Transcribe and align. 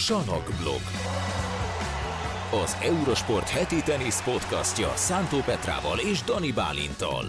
Sanokblog. 0.00 0.80
Az 2.64 2.76
Eurosport 2.82 3.48
heti 3.48 3.82
tenisz 3.84 4.22
podcastja 4.22 4.92
Szántó 4.94 5.38
Petrával 5.38 5.98
és 5.98 6.22
Dani 6.22 6.52
Bálintal. 6.52 7.24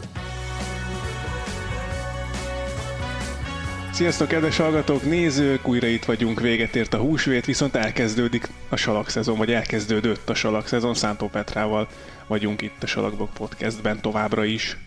Sziasztok, 3.91 4.27
kedves 4.27 4.57
hallgatók, 4.57 5.03
nézők! 5.03 5.67
Újra 5.67 5.87
itt 5.87 6.05
vagyunk, 6.05 6.39
véget 6.39 6.75
ért 6.75 6.93
a 6.93 6.97
húsvét, 6.97 7.45
viszont 7.45 7.75
elkezdődik 7.75 8.49
a 8.69 8.75
salak 8.75 9.09
szezon, 9.09 9.37
vagy 9.37 9.51
elkezdődött 9.51 10.29
a 10.29 10.33
salak 10.33 10.67
szezon. 10.67 10.93
Szántó 10.93 11.27
Petrával 11.27 11.87
vagyunk 12.27 12.61
itt 12.61 12.83
a 12.83 12.87
Salakblog 12.87 13.29
podcastben 13.33 14.01
továbbra 14.01 14.43
is. 14.43 14.77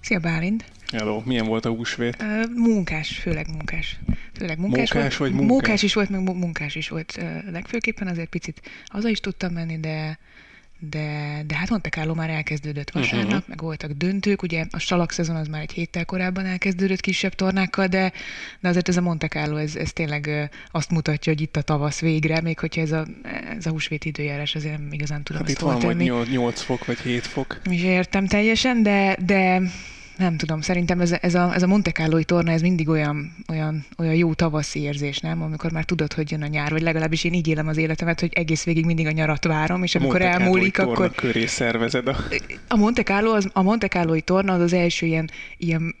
Szia 0.00 0.18
Bálint! 0.18 0.64
Hello, 0.92 1.22
milyen 1.24 1.46
volt 1.46 1.64
a 1.64 1.68
húsvét? 1.68 2.16
Uh, 2.22 2.56
munkás, 2.56 3.18
főleg 3.18 3.46
munkás. 3.50 3.98
Főleg 4.36 4.58
munkás, 4.58 4.92
Munkás 4.92 5.16
volt. 5.16 5.30
vagy 5.30 5.40
munkás? 5.40 5.50
Munkás 5.50 5.82
is 5.82 5.94
volt, 5.94 6.08
meg 6.08 6.22
mu- 6.22 6.38
munkás 6.38 6.74
is 6.74 6.88
volt 6.88 7.20
legfőképpen, 7.50 8.08
azért 8.08 8.28
picit 8.28 8.60
haza 8.86 9.08
is 9.08 9.20
tudtam 9.20 9.52
menni, 9.52 9.80
de 9.80 10.18
de, 10.78 11.42
de 11.46 11.56
hát 11.56 11.70
Monte 11.70 11.88
Carlo 11.88 12.14
már 12.14 12.30
elkezdődött 12.30 12.90
vasárnap, 12.90 13.26
uh-huh. 13.26 13.48
meg 13.48 13.60
voltak 13.60 13.90
döntők, 13.90 14.42
ugye 14.42 14.64
a 14.70 14.78
salak 14.78 15.12
szezon 15.12 15.36
az 15.36 15.46
már 15.46 15.60
egy 15.60 15.72
héttel 15.72 16.04
korábban 16.04 16.46
elkezdődött 16.46 17.00
kisebb 17.00 17.32
tornákkal, 17.32 17.86
de, 17.86 18.12
de 18.60 18.68
azért 18.68 18.88
ez 18.88 18.96
a 18.96 19.00
Monte 19.00 19.28
Carlo, 19.28 19.56
ez, 19.56 19.76
ez 19.76 19.92
tényleg 19.92 20.50
azt 20.70 20.90
mutatja, 20.90 21.32
hogy 21.32 21.40
itt 21.42 21.56
a 21.56 21.62
tavasz 21.62 22.00
végre, 22.00 22.40
még 22.40 22.58
hogyha 22.58 22.80
ez 22.80 22.92
a, 22.92 23.06
ez 23.56 23.66
a 23.66 23.70
húsvét 23.70 24.04
időjárás 24.04 24.54
azért 24.54 24.78
nem 24.78 24.92
igazán 24.92 25.22
tudom 25.22 25.42
Hát 25.42 25.50
ezt 25.50 25.60
itt 25.60 25.66
van 25.66 25.78
tenni. 25.78 26.04
8 26.30 26.60
fok, 26.60 26.84
vagy 26.84 26.98
7 26.98 27.26
fok. 27.26 27.60
Is 27.70 27.82
értem 27.82 28.26
teljesen, 28.26 28.82
de, 28.82 29.16
de 29.24 29.62
nem 30.16 30.36
tudom, 30.36 30.60
szerintem 30.60 31.00
ez 31.00 31.12
a, 31.12 31.18
ez 31.20 31.34
a, 31.34 31.54
ez 31.54 31.62
a 31.62 31.66
Monte 31.66 31.90
Carlo-i 31.90 32.24
torna, 32.24 32.50
ez 32.50 32.60
mindig 32.60 32.88
olyan, 32.88 33.34
olyan, 33.48 33.86
olyan 33.98 34.14
jó 34.14 34.34
tavaszi 34.34 34.80
érzés, 34.80 35.18
nem? 35.18 35.42
Amikor 35.42 35.72
már 35.72 35.84
tudod, 35.84 36.12
hogy 36.12 36.30
jön 36.30 36.42
a 36.42 36.46
nyár, 36.46 36.70
vagy 36.70 36.82
legalábbis 36.82 37.24
én 37.24 37.32
így 37.32 37.48
élem 37.48 37.68
az 37.68 37.76
életemet, 37.76 38.20
hogy 38.20 38.32
egész 38.32 38.64
végig 38.64 38.84
mindig 38.84 39.06
a 39.06 39.10
nyarat 39.10 39.44
várom, 39.44 39.82
és 39.82 39.94
amikor 39.94 40.20
Monte 40.20 40.38
elmúlik, 40.38 40.78
akkor 40.78 41.10
köré 41.10 41.46
szervezed 41.46 42.08
a... 42.08 42.16
a 42.68 42.76
Monte 42.76 43.02
Carlo, 43.02 43.30
az, 43.30 43.48
a 43.52 43.62
Monte 43.62 43.88
Carlo-i 43.88 44.20
torna 44.20 44.52
az 44.52 44.60
az 44.60 44.72
első 44.72 45.06
ilyen, 45.06 45.30
ilyen 45.56 45.94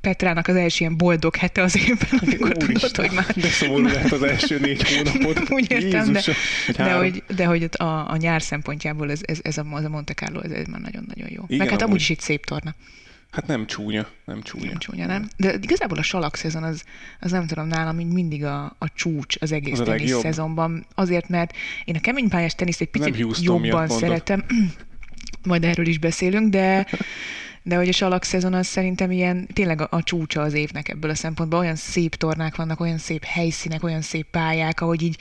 Petrának 0.00 0.48
az 0.48 0.56
első 0.56 0.76
ilyen 0.84 0.96
boldog 0.96 1.36
hete 1.36 1.62
az 1.62 1.76
évben, 1.76 2.20
amikor 2.20 2.52
tudod, 2.52 2.68
Úristen, 2.68 3.06
hogy 3.06 3.14
már... 3.14 3.26
De 3.26 3.48
szomorú 3.48 3.82
lehet 3.82 4.12
az 4.12 4.22
első 4.22 4.58
négy 4.58 4.94
hónapot. 4.94 5.50
Úgy 5.56 5.70
értem, 5.70 6.12
de, 6.12 6.20
Jézusom, 6.26 6.34
de, 6.76 6.92
hogy, 6.92 7.22
de 7.36 7.44
hogy 7.44 7.68
a, 7.76 7.84
a 7.84 8.16
nyár 8.16 8.42
szempontjából 8.42 9.10
ez, 9.10 9.20
ez, 9.22 9.38
ez, 9.42 9.58
a, 9.58 9.66
az 9.70 9.84
a 9.84 9.88
Monte 9.88 10.14
Carlo, 10.14 10.40
ez, 10.40 10.50
ez 10.50 10.66
már 10.66 10.80
nagyon-nagyon 10.80 11.28
jó. 11.30 11.42
Igen, 11.46 11.58
Meg 11.58 11.68
hát 11.68 11.68
amúgy. 11.68 11.82
amúgy 11.82 12.00
is 12.00 12.08
itt 12.08 12.20
szép 12.20 12.44
torna. 12.44 12.74
Hát 13.32 13.46
nem 13.46 13.66
csúnya, 13.66 14.06
nem 14.24 14.42
csúnya. 14.42 14.66
Nem 14.66 14.78
csúnya, 14.78 15.06
nem? 15.06 15.28
De 15.36 15.54
igazából 15.60 15.98
a 15.98 16.02
salak 16.02 16.36
szezon 16.36 16.62
az, 16.62 16.84
az 17.20 17.30
nem 17.30 17.46
tudom, 17.46 17.66
nálam 17.66 18.00
így 18.00 18.12
mindig 18.12 18.44
a, 18.44 18.64
a 18.78 18.92
csúcs 18.94 19.36
az 19.40 19.52
egész 19.52 19.78
Az 19.78 19.86
tenisz 19.86 20.18
szezonban. 20.18 20.86
Azért, 20.94 21.28
mert 21.28 21.56
én 21.84 21.94
a 21.94 22.00
keménypályás 22.00 22.54
teniszt 22.54 22.80
egy 22.80 22.90
picit 22.90 23.38
jobban 23.40 23.88
szeretem. 23.88 24.44
Majd 25.48 25.64
erről 25.64 25.86
is 25.86 25.98
beszélünk, 25.98 26.50
de 26.50 26.86
de 27.62 27.76
hogy 27.76 27.88
a 27.88 27.92
salak 27.92 28.24
szezon 28.24 28.54
az 28.54 28.66
szerintem 28.66 29.10
ilyen 29.10 29.46
tényleg 29.52 29.80
a, 29.80 29.88
a 29.90 30.02
csúcsa 30.02 30.40
az 30.40 30.52
évnek 30.52 30.88
ebből 30.88 31.10
a 31.10 31.14
szempontból. 31.14 31.58
Olyan 31.58 31.76
szép 31.76 32.14
tornák 32.14 32.56
vannak, 32.56 32.80
olyan 32.80 32.98
szép 32.98 33.24
helyszínek, 33.24 33.82
olyan 33.82 34.00
szép 34.00 34.26
pályák, 34.30 34.80
ahogy 34.80 35.02
így 35.02 35.16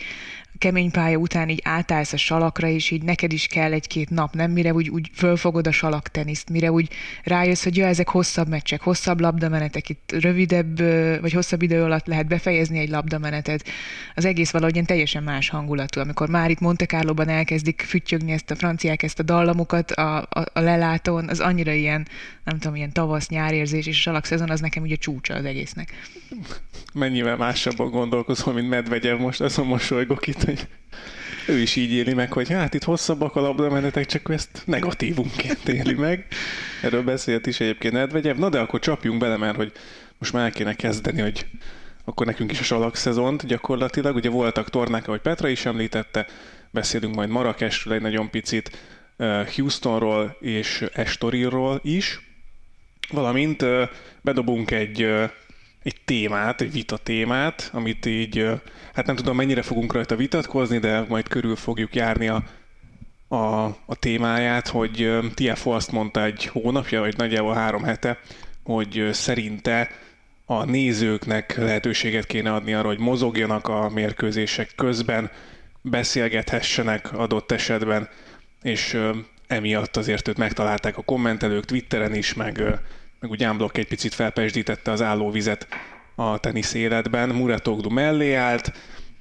kemény 0.62 0.92
pálya 0.92 1.18
után 1.18 1.50
így 1.50 1.62
átállsz 1.64 2.14
a 2.14 2.18
salakra, 2.18 2.68
és 2.68 2.92
így 2.92 3.04
neked 3.04 3.34
is 3.34 3.48
kell 3.48 3.72
egy-két 3.72 4.10
nap, 4.10 4.34
nem? 4.34 4.52
Mire 4.52 4.74
úgy, 4.74 4.90
úgy 4.90 5.10
fölfogod 5.14 5.68
a 5.68 5.72
salakteniszt, 5.72 6.50
mire 6.50 6.72
úgy 6.72 6.90
rájössz, 7.24 7.64
hogy 7.64 7.78
ja, 7.78 7.86
ezek 7.86 8.10
hosszabb 8.10 8.48
meccsek, 8.48 8.82
hosszabb 8.82 9.20
labdamenetek, 9.20 9.90
itt 9.90 10.16
rövidebb, 10.20 10.80
vagy 11.22 11.32
hosszabb 11.32 11.62
idő 11.62 11.84
alatt 11.84 12.06
lehet 12.06 12.28
befejezni 12.28 12.80
egy 12.80 12.90
labdamenetet. 12.90 13.68
Az 14.16 14.26
egész 14.26 14.52
valahogy 14.52 14.74
ilyen 14.74 14.86
teljesen 14.86 15.24
más 15.24 15.50
hangulatú, 15.50 16.00
amikor 16.00 16.30
már 16.30 16.50
itt 16.50 16.60
Monte 16.60 16.86
Carlo-ban 16.86 17.30
elkezdik 17.30 17.82
füttyögni 17.88 18.32
ezt 18.32 18.52
a 18.52 18.56
franciák, 18.56 19.04
ezt 19.04 19.20
a 19.20 19.24
dallamokat 19.24 19.92
a, 19.92 20.18
a, 20.18 20.46
a 20.54 20.60
lelátón, 20.60 21.30
az 21.30 21.40
annyira 21.40 21.72
ilyen, 21.72 22.08
nem 22.44 22.60
tudom, 22.60 22.76
ilyen 22.76 22.94
tavasz-nyár 22.94 23.54
érzés, 23.54 23.86
és 23.88 23.98
a 23.98 24.02
salakszezon 24.02 24.50
az 24.50 24.60
nekem 24.60 24.84
ugye 24.84 24.96
csúcsa 24.96 25.34
az 25.34 25.46
egésznek. 25.46 25.94
Mennyivel 26.94 27.38
másabban 27.38 27.90
gondolkozol, 27.90 28.54
mint 28.54 28.70
Medvegyev 28.70 29.20
most, 29.20 29.42
azon 29.42 29.68
mosolygok 29.68 30.28
itt, 30.28 30.44
hogy 30.56 30.68
ő 31.56 31.60
is 31.60 31.76
így 31.76 31.92
éli 31.92 32.14
meg, 32.14 32.34
hogy 32.34 32.50
hát 32.50 32.74
itt 32.74 32.84
hosszabbak 32.84 33.36
a 33.36 33.42
labdamenetek, 33.42 34.06
csak 34.06 34.30
ezt 34.30 34.62
negatívumként 34.66 35.68
éli 35.68 35.94
meg. 35.94 36.28
Erről 36.82 37.04
beszélt 37.04 37.48
is 37.48 37.60
egyébként 37.60 37.94
Medvegyev. 37.94 38.38
Na 38.38 38.50
de 38.50 38.60
akkor 38.60 38.80
csapjunk 38.80 39.20
bele, 39.20 39.38
mert 39.38 39.56
hogy 39.56 39.72
most 40.18 40.34
már 40.34 40.44
el 40.44 40.52
kéne 40.52 40.74
kezdeni, 40.74 41.22
hogy 41.22 41.46
akkor 42.06 42.26
nekünk 42.26 42.52
is 42.52 42.60
a 42.60 42.64
salak 42.64 42.96
szezont 42.96 43.46
gyakorlatilag. 43.46 44.16
Ugye 44.16 44.30
voltak 44.30 44.70
tornák, 44.70 45.08
ahogy 45.08 45.22
Petra 45.22 45.48
is 45.48 45.66
említette, 45.66 46.26
beszélünk 46.72 47.16
majd 47.16 47.30
Marrakesről 47.30 47.94
egy 47.94 48.02
nagyon 48.02 48.30
picit, 48.30 48.78
eh, 49.18 49.48
Houstonról 49.48 50.38
és 50.40 50.86
Estoril-ról 50.94 51.80
is, 51.84 52.20
valamint 53.12 53.62
ö, 53.62 53.84
bedobunk 54.22 54.72
egy, 54.72 55.02
ö, 55.02 55.26
egy 55.84 55.96
témát, 56.06 56.62
egy 56.62 56.72
vita 56.72 56.98
témát, 56.98 57.70
amit 57.74 58.06
így, 58.06 58.46
hát 58.94 59.06
nem 59.06 59.16
tudom 59.16 59.36
mennyire 59.36 59.62
fogunk 59.62 59.94
rajta 59.94 60.16
vitatkozni, 60.16 60.78
de 60.78 61.06
majd 61.08 61.28
körül 61.28 61.56
fogjuk 61.56 61.96
járni 61.96 62.28
a, 62.28 62.44
a, 63.28 63.66
a 63.66 63.96
témáját, 64.00 64.68
hogy 64.68 65.20
TFO 65.34 65.72
azt 65.72 65.92
mondta 65.92 66.24
egy 66.24 66.46
hónapja, 66.46 67.00
vagy 67.00 67.18
nagyjából 67.18 67.54
három 67.54 67.84
hete, 67.84 68.20
hogy 68.64 69.10
szerinte 69.12 69.90
a 70.46 70.66
nézőknek 70.66 71.58
lehetőséget 71.58 72.26
kéne 72.26 72.54
adni 72.54 72.74
arra, 72.74 72.88
hogy 72.88 73.00
mozogjanak 73.00 73.68
a 73.68 73.90
mérkőzések 73.90 74.72
közben, 74.76 75.32
beszélgethessenek 75.82 77.14
adott 77.14 77.52
esetben, 77.52 78.10
és 78.62 78.98
emiatt 79.48 79.98
azért 79.98 80.28
őt 80.28 80.38
megtalálták 80.38 80.98
a 80.98 81.02
kommentelők 81.02 81.66
Twitteren 81.66 82.16
is, 82.16 82.34
meg, 82.34 82.64
meg 83.22 83.30
úgy 83.30 83.46
unblock 83.46 83.78
egy 83.78 83.88
picit 83.88 84.14
felpesdítette 84.14 84.92
az 84.92 85.02
állóvizet 85.02 85.68
a 86.16 86.38
tenisz 86.38 86.74
életben. 86.74 87.30
Muratoglu 87.30 87.90
mellé 87.90 88.34
állt, 88.34 88.72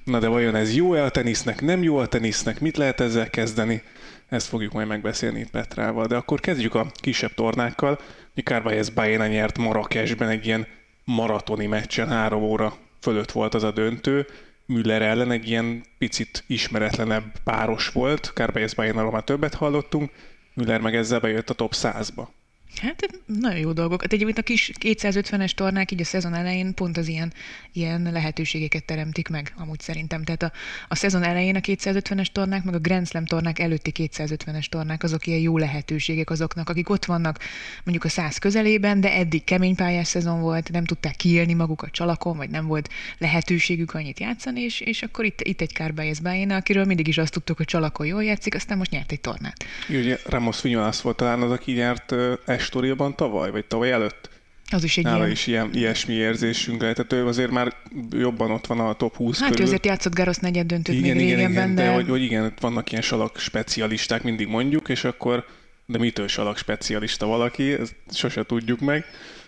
na 0.03 0.19
de 0.19 0.27
vajon 0.27 0.55
ez 0.55 0.75
jó-e 0.75 1.03
a 1.03 1.09
tenisznek, 1.09 1.61
nem 1.61 1.83
jó 1.83 1.97
a 1.97 2.05
tenisznek, 2.05 2.59
mit 2.59 2.77
lehet 2.77 2.99
ezzel 2.99 3.29
kezdeni? 3.29 3.81
Ezt 4.29 4.47
fogjuk 4.47 4.71
majd 4.71 4.87
megbeszélni 4.87 5.39
itt 5.39 5.49
Petrával, 5.49 6.05
de 6.05 6.15
akkor 6.15 6.39
kezdjük 6.39 6.75
a 6.75 6.91
kisebb 6.93 7.33
tornákkal. 7.33 7.99
Carvalhez 8.43 8.89
Baena 8.89 9.27
nyert 9.27 9.57
Marrakesben 9.57 10.29
egy 10.29 10.45
ilyen 10.45 10.67
maratoni 11.03 11.65
meccsen, 11.65 12.07
három 12.07 12.43
óra 12.43 12.73
fölött 13.01 13.31
volt 13.31 13.53
az 13.53 13.63
a 13.63 13.71
döntő. 13.71 14.25
Müller 14.65 15.01
ellen 15.01 15.31
egy 15.31 15.49
ilyen 15.49 15.83
picit 15.97 16.43
ismeretlenebb 16.47 17.23
páros 17.43 17.89
volt. 17.89 18.31
Carvalhez 18.33 18.73
Baenarról 18.73 19.11
már 19.11 19.23
többet 19.23 19.53
hallottunk. 19.53 20.11
Müller 20.53 20.81
meg 20.81 20.95
ezzel 20.95 21.19
bejött 21.19 21.49
a 21.49 21.53
top 21.53 21.73
100-ba. 21.75 22.27
Hát 22.75 23.19
nagyon 23.25 23.59
jó 23.59 23.71
dolgok. 23.71 24.01
Hát 24.01 24.13
egyébként 24.13 24.37
a 24.37 24.41
kis 24.41 24.71
250-es 24.79 25.51
tornák 25.51 25.91
így 25.91 26.01
a 26.01 26.05
szezon 26.05 26.33
elején 26.33 26.73
pont 26.73 26.97
az 26.97 27.07
ilyen, 27.07 27.33
ilyen 27.73 28.09
lehetőségeket 28.11 28.85
teremtik 28.85 29.27
meg, 29.27 29.53
amúgy 29.57 29.79
szerintem. 29.79 30.23
Tehát 30.23 30.43
a, 30.43 30.51
a 30.87 30.95
szezon 30.95 31.23
elején 31.23 31.55
a 31.55 31.59
250-es 31.59 32.25
tornák, 32.25 32.63
meg 32.63 32.75
a 32.75 32.79
Grand 32.79 33.07
Slam 33.07 33.25
tornák 33.25 33.59
előtti 33.59 33.91
250-es 33.95 34.65
tornák, 34.65 35.03
azok 35.03 35.27
ilyen 35.27 35.39
jó 35.39 35.57
lehetőségek 35.57 36.29
azoknak, 36.29 36.69
akik 36.69 36.89
ott 36.89 37.05
vannak 37.05 37.39
mondjuk 37.83 38.03
a 38.03 38.09
száz 38.09 38.37
közelében, 38.37 39.01
de 39.01 39.13
eddig 39.13 39.43
kemény 39.43 39.75
pályás 39.75 40.07
szezon 40.07 40.41
volt, 40.41 40.71
nem 40.71 40.85
tudták 40.85 41.15
kiélni 41.15 41.53
magukat 41.53 41.91
csalakon, 41.91 42.37
vagy 42.37 42.49
nem 42.49 42.65
volt 42.65 42.89
lehetőségük 43.17 43.93
annyit 43.93 44.19
játszani, 44.19 44.61
és, 44.61 44.79
és 44.79 45.01
akkor 45.01 45.25
itt, 45.25 45.41
itt 45.41 45.61
egy 45.61 45.73
Kárbályez 45.73 46.19
Bájéna, 46.19 46.55
akiről 46.55 46.85
mindig 46.85 47.07
is 47.07 47.17
azt 47.17 47.33
tudtuk, 47.33 47.57
hogy 47.57 47.65
csalakon 47.65 48.05
jól 48.05 48.23
játszik, 48.23 48.55
aztán 48.55 48.77
most 48.77 48.91
nyert 48.91 49.11
egy 49.11 49.21
tornát. 49.21 49.65
Ugye 49.89 50.17
Ramos 50.25 50.61
Vinyulász 50.61 51.01
volt 51.01 51.17
talán 51.17 51.41
az, 51.41 51.51
aki 51.51 51.71
nyert 51.71 52.13
ö, 52.61 52.63
Estoriilban 52.63 53.15
tavaly, 53.15 53.51
vagy 53.51 53.65
tavaly 53.65 53.91
előtt. 53.91 54.29
Az 54.71 54.83
is 54.83 54.97
egy 54.97 55.03
Nála 55.03 55.17
ilyen... 55.17 55.31
is 55.31 55.47
ilyen, 55.47 55.69
ilyesmi 55.73 56.13
érzésünk 56.13 56.81
lehet. 56.81 56.95
Tehát 56.95 57.13
ő 57.13 57.27
azért 57.27 57.51
már 57.51 57.73
jobban 58.11 58.51
ott 58.51 58.65
van 58.65 58.79
a 58.79 58.93
top 58.93 59.15
20 59.15 59.39
Hát 59.39 59.49
körül. 59.49 59.65
azért 59.65 59.85
játszott 59.85 60.15
Garosz 60.15 60.37
negyed 60.37 60.65
döntőt 60.65 60.95
igen, 60.95 61.15
még 61.15 61.25
igen, 61.25 61.37
régenben, 61.37 61.63
igen, 61.63 61.75
de... 61.75 61.83
de 61.83 61.93
hogy, 61.93 62.09
hogy 62.09 62.21
igen, 62.21 62.53
vannak 62.59 62.91
ilyen 62.91 63.03
salak 63.03 63.39
specialisták, 63.39 64.23
mindig 64.23 64.47
mondjuk, 64.47 64.89
és 64.89 65.03
akkor, 65.03 65.45
de 65.85 65.97
mitől 65.97 66.27
salak 66.27 66.57
specialista 66.57 67.25
valaki, 67.25 67.71
ezt 67.71 67.95
sose 68.11 68.43
tudjuk 68.43 68.79
meg, 68.79 69.05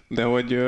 de 0.07 0.24
hogy, 0.24 0.59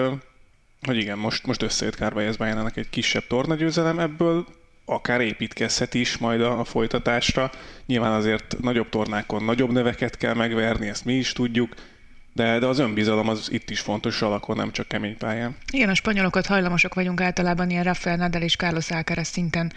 hogy 0.82 0.98
igen, 0.98 1.18
most, 1.18 1.46
most 1.46 1.62
összejött 1.62 1.96
Carvalhez 1.96 2.36
Bajánának 2.38 2.78
egy 2.78 2.90
kisebb 2.90 3.28
tornagyőzelem, 3.28 4.00
ebből 4.00 4.46
akár 4.86 5.22
építkezhet 5.22 5.94
is 5.94 6.18
majd 6.18 6.42
a, 6.42 6.60
a 6.60 6.64
folytatásra. 6.64 7.52
Nyilván 7.86 8.12
azért 8.12 8.56
nagyobb 8.62 8.90
tornákon 8.90 9.44
nagyobb 9.44 9.72
neveket 9.72 10.18
kell 10.18 10.34
megverni, 10.34 10.88
ezt 10.88 11.06
mi 11.06 11.14
is 11.14 11.34
tudjuk, 11.34 11.74
de, 12.36 12.60
de 12.60 12.66
az 12.66 12.80
önbizalom 12.80 13.30
az 13.30 13.52
itt 13.52 13.70
is 13.70 13.80
fontos 13.80 14.22
alakon, 14.22 14.56
nem 14.56 14.72
csak 14.72 14.88
kemény 14.88 15.18
pályán. 15.18 15.56
Igen, 15.72 15.90
a 15.90 15.94
spanyolokat 15.94 16.46
hajlamosak 16.46 16.94
vagyunk 16.94 17.22
általában 17.22 17.70
ilyen 17.70 17.84
Rafael 17.84 18.16
Nadal 18.16 18.42
és 18.42 18.56
Carlos 18.56 18.92
Alcaraz 18.92 19.28
szinten 19.28 19.72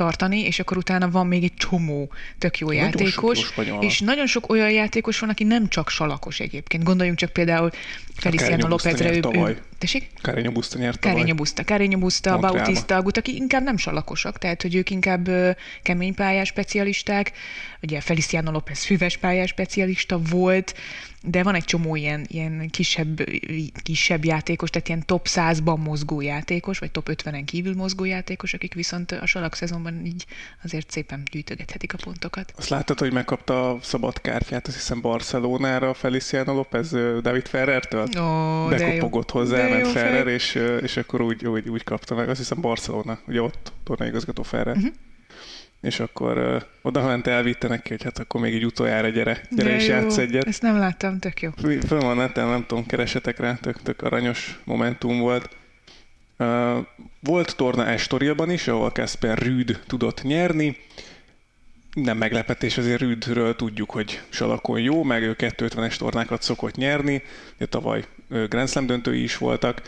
tartani, 0.00 0.40
és 0.40 0.58
akkor 0.58 0.76
utána 0.76 1.10
van 1.10 1.26
még 1.26 1.42
egy 1.42 1.54
csomó 1.54 2.12
tök 2.38 2.58
jó 2.58 2.66
Nagyon 2.66 2.82
játékos, 2.82 3.52
és 3.80 4.00
nagyon 4.00 4.26
sok 4.26 4.50
olyan 4.50 4.70
játékos 4.70 5.18
van, 5.18 5.28
aki 5.28 5.44
nem 5.44 5.68
csak 5.68 5.88
salakos 5.88 6.40
egyébként. 6.40 6.84
Gondoljunk 6.84 7.18
csak 7.18 7.30
például 7.30 7.70
Feliciano 8.14 8.68
Lópezre, 8.68 9.12
ő, 9.12 9.20
ő, 9.32 9.58
tessék? 9.78 10.10
Carreño 10.22 10.50
Busta 10.52 10.78
nyert 10.78 11.00
tavaly. 11.00 11.22
Carreño 11.22 11.34
Busta, 11.36 11.62
Carreño 11.64 11.96
Busta, 11.98 12.30
Montrealba. 12.30 12.58
Bautista, 12.58 12.96
Agut, 12.96 13.16
aki 13.16 13.34
inkább 13.34 13.62
nem 13.62 13.76
salakosak, 13.76 14.38
tehát 14.38 14.62
hogy 14.62 14.74
ők 14.74 14.90
inkább 14.90 15.28
kemény 15.82 16.14
pályás 16.14 16.48
specialisták. 16.48 17.32
Ugye 17.82 18.00
Feliciano 18.00 18.50
López 18.50 18.84
füves 18.84 19.16
pályás 19.16 19.48
specialista 19.48 20.20
volt, 20.30 20.74
de 21.22 21.42
van 21.42 21.54
egy 21.54 21.64
csomó 21.64 21.96
ilyen, 21.96 22.24
ilyen 22.28 22.68
kisebb, 22.70 23.24
kisebb 23.82 24.24
játékos, 24.24 24.70
tehát 24.70 24.88
ilyen 24.88 25.06
top 25.06 25.26
100-ban 25.28 25.78
mozgó 25.78 26.20
játékos, 26.20 26.78
vagy 26.78 26.90
top 26.90 27.08
50-en 27.12 27.42
kívül 27.44 27.74
mozgó 27.74 28.04
játékos, 28.04 28.54
akik 28.54 28.74
viszont 28.74 29.12
a 29.12 29.26
salak 29.26 29.54
szezonban 29.54 29.89
így 30.04 30.26
azért 30.64 30.90
szépen 30.90 31.22
gyűjtögethetik 31.30 31.94
a 31.94 31.98
pontokat. 32.04 32.52
Azt 32.56 32.68
láttad, 32.68 32.98
hogy 32.98 33.12
megkapta 33.12 33.70
a 33.70 33.78
szabad 33.82 34.20
kártyát, 34.20 34.66
azt 34.66 34.76
hiszem 34.76 35.00
Barcelonára 35.00 35.94
Feliciano 35.94 36.54
López 36.54 36.90
David 37.22 37.46
Ferrertől? 37.46 38.02
Ó, 38.02 38.68
de 38.68 38.78
jó. 38.78 38.86
Bekopogott 38.86 39.30
hozzá, 39.30 39.56
De 39.56 39.68
ment 39.68 39.86
jó 39.86 39.90
Ferrer, 39.92 40.24
fej. 40.24 40.34
és, 40.34 40.58
és 40.82 40.96
akkor 40.96 41.20
úgy, 41.20 41.46
úgy, 41.46 41.68
úgy 41.68 41.84
kapta 41.84 42.14
meg. 42.14 42.28
Azt 42.28 42.38
hiszem 42.38 42.60
Barcelona, 42.60 43.18
ugye 43.26 43.42
ott 43.42 43.72
tornaigazgató 43.84 44.42
Ferrer. 44.42 44.76
Uh-huh. 44.76 44.92
És 45.80 46.00
akkor 46.00 46.36
ö, 46.36 46.56
oda 46.82 47.06
ment 47.06 47.26
elvitte 47.26 47.68
neki, 47.68 47.88
hogy 47.88 48.02
hát 48.02 48.18
akkor 48.18 48.40
még 48.40 48.54
egy 48.54 48.64
utoljára 48.64 49.08
gyere, 49.08 49.40
gyere 49.50 49.68
De 49.70 49.76
és 49.76 49.86
jó. 49.86 49.94
játsz 49.94 50.16
egyet. 50.16 50.46
Ezt 50.46 50.62
nem 50.62 50.78
láttam, 50.78 51.18
tök 51.18 51.42
jó. 51.42 51.50
Föl 51.86 52.00
van 52.00 52.16
neten, 52.16 52.48
nem 52.48 52.64
tudom, 52.66 52.86
keresetek 52.86 53.38
rá, 53.38 53.54
tök, 53.54 53.82
tök 53.82 54.02
aranyos 54.02 54.60
momentum 54.64 55.18
volt. 55.18 55.48
Volt 57.20 57.56
torna 57.56 57.86
Estorilban 57.86 58.50
is, 58.50 58.68
ahol 58.68 58.90
Kasper 58.90 59.38
Rüd 59.38 59.80
tudott 59.86 60.22
nyerni. 60.22 60.76
Nem 61.94 62.16
meglepetés, 62.16 62.78
azért 62.78 63.00
Rüdről 63.00 63.56
tudjuk, 63.56 63.90
hogy 63.90 64.20
salakon 64.28 64.80
jó, 64.80 65.02
meg 65.02 65.22
ő 65.22 65.34
250-es 65.38 65.96
tornákat 65.96 66.42
szokott 66.42 66.74
nyerni, 66.74 67.22
de 67.58 67.66
tavaly 67.66 68.04
Grand 68.28 68.68
Slam 68.68 68.86
döntői 68.86 69.22
is 69.22 69.36
voltak. 69.36 69.82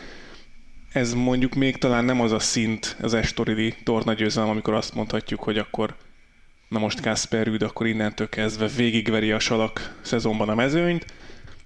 Ez 0.91 1.13
mondjuk 1.13 1.53
még 1.53 1.77
talán 1.77 2.05
nem 2.05 2.21
az 2.21 2.31
a 2.31 2.39
szint, 2.39 2.97
az 3.01 3.13
Estorili 3.13 3.75
tornagyőzelem, 3.83 4.49
amikor 4.49 4.73
azt 4.73 4.95
mondhatjuk, 4.95 5.43
hogy 5.43 5.57
akkor 5.57 5.95
na 6.69 6.79
most 6.79 7.01
Kasper 7.01 7.45
Rüd 7.45 7.61
akkor 7.61 7.87
innentől 7.87 8.29
kezdve 8.29 8.67
végigveri 8.67 9.31
a 9.31 9.39
salak 9.39 9.99
szezonban 10.01 10.49
a 10.49 10.55
mezőnyt, 10.55 11.05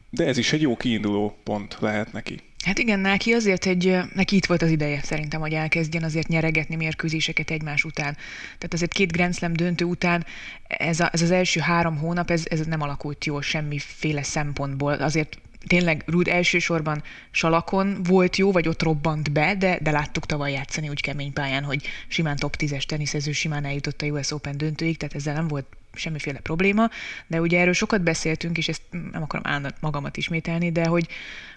de 0.09 0.25
ez 0.25 0.37
is 0.37 0.53
egy 0.53 0.61
jó 0.61 0.77
kiinduló 0.77 1.37
pont 1.43 1.77
lehet 1.79 2.13
neki. 2.13 2.41
Hát 2.65 2.80
igen, 2.80 3.00
neki 3.00 3.33
azért 3.33 3.65
egy, 3.65 3.98
neki 4.13 4.36
itt 4.36 4.45
volt 4.45 4.62
az 4.62 4.69
ideje 4.69 5.01
szerintem, 5.04 5.39
hogy 5.39 5.54
elkezdjen 5.54 6.04
azért 6.04 6.27
nyeregetni 6.27 6.75
mérkőzéseket 6.75 7.51
egymás 7.51 7.83
után. 7.83 8.13
Tehát 8.44 8.74
azért 8.74 8.94
két 8.94 9.12
Grand 9.12 9.36
Slam 9.36 9.54
döntő 9.54 9.86
után 9.86 10.25
ez, 10.68 11.00
a, 11.00 11.09
ez 11.13 11.21
az 11.21 11.31
első 11.31 11.59
három 11.59 11.98
hónap, 11.98 12.31
ez, 12.31 12.45
ez 12.50 12.65
nem 12.65 12.81
alakult 12.81 13.25
jól 13.25 13.42
semmiféle 13.42 14.24
szempontból. 14.24 14.94
Azért 14.94 15.39
tényleg 15.68 16.04
Rud 16.06 16.27
elsősorban 16.27 17.04
salakon 17.31 18.04
volt 18.04 18.36
jó, 18.36 18.51
vagy 18.51 18.68
ott 18.68 18.83
robbant 18.83 19.31
be, 19.31 19.56
de, 19.56 19.80
de 19.81 19.92
láttuk 19.92 20.25
tavaly 20.25 20.51
játszani 20.51 20.89
úgy 20.89 21.01
kemény 21.01 21.33
pályán, 21.33 21.63
hogy 21.63 21.88
simán 22.07 22.36
top 22.36 22.56
10-es 22.59 22.83
teniszező 22.83 23.31
simán 23.31 23.65
eljutott 23.65 24.01
a 24.01 24.06
US 24.06 24.31
Open 24.31 24.57
döntőig, 24.57 24.98
tehát 24.98 25.15
ezzel 25.15 25.33
nem 25.33 25.48
volt 25.48 25.65
semmiféle 25.94 26.39
probléma, 26.39 26.89
de 27.27 27.42
ugye 27.42 27.59
erről 27.59 27.74
sokat 27.74 28.01
beszéltünk, 28.01 28.57
és 28.57 28.68
ezt 28.68 28.81
nem 29.12 29.21
akarom 29.24 29.45
állandóan 29.48 29.75
magamat 29.80 30.18
ismételni, 30.18 30.71
de 30.71 30.86
hogy, 30.86 31.07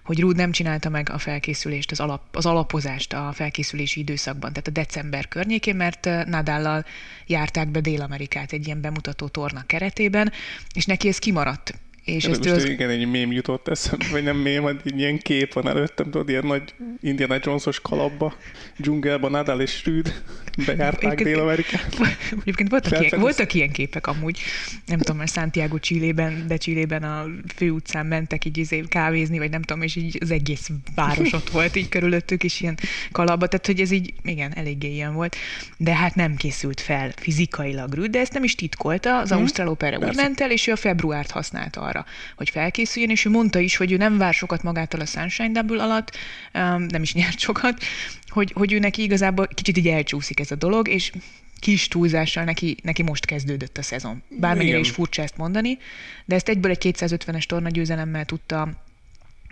hogy 0.04 0.20
Rud 0.20 0.36
nem 0.36 0.50
csinálta 0.50 0.88
meg 0.88 1.10
a 1.10 1.18
felkészülést, 1.18 1.90
az, 1.90 2.00
alap, 2.00 2.36
az 2.36 2.46
alapozást 2.46 3.12
a 3.12 3.30
felkészülési 3.34 4.00
időszakban, 4.00 4.50
tehát 4.50 4.68
a 4.68 4.70
december 4.70 5.28
környékén, 5.28 5.76
mert 5.76 6.06
eh, 6.06 6.24
Nadállal 6.24 6.84
járták 7.26 7.68
be 7.68 7.80
Dél-Amerikát 7.80 8.52
egy 8.52 8.66
ilyen 8.66 8.80
bemutató 8.80 9.28
torna 9.28 9.62
keretében, 9.66 10.32
és 10.74 10.86
neki 10.86 11.08
ez 11.08 11.18
kimaradt. 11.18 11.74
És 12.04 12.14
És 12.14 12.24
ezt 12.24 12.44
most 12.44 12.56
az, 12.56 12.64
igen, 12.64 12.90
egy 12.90 13.10
mém 13.10 13.32
jutott 13.32 13.68
eszembe, 13.68 14.04
vagy 14.10 14.22
nem 14.22 14.36
mém, 14.36 14.62
hanem 14.62 14.80
egy 14.84 14.98
ilyen 14.98 15.18
kép 15.18 15.52
van 15.52 15.68
előttem, 15.68 16.10
tudod, 16.10 16.28
ilyen 16.28 16.46
nagy 16.46 16.74
Indiana 17.00 17.36
Jones-os 17.42 17.80
kalapba, 17.80 18.34
dzsungelban 18.78 19.30
Nadal 19.30 19.60
és 19.60 19.84
Rüd 19.84 20.22
bejárták 20.66 21.22
Dél-Amerikát. 21.22 21.96
Egyébként 22.40 22.70
voltak 22.70 23.00
ilyen, 23.00 23.20
voltak 23.20 23.54
ilyen 23.54 23.70
képek 23.70 24.06
amúgy, 24.06 24.40
nem 24.86 24.98
tudom, 24.98 25.16
mert 25.16 25.32
Santiago 25.32 25.78
Chilében, 25.78 26.44
de 26.46 26.56
Chilében 26.56 27.02
a 27.02 27.26
főutcán 27.56 28.06
mentek 28.06 28.44
így 28.44 28.58
izé 28.58 28.84
kávézni, 28.88 29.38
vagy 29.38 29.50
nem 29.50 29.62
tudom, 29.62 29.82
és 29.82 29.96
így 29.96 30.18
az 30.20 30.30
egész 30.30 30.68
város 30.94 31.32
ott 31.32 31.50
volt 31.50 31.76
így 31.76 31.88
körülöttük 31.88 32.42
is 32.42 32.60
ilyen 32.60 32.78
kalapba, 33.12 33.46
tehát 33.46 33.66
hogy 33.66 33.80
ez 33.80 33.90
így, 33.90 34.14
igen, 34.24 34.52
eléggé 34.54 34.92
ilyen 34.92 35.14
volt, 35.14 35.36
de 35.76 35.94
hát 35.94 36.14
nem 36.14 36.36
készült 36.36 36.80
fel 36.80 37.12
fizikailag 37.16 37.94
Rüd, 37.94 38.10
de 38.10 38.18
ezt 38.18 38.32
nem 38.32 38.44
is 38.44 38.54
titkolta, 38.54 39.18
az 39.18 39.32
Ausztrál 39.32 39.68
Opera 39.68 39.98
úgy 39.98 40.16
ment 40.16 40.40
el, 40.40 40.50
és 40.50 40.66
ő 40.66 40.72
a 40.72 40.76
februárt 40.76 41.30
használta 41.30 41.80
arra, 41.90 42.04
hogy 42.36 42.50
felkészüljön, 42.50 43.10
és 43.10 43.24
ő 43.24 43.30
mondta 43.30 43.58
is, 43.58 43.76
hogy 43.76 43.92
ő 43.92 43.96
nem 43.96 44.18
vár 44.18 44.34
sokat 44.34 44.62
magától 44.62 45.00
a 45.00 45.06
Sunshine 45.06 45.52
Double 45.52 45.82
alatt, 45.82 46.16
um, 46.54 46.82
nem 46.82 47.02
is 47.02 47.14
nyert 47.14 47.38
sokat, 47.38 47.82
hogy, 48.28 48.52
hogy 48.52 48.72
ő 48.72 48.78
neki 48.78 49.02
igazából 49.02 49.48
kicsit 49.54 49.76
így 49.76 49.88
elcsúszik 49.88 50.40
ez 50.40 50.50
a 50.50 50.54
dolog, 50.54 50.88
és 50.88 51.12
kis 51.58 51.88
túlzással 51.88 52.44
neki, 52.44 52.76
neki 52.82 53.02
most 53.02 53.24
kezdődött 53.24 53.78
a 53.78 53.82
szezon. 53.82 54.22
Bármennyire 54.28 54.76
Igen. 54.76 54.80
is 54.80 54.90
furcsa 54.90 55.22
ezt 55.22 55.36
mondani, 55.36 55.78
de 56.24 56.34
ezt 56.34 56.48
egyből 56.48 56.70
egy 56.70 56.94
250-es 56.98 57.44
tornagyőzelemmel 57.44 58.24
tudta 58.24 58.68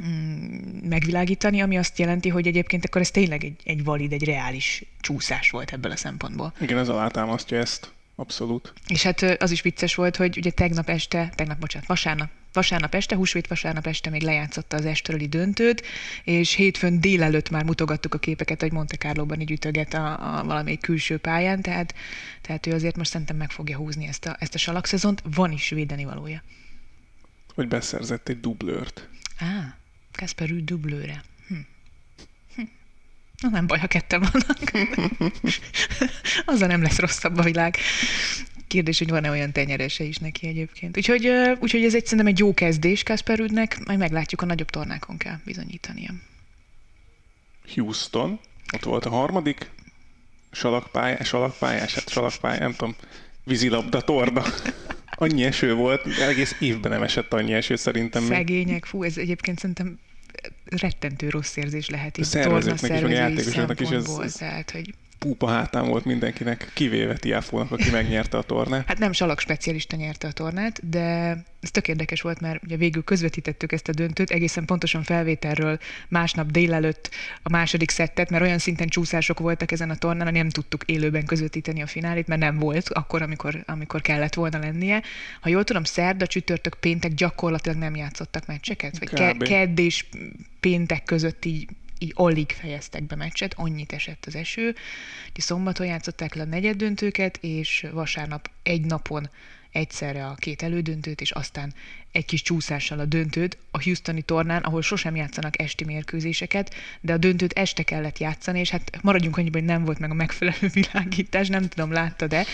mm, 0.02 0.88
megvilágítani, 0.88 1.60
ami 1.60 1.78
azt 1.78 1.98
jelenti, 1.98 2.28
hogy 2.28 2.46
egyébként 2.46 2.84
akkor 2.84 3.00
ez 3.00 3.10
tényleg 3.10 3.44
egy, 3.44 3.56
egy 3.64 3.84
valid, 3.84 4.12
egy 4.12 4.24
reális 4.24 4.84
csúszás 5.00 5.50
volt 5.50 5.72
ebből 5.72 5.92
a 5.92 5.96
szempontból. 5.96 6.52
Igen, 6.60 6.78
ez 6.78 6.88
alátámasztja 6.88 7.58
ezt. 7.58 7.92
Abszolút. 8.20 8.72
És 8.86 9.02
hát 9.02 9.22
az 9.22 9.50
is 9.50 9.62
vicces 9.62 9.94
volt, 9.94 10.16
hogy 10.16 10.36
ugye 10.36 10.50
tegnap 10.50 10.88
este, 10.88 11.32
tegnap, 11.34 11.58
bocsánat, 11.58 11.88
vasárnap, 11.88 12.30
vasárnap 12.52 12.94
este, 12.94 13.16
húsvét 13.16 13.46
vasárnap 13.46 13.86
este 13.86 14.10
még 14.10 14.22
lejátszotta 14.22 14.76
az 14.76 14.84
estöröli 14.84 15.26
döntőt, 15.28 15.82
és 16.24 16.54
hétfőn 16.54 17.00
délelőtt 17.00 17.50
már 17.50 17.64
mutogattuk 17.64 18.14
a 18.14 18.18
képeket, 18.18 18.60
hogy 18.60 18.72
Monte 18.72 18.96
Carlo-ban 18.96 19.40
így 19.40 19.50
ütöget 19.50 19.94
a, 19.94 20.38
a 20.38 20.44
valamelyik 20.44 20.80
külső 20.80 21.18
pályán, 21.18 21.62
tehát, 21.62 21.94
tehát 22.40 22.66
ő 22.66 22.72
azért 22.72 22.96
most 22.96 23.10
szerintem 23.10 23.36
meg 23.36 23.50
fogja 23.50 23.76
húzni 23.76 24.06
ezt 24.06 24.26
a, 24.26 24.36
ezt 24.38 24.54
a 24.54 24.58
salakszezont, 24.58 25.22
van 25.34 25.52
is 25.52 25.68
védeni 25.68 26.04
valója. 26.04 26.42
Hogy 27.54 27.68
beszerzett 27.68 28.28
egy 28.28 28.40
dublőrt. 28.40 29.08
Á, 29.36 29.78
Kasper 30.12 30.64
dublőre. 30.64 31.22
Hm. 31.48 31.54
Na 33.42 33.48
nem 33.48 33.66
baj, 33.66 33.78
ha 33.78 33.86
ketten 33.86 34.20
vannak. 34.20 34.90
Azzal 36.44 36.68
nem 36.68 36.82
lesz 36.82 36.98
rosszabb 36.98 37.38
a 37.38 37.42
világ. 37.42 37.76
Kérdés, 38.66 38.98
hogy 38.98 39.08
van-e 39.08 39.30
olyan 39.30 39.52
tenyerese 39.52 40.04
is 40.04 40.18
neki 40.18 40.46
egyébként. 40.46 40.96
Úgyhogy, 40.96 41.30
úgyhogy 41.58 41.84
ez 41.84 41.94
egy, 41.94 42.04
szerintem 42.04 42.26
egy 42.26 42.38
jó 42.38 42.54
kezdés 42.54 43.02
Kasper 43.02 43.38
Rüdnek, 43.38 43.84
majd 43.84 43.98
meglátjuk, 43.98 44.42
a 44.42 44.46
nagyobb 44.46 44.70
tornákon 44.70 45.16
kell 45.16 45.38
bizonyítania. 45.44 46.10
Houston, 47.74 48.40
ott 48.72 48.84
volt 48.84 49.04
a 49.04 49.10
harmadik, 49.10 49.70
salakpályás, 50.50 51.28
salakpályás, 51.28 51.94
hát 51.94 52.08
salakpályás, 52.08 52.58
nem 52.58 52.74
tudom, 52.74 52.94
vízilabda 53.44 54.00
torna. 54.00 54.42
Annyi 55.20 55.44
eső 55.44 55.74
volt, 55.74 56.06
egész 56.06 56.56
évben 56.60 56.90
nem 56.90 57.02
esett 57.02 57.32
annyi 57.32 57.52
eső 57.52 57.76
szerintem. 57.76 58.24
Szegények, 58.24 58.84
fú, 58.84 59.02
ez 59.02 59.16
egyébként 59.16 59.58
szerintem 59.58 59.98
rettentő 60.64 61.28
rossz 61.28 61.56
érzés 61.56 61.88
lehet 61.88 62.16
A 62.16 62.20
itt 62.20 62.26
szervezőknek 62.26 62.96
is, 62.96 63.02
a 63.02 63.08
játékosoknak 63.08 63.80
is 63.80 63.86
ez- 63.86 63.92
szempontból, 63.92 64.24
ez- 64.24 64.32
Tehát, 64.34 64.70
hogy 64.70 64.94
Púpa 65.18 65.48
hátán 65.48 65.86
volt 65.88 66.04
mindenkinek, 66.04 66.70
kivéve 66.74 67.16
Tiafónak, 67.16 67.70
aki 67.70 67.90
megnyerte 67.90 68.38
a 68.38 68.42
tornát. 68.42 68.86
Hát 68.86 68.98
nem 68.98 69.12
salak 69.12 69.40
specialista 69.40 69.96
nyerte 69.96 70.26
a 70.26 70.32
tornát, 70.32 70.88
de 70.88 71.00
ez 71.60 71.70
tök 71.70 71.88
érdekes 71.88 72.20
volt, 72.20 72.40
mert 72.40 72.62
ugye 72.62 72.76
végül 72.76 73.04
közvetítettük 73.04 73.72
ezt 73.72 73.88
a 73.88 73.92
döntőt, 73.92 74.30
egészen 74.30 74.64
pontosan 74.64 75.02
felvételről 75.02 75.78
másnap 76.08 76.50
délelőtt 76.50 77.10
a 77.42 77.50
második 77.50 77.90
szettet, 77.90 78.30
mert 78.30 78.42
olyan 78.42 78.58
szinten 78.58 78.88
csúszások 78.88 79.38
voltak 79.38 79.72
ezen 79.72 79.90
a 79.90 79.96
tornán, 79.96 80.26
hogy 80.26 80.36
nem 80.36 80.48
tudtuk 80.48 80.84
élőben 80.84 81.24
közvetíteni 81.24 81.82
a 81.82 81.86
finálét, 81.86 82.26
mert 82.26 82.40
nem 82.40 82.58
volt 82.58 82.88
akkor, 82.88 83.22
amikor, 83.22 83.62
amikor 83.66 84.00
kellett 84.00 84.34
volna 84.34 84.58
lennie. 84.58 85.02
Ha 85.40 85.48
jól 85.48 85.64
tudom, 85.64 85.84
szerda, 85.84 86.26
csütörtök, 86.26 86.76
péntek 86.80 87.14
gyakorlatilag 87.14 87.78
nem 87.78 87.96
játszottak 87.96 88.46
meccseket, 88.46 88.98
vagy 88.98 89.08
ke- 89.08 89.42
kedd 89.42 89.78
és 89.78 90.04
péntek 90.60 91.04
között 91.04 91.44
így 91.44 91.68
így 91.98 92.12
alig 92.14 92.50
fejeztek 92.50 93.02
be 93.02 93.16
meccset, 93.16 93.54
annyit 93.56 93.92
esett 93.92 94.24
az 94.26 94.34
eső. 94.34 94.66
Úgyhogy 95.26 95.44
szombaton 95.44 95.86
játszották 95.86 96.34
le 96.34 96.42
a 96.42 96.46
negyeddöntőket, 96.46 97.38
és 97.40 97.86
vasárnap 97.92 98.50
egy 98.62 98.84
napon 98.84 99.30
egyszerre 99.70 100.26
a 100.26 100.34
két 100.34 100.62
elődöntőt, 100.62 101.20
és 101.20 101.30
aztán 101.30 101.74
egy 102.12 102.24
kis 102.24 102.42
csúszással 102.42 102.98
a 102.98 103.04
döntőt 103.04 103.56
a 103.70 103.82
Houstoni 103.82 104.22
tornán, 104.22 104.62
ahol 104.62 104.82
sosem 104.82 105.16
játszanak 105.16 105.60
esti 105.60 105.84
mérkőzéseket, 105.84 106.74
de 107.00 107.12
a 107.12 107.16
döntőt 107.16 107.52
este 107.52 107.82
kellett 107.82 108.18
játszani, 108.18 108.58
és 108.60 108.70
hát 108.70 108.98
maradjunk 109.02 109.36
annyiban, 109.36 109.60
hogy 109.60 109.70
nem 109.70 109.84
volt 109.84 109.98
meg 109.98 110.10
a 110.10 110.14
megfelelő 110.14 110.70
világítás, 110.80 111.48
nem 111.48 111.68
tudom, 111.68 111.92
látta 111.92 112.26
de 112.26 112.46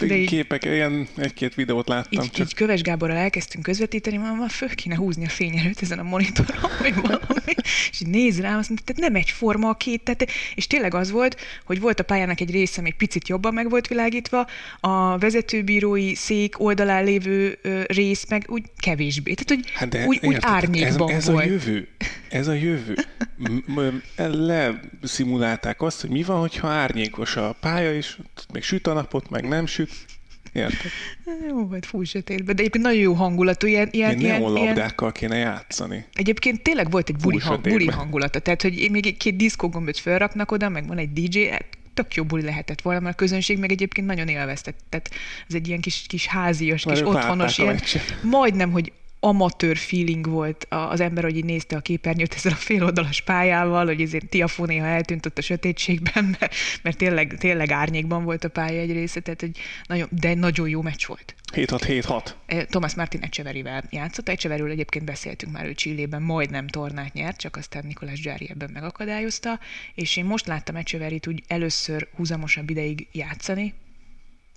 de 0.00 0.16
így, 0.16 0.28
képek, 0.28 0.64
ilyen 0.64 1.08
egy-két 1.16 1.54
videót 1.54 1.88
láttam. 1.88 2.22
Így, 2.22 2.30
csak. 2.30 2.46
így 2.46 2.54
Köves 2.54 2.80
Gáborral 2.80 3.16
elkezdtünk 3.16 3.64
közvetíteni, 3.64 4.16
mondom, 4.16 4.38
már 4.38 4.50
föl 4.50 4.74
kéne 4.74 4.96
húzni 4.96 5.24
a 5.24 5.28
fényerőt 5.28 5.82
ezen 5.82 5.98
a 5.98 6.02
monitoron, 6.02 6.70
vagy 6.78 6.94
valami. 6.94 7.54
És 7.90 8.00
így 8.00 8.08
néz 8.08 8.40
rám, 8.40 8.58
azt 8.58 8.68
mondta, 8.68 8.92
tehát 8.92 9.10
nem 9.10 9.20
egyforma 9.20 9.68
a 9.68 9.74
két, 9.74 10.02
tehát, 10.02 10.26
és 10.54 10.66
tényleg 10.66 10.94
az 10.94 11.10
volt, 11.10 11.40
hogy 11.64 11.80
volt 11.80 12.00
a 12.00 12.04
pályának 12.04 12.40
egy 12.40 12.50
része, 12.50 12.80
még 12.80 12.94
picit 12.94 13.28
jobban 13.28 13.54
meg 13.54 13.70
volt 13.70 13.86
világítva, 13.88 14.46
a 14.80 15.18
vezetőbírói 15.18 16.14
szék 16.14 16.60
oldalán 16.60 17.04
lévő 17.04 17.58
rész 17.86 18.26
meg 18.28 18.44
úgy 18.46 18.62
kevésbé. 18.88 19.34
Tehát, 19.34 19.62
hogy 19.62 19.72
hát 19.74 19.88
de, 19.88 20.06
úgy, 20.06 20.18
úgy 20.22 20.36
árnyékban 20.40 21.10
ez, 21.10 21.16
ez 21.16 21.28
volt. 21.28 21.44
a 21.44 21.48
jövő. 21.48 21.88
Ez 22.28 22.48
a 22.48 22.52
jövő. 22.52 22.94
Leszimulálták 24.16 25.82
azt, 25.82 26.00
hogy 26.00 26.10
mi 26.10 26.22
van, 26.22 26.40
hogyha 26.40 26.68
árnyékos 26.68 27.36
a 27.36 27.56
pálya, 27.60 27.94
és 27.94 28.18
még 28.52 28.62
süt 28.62 28.86
a 28.86 28.92
napot, 28.92 29.30
meg 29.30 29.48
nem 29.48 29.66
süt. 29.66 29.90
Érted? 30.52 30.90
Jó 31.48 31.66
volt, 31.66 31.86
fúj 31.86 32.04
sötétbe, 32.04 32.52
de 32.52 32.60
egyébként 32.60 32.84
nagyon 32.84 33.00
jó 33.00 33.12
hangulatú. 33.12 33.66
Ilyen, 33.66 33.88
ilyen, 33.90 34.18
ilyen, 34.18 34.40
neonlabdákkal 34.40 35.12
kéne 35.12 35.36
játszani. 35.36 36.04
Egyébként 36.12 36.62
tényleg 36.62 36.90
volt 36.90 37.08
egy 37.08 37.16
buli, 37.16 37.38
hang, 37.38 37.60
buli 37.60 37.86
hangulata, 37.86 38.38
tehát 38.38 38.62
hogy 38.62 38.88
még 38.90 39.16
két 39.16 39.36
diszkógombot 39.36 39.98
felraknak 39.98 40.50
oda, 40.50 40.68
meg 40.68 40.86
van 40.86 40.98
egy 40.98 41.12
DJ, 41.12 41.44
hát 41.44 41.77
tök 42.02 42.14
jó 42.14 42.24
buli 42.24 42.42
lehetett 42.42 42.80
volna, 42.80 43.00
mert 43.00 43.14
a 43.14 43.18
közönség 43.18 43.58
meg 43.58 43.70
egyébként 43.70 44.06
nagyon 44.06 44.28
élveztett. 44.28 44.78
Tehát 44.88 45.10
ez 45.48 45.54
egy 45.54 45.68
ilyen 45.68 45.80
kis, 45.80 46.04
kis 46.06 46.26
házias, 46.26 46.82
kis 46.82 47.00
otthonos, 47.00 47.58
ilyen, 47.58 47.80
majdnem, 48.22 48.70
hogy 48.70 48.92
amatőr 49.20 49.76
feeling 49.76 50.26
volt 50.26 50.66
az 50.68 51.00
ember, 51.00 51.24
hogy 51.24 51.36
így 51.36 51.44
nézte 51.44 51.76
a 51.76 51.80
képernyőt 51.80 52.34
ezzel 52.34 52.52
a 52.52 52.54
féloldalas 52.54 53.20
pályával, 53.20 53.86
hogy 53.86 54.00
ezért 54.00 54.28
Tiafó 54.28 54.64
néha 54.64 54.86
eltűnt 54.86 55.26
ott 55.26 55.38
a 55.38 55.42
sötétségben, 55.42 56.24
mert, 56.40 56.54
mert 56.82 56.96
tényleg, 56.96 57.36
tényleg 57.38 57.70
árnyékban 57.70 58.24
volt 58.24 58.44
a 58.44 58.48
pálya 58.48 58.80
egy 58.80 58.92
része, 58.92 59.20
tehát 59.20 59.40
hogy 59.40 59.58
nagyon, 59.86 60.08
de 60.10 60.34
nagyon 60.34 60.68
jó 60.68 60.82
meccs 60.82 61.06
volt. 61.06 61.34
7-6-7-6. 61.52 62.30
Eh, 62.46 62.64
Thomas 62.64 62.94
Martin 62.94 63.22
Echeverivel 63.22 63.84
játszott. 63.90 64.28
Echeverről 64.28 64.70
egyébként 64.70 65.04
beszéltünk 65.04 65.52
már, 65.52 65.66
ő 65.66 65.74
Csillében 65.74 66.22
majdnem 66.22 66.66
tornát 66.66 67.12
nyert, 67.12 67.36
csak 67.36 67.56
aztán 67.56 67.86
Nikolás 67.86 68.20
Gyári 68.20 68.50
ebben 68.50 68.70
megakadályozta, 68.72 69.58
és 69.94 70.16
én 70.16 70.24
most 70.24 70.46
láttam 70.46 70.76
Echeverit 70.76 71.26
úgy 71.26 71.42
először 71.46 72.08
húzamosabb 72.16 72.70
ideig 72.70 73.06
játszani, 73.12 73.74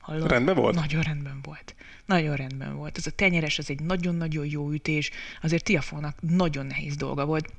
Hallom? 0.01 0.27
Rendben 0.27 0.55
volt? 0.55 0.75
Nagyon 0.75 1.01
rendben 1.01 1.39
volt. 1.43 1.75
Nagyon 2.05 2.35
rendben 2.35 2.75
volt. 2.75 2.97
Ez 2.97 3.07
a 3.07 3.11
tenyeres, 3.11 3.57
az 3.57 3.69
egy 3.69 3.81
nagyon-nagyon 3.81 4.45
jó 4.45 4.71
ütés. 4.71 5.09
Azért 5.41 5.63
Tiafónak 5.63 6.17
nagyon 6.21 6.65
nehéz 6.65 6.95
dolga 6.95 7.25
volt. 7.25 7.49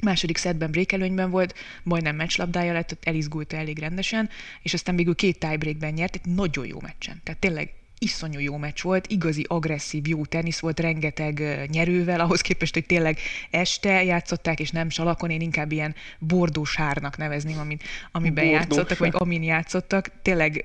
Második 0.00 0.36
szedben 0.36 0.70
brékelőnyben 0.70 1.30
volt, 1.30 1.54
majdnem 1.82 2.16
meccslabdája 2.16 2.72
lett, 2.72 2.92
ott 2.92 3.04
elizgulta 3.04 3.56
elég 3.56 3.78
rendesen, 3.78 4.28
és 4.62 4.74
aztán 4.74 4.96
végül 4.96 5.14
két 5.14 5.38
tiebreakben 5.38 5.92
nyert, 5.92 6.14
egy 6.14 6.34
nagyon 6.34 6.66
jó 6.66 6.80
meccsen. 6.80 7.20
Tehát 7.24 7.40
tényleg 7.40 7.72
iszonyú 7.98 8.38
jó 8.38 8.56
meccs 8.56 8.82
volt, 8.82 9.06
igazi 9.06 9.44
agresszív, 9.48 10.06
jó 10.06 10.24
tenisz 10.24 10.58
volt, 10.58 10.80
rengeteg 10.80 11.66
nyerővel, 11.70 12.20
ahhoz 12.20 12.40
képest, 12.40 12.74
hogy 12.74 12.86
tényleg 12.86 13.18
este 13.50 14.04
játszották, 14.04 14.60
és 14.60 14.70
nem 14.70 14.90
salakon, 14.90 15.30
én 15.30 15.40
inkább 15.40 15.72
ilyen 15.72 15.94
bordósárnak 16.18 17.16
nevezném, 17.16 17.58
amit, 17.58 17.82
amiben 18.12 18.44
Bordós. 18.44 18.60
játszottak, 18.60 18.98
vagy 18.98 19.12
amin 19.12 19.42
játszottak, 19.42 20.10
tényleg, 20.22 20.64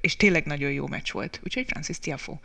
és 0.00 0.16
tényleg 0.16 0.44
nagyon 0.44 0.70
jó 0.70 0.86
meccs 0.86 1.12
volt. 1.12 1.40
Úgyhogy 1.44 1.64
Francis 1.66 1.98
Tiafo. 1.98 2.36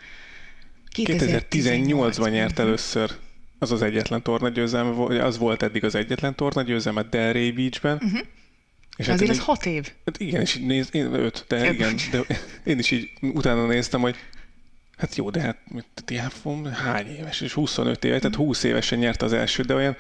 2018-ban 0.95 2.31
nyert 2.31 2.59
először 2.59 3.11
az 3.59 3.71
az 3.71 3.81
egyetlen 3.81 4.21
tornagyőzelme, 4.21 5.23
az 5.23 5.37
volt 5.37 5.63
eddig 5.63 5.83
az 5.83 5.95
egyetlen 5.95 6.35
tornagyőzelme 6.35 7.03
Delray 7.03 7.51
Beachben, 7.51 7.95
uh-huh. 7.95 8.19
És 8.99 9.05
hát 9.05 9.15
Azért 9.15 9.31
ez 9.31 9.39
hat 9.39 9.65
év. 9.65 9.91
Hát 10.05 10.19
igen, 10.19 10.41
és 10.41 10.55
így 10.55 10.65
néz, 10.65 10.89
én 10.91 11.13
öt, 11.13 11.45
de 11.47 11.67
Öt. 11.67 11.73
igen, 11.73 11.95
de 12.11 12.21
én 12.63 12.79
is 12.79 12.91
így 12.91 13.09
utána 13.21 13.65
néztem, 13.65 14.01
hogy 14.01 14.15
hát 14.97 15.15
jó, 15.15 15.29
de 15.29 15.41
hát 15.41 15.57
Tiafom 16.05 16.65
hány 16.65 17.07
éves, 17.07 17.41
és 17.41 17.53
25 17.53 18.03
éves, 18.03 18.21
tehát 18.21 18.35
20 18.35 18.63
évesen 18.63 18.99
nyert 18.99 19.21
az 19.21 19.33
első, 19.33 19.63
de 19.63 19.73
olyan, 19.73 19.97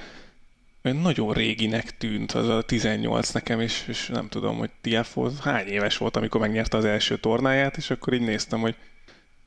olyan 0.83 0.97
nagyon 0.97 1.33
réginek 1.33 1.97
tűnt 1.97 2.31
az 2.31 2.47
a 2.47 2.61
18 2.61 3.31
nekem, 3.31 3.59
és, 3.59 3.83
és 3.87 4.07
nem 4.07 4.27
tudom, 4.27 4.57
hogy 4.57 4.69
Tiafo 4.81 5.29
hány 5.41 5.67
éves 5.67 5.97
volt, 5.97 6.15
amikor 6.15 6.41
megnyerte 6.41 6.77
az 6.77 6.85
első 6.85 7.17
tornáját, 7.17 7.77
és 7.77 7.89
akkor 7.89 8.13
így 8.13 8.21
néztem, 8.21 8.59
hogy 8.59 8.75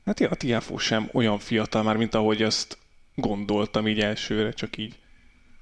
hát 0.05 0.19
ja, 0.19 0.29
a 0.29 0.35
Tiafo 0.35 0.77
sem 0.77 1.09
olyan 1.11 1.39
fiatal 1.39 1.83
már, 1.83 1.97
mint 1.97 2.15
ahogy 2.15 2.41
azt 2.41 2.77
gondoltam 3.15 3.87
így 3.87 3.99
elsőre, 3.99 4.51
csak 4.53 4.77
így 4.77 4.99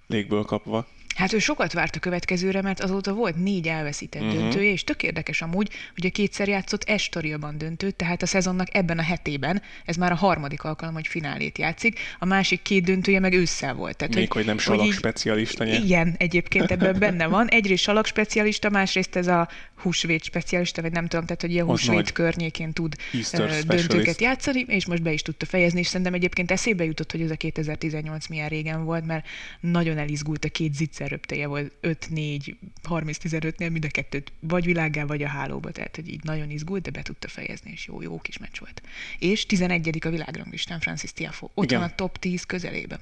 légből 0.07 0.43
kapva. 0.43 0.87
Hát 1.15 1.33
ő 1.33 1.39
sokat 1.39 1.73
várt 1.73 1.95
a 1.95 1.99
következőre, 1.99 2.61
mert 2.61 2.79
azóta 2.79 3.13
volt 3.13 3.35
négy 3.35 3.67
elveszített 3.67 4.21
uh-huh. 4.21 4.39
döntője, 4.39 4.71
és 4.71 4.83
tök 4.83 5.03
érdekes 5.03 5.41
amúgy, 5.41 5.69
hogy 5.93 6.05
a 6.05 6.09
kétszer 6.09 6.47
játszott 6.47 6.83
Estoriaban 6.83 7.57
döntőt, 7.57 7.95
tehát 7.95 8.21
a 8.21 8.25
szezonnak 8.25 8.75
ebben 8.75 8.97
a 8.97 9.01
hetében, 9.01 9.61
ez 9.85 9.95
már 9.95 10.11
a 10.11 10.15
harmadik 10.15 10.63
alkalom, 10.63 10.93
hogy 10.93 11.07
finálét 11.07 11.57
játszik, 11.57 11.99
a 12.19 12.25
másik 12.25 12.61
két 12.61 12.83
döntője 12.83 13.19
meg 13.19 13.33
ősszel 13.33 13.73
volt. 13.73 13.95
Tehát, 13.95 14.13
Még 14.13 14.27
hogy, 14.27 14.37
hogy 14.37 14.45
nem 14.45 14.57
salak 14.57 14.85
hogy 14.85 14.93
specialista 14.93 15.63
nyert. 15.63 15.83
Igen, 15.83 16.15
egyébként 16.17 16.71
ebben 16.71 16.99
benne 16.99 17.27
van. 17.27 17.47
Egyrészt 17.47 17.83
salak 17.83 18.05
specialista, 18.05 18.69
másrészt 18.69 19.15
ez 19.15 19.27
a 19.27 19.49
húsvét 19.81 20.23
specialista, 20.23 20.81
vagy 20.81 20.91
nem 20.91 21.07
tudom, 21.07 21.25
tehát 21.25 21.41
hogy 21.41 21.51
ilyen 21.51 21.65
húsvét 21.65 22.11
környékén 22.11 22.73
tud 22.73 22.95
Easter 23.13 23.63
döntőket 23.63 24.21
játszani, 24.21 24.65
és 24.67 24.85
most 24.85 25.01
be 25.01 25.11
is 25.11 25.21
tudta 25.21 25.45
fejezni, 25.45 25.79
és 25.79 25.87
szerintem 25.87 26.13
egyébként 26.13 26.51
eszébe 26.51 26.83
jutott, 26.83 27.11
hogy 27.11 27.21
ez 27.21 27.31
a 27.31 27.35
2018 27.35 28.27
milyen 28.27 28.49
régen 28.49 28.83
volt, 28.83 29.05
mert 29.05 29.25
nagyon 29.59 29.97
elizgult 29.97 30.45
a 30.45 30.49
két 30.49 30.73
zicser 30.73 31.00
röpteje 31.07 31.47
volt 31.47 31.73
5-4, 31.81 32.55
30-15-nél, 32.89 33.71
mind 33.71 33.85
a 33.85 33.87
kettőt 33.87 34.31
vagy 34.39 34.65
világgá, 34.65 35.05
vagy 35.05 35.23
a 35.23 35.27
hálóba, 35.27 35.71
tehát 35.71 35.95
hogy 35.95 36.09
így 36.09 36.23
nagyon 36.23 36.49
izgult, 36.49 36.81
de 36.81 36.89
be 36.89 37.01
tudta 37.01 37.27
fejezni, 37.27 37.71
és 37.71 37.87
jó, 37.87 38.01
jó 38.01 38.19
kis 38.19 38.37
meccs 38.37 38.59
volt. 38.59 38.81
És 39.19 39.45
11. 39.45 39.97
a 40.05 40.09
világranglistán 40.09 40.79
Francis 40.79 41.13
Tiafo. 41.13 41.49
Ott 41.53 41.65
Igen. 41.65 41.79
van 41.79 41.89
a 41.89 41.95
top 41.95 42.17
10 42.17 42.43
közelében. 42.43 42.99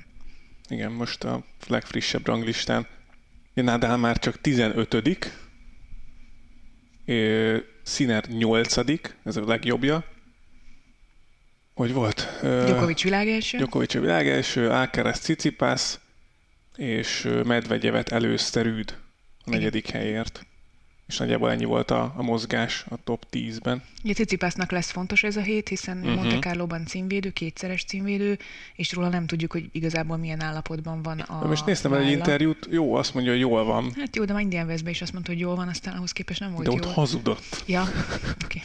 Igen, 0.68 0.92
most 0.92 1.24
a 1.24 1.44
legfrissebb 1.68 2.26
ranglistán 2.26 2.88
Nadal 3.54 3.98
már 3.98 4.20
csak 4.20 4.42
15 4.42 5.24
Sziner 7.84 8.26
8 8.28 8.78
ez 9.24 9.38
a 9.38 9.46
legjobbja. 9.46 10.06
Hogy 11.74 11.94
volt? 11.94 12.40
Djokovic 12.42 13.02
világelső. 13.02 13.58
Djokovic 13.58 13.96
a 13.96 14.00
világelső, 14.00 14.70
Alcaraz 14.70 15.20
Cicipász, 15.20 16.00
és 16.80 17.28
Medvegyevet 17.44 18.10
előzte 18.10 18.62
Rűd 18.62 18.98
a 19.46 19.50
negyedik 19.50 19.90
helyért. 19.90 20.48
És 21.10 21.18
nagyjából 21.18 21.52
ennyi 21.52 21.66
volt 21.66 21.92
a, 21.92 22.14
a 22.18 22.24
mozgás 22.24 22.86
a 22.90 22.96
top 23.04 23.26
10-ben. 23.32 23.84
Ugye 24.04 24.14
Cicipásznak 24.14 24.72
lesz 24.72 24.92
fontos 24.92 25.24
ez 25.24 25.36
a 25.36 25.42
hét, 25.42 25.68
hiszen 25.68 25.98
uh-huh. 25.98 26.16
Monte 26.16 26.40
Carlo-ban 26.40 26.86
címvédő, 26.86 27.30
kétszeres 27.30 27.84
címvédő, 27.84 28.38
és 28.76 28.94
róla 28.94 29.10
nem 29.10 29.26
tudjuk, 29.26 29.52
hogy 29.52 29.70
igazából 29.72 30.18
milyen 30.18 30.42
állapotban 30.42 31.02
van 31.02 31.20
a 31.20 31.42
de 31.42 31.48
Most 31.48 31.66
néztem 31.66 31.94
el 31.94 32.00
egy 32.00 32.12
interjút, 32.12 32.68
jó, 32.72 32.96
azt 32.96 33.14
mondja, 33.14 33.32
hogy 33.32 33.42
jól 33.42 33.64
van. 33.64 33.92
Hát 33.96 34.16
jó, 34.16 34.26
de 34.26 34.34
már 34.34 34.42
Indian 34.42 34.68
Westben 34.68 34.92
is 34.92 35.02
azt 35.02 35.14
mondta, 35.14 35.32
hogy 35.32 35.40
jól 35.40 35.56
van, 35.56 35.68
aztán 35.68 35.96
ahhoz 35.96 36.12
képest 36.12 36.40
nem 36.40 36.52
volt 36.52 36.64
de 36.64 36.72
ott 36.72 36.86
hazudott. 36.86 37.64
Ja, 37.66 37.82
oké. 38.44 38.62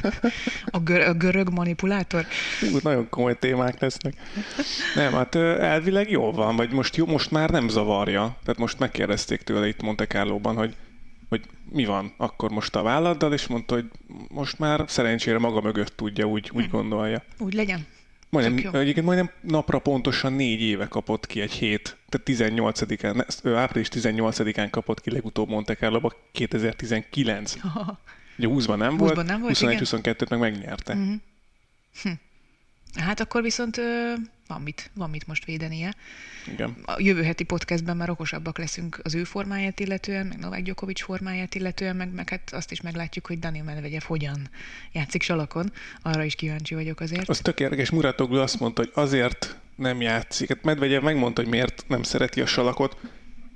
Okay. 0.00 0.20
A, 0.66 0.78
gör- 0.80 1.06
a 1.06 1.14
görög 1.14 1.50
manipulátor? 1.50 2.26
Hú, 2.60 2.78
nagyon 2.82 3.08
komoly 3.08 3.38
témák 3.38 3.80
lesznek. 3.80 4.14
Nem, 4.94 5.12
hát 5.12 5.34
elvileg 5.34 6.10
jól 6.10 6.32
van, 6.32 6.56
vagy 6.56 6.72
most, 6.72 6.96
jó, 6.96 7.06
most 7.06 7.30
már 7.30 7.50
nem 7.50 7.68
zavarja. 7.68 8.36
Tehát 8.44 8.60
most 8.60 8.78
megkérdezték 8.78 9.42
tőle 9.42 9.68
itt 9.68 9.82
Monte 9.82 10.06
Carlo-ban, 10.06 10.56
hogy 10.56 10.74
hogy 11.32 11.44
mi 11.70 11.84
van 11.84 12.12
akkor 12.16 12.50
most 12.50 12.76
a 12.76 12.82
válladdal, 12.82 13.32
és 13.32 13.46
mondta, 13.46 13.74
hogy 13.74 13.90
most 14.28 14.58
már 14.58 14.84
szerencsére 14.86 15.38
maga 15.38 15.60
mögött 15.60 15.96
tudja, 15.96 16.24
úgy, 16.24 16.50
úgy 16.54 16.64
hm. 16.64 16.70
gondolja. 16.70 17.22
Úgy 17.38 17.54
legyen. 17.54 17.86
Majdnem, 18.30 18.74
egyébként 18.74 19.06
majdnem 19.06 19.30
napra 19.40 19.78
pontosan 19.78 20.32
négy 20.32 20.60
éve 20.60 20.86
kapott 20.86 21.26
ki 21.26 21.40
egy 21.40 21.52
hét, 21.52 21.96
tehát 22.08 22.52
18-án, 22.54 23.56
április 23.56 23.88
18-án 23.92 24.68
kapott 24.70 25.00
ki 25.00 25.10
legutóbb 25.10 25.48
Monte 25.48 25.74
carlo 25.74 26.10
2019. 26.32 27.54
Ugye 28.38 28.48
20-ban 28.48 28.76
nem 28.76 28.98
20 28.98 28.98
volt, 28.98 29.26
nem 29.26 29.40
volt 29.40 29.58
21-22-t 29.58 30.28
meg 30.28 30.38
megnyerte. 30.38 30.92
Uh-huh. 30.94 31.14
Hm. 32.02 32.10
Hát 32.94 33.20
akkor 33.20 33.42
viszont 33.42 33.80
van 34.52 34.62
mit, 34.62 34.90
van 34.94 35.10
mit 35.10 35.26
most 35.26 35.44
védenie. 35.44 35.94
Igen. 36.52 36.76
A 36.84 36.94
jövő 36.98 37.22
heti 37.22 37.44
podcastben 37.44 37.96
már 37.96 38.10
okosabbak 38.10 38.58
leszünk 38.58 39.00
az 39.02 39.14
ő 39.14 39.24
formáját 39.24 39.80
illetően, 39.80 40.26
meg 40.26 40.38
Novák 40.38 40.62
Gyokovics 40.62 41.02
formáját 41.02 41.54
illetően, 41.54 41.96
meg, 41.96 42.12
meg 42.12 42.28
hát 42.28 42.52
azt 42.52 42.70
is 42.70 42.80
meglátjuk, 42.80 43.26
hogy 43.26 43.38
Daniel 43.38 43.64
Medvegyev 43.64 44.02
hogyan 44.02 44.48
játszik 44.92 45.22
salakon. 45.22 45.72
Arra 46.02 46.24
is 46.24 46.34
kíváncsi 46.34 46.74
vagyok 46.74 47.00
azért. 47.00 47.28
Az 47.28 47.38
tök 47.38 47.60
érdekes. 47.60 47.90
Muratoglu 47.90 48.38
azt 48.38 48.60
mondta, 48.60 48.82
hogy 48.82 48.90
azért 48.94 49.56
nem 49.76 50.00
játszik. 50.00 50.48
Hát 50.48 50.62
Medvegyev 50.62 51.02
megmondta, 51.02 51.40
hogy 51.42 51.50
miért 51.50 51.84
nem 51.88 52.02
szereti 52.02 52.40
a 52.40 52.46
salakot, 52.46 52.96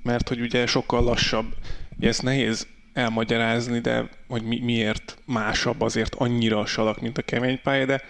mert 0.03 0.27
hogy 0.27 0.41
ugye 0.41 0.65
sokkal 0.65 1.03
lassabb. 1.03 1.53
Ugye 1.97 2.07
ezt 2.07 2.23
nehéz 2.23 2.67
elmagyarázni, 2.93 3.79
de 3.79 4.09
hogy 4.27 4.43
mi, 4.43 4.59
miért 4.59 5.17
másabb 5.25 5.81
azért 5.81 6.15
annyira 6.15 6.59
a 6.59 6.65
salak, 6.65 7.01
mint 7.01 7.17
a 7.17 7.21
kemény 7.21 7.61
pálya, 7.61 7.85
de 7.85 8.01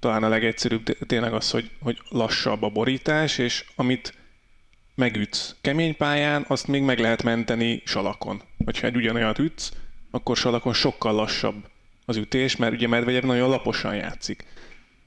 talán 0.00 0.22
a 0.22 0.28
legegyszerűbb 0.28 1.06
tényleg 1.06 1.32
az, 1.32 1.50
hogy, 1.50 1.70
hogy 1.80 1.98
lassabb 2.08 2.62
a 2.62 2.68
borítás, 2.68 3.38
és 3.38 3.64
amit 3.74 4.14
megütsz 4.94 5.54
kemény 5.60 5.96
pályán, 5.96 6.44
azt 6.48 6.66
még 6.66 6.82
meg 6.82 6.98
lehet 6.98 7.22
menteni 7.22 7.82
salakon. 7.84 8.42
Hogyha 8.64 8.86
egy 8.86 8.96
ugyanolyat 8.96 9.38
ütsz, 9.38 9.70
akkor 10.10 10.36
salakon 10.36 10.72
sokkal 10.72 11.12
lassabb 11.12 11.68
az 12.04 12.16
ütés, 12.16 12.56
mert 12.56 12.72
ugye 12.72 12.88
Medvegyev 12.88 13.22
nagyon 13.22 13.48
laposan 13.48 13.94
játszik. 13.94 14.44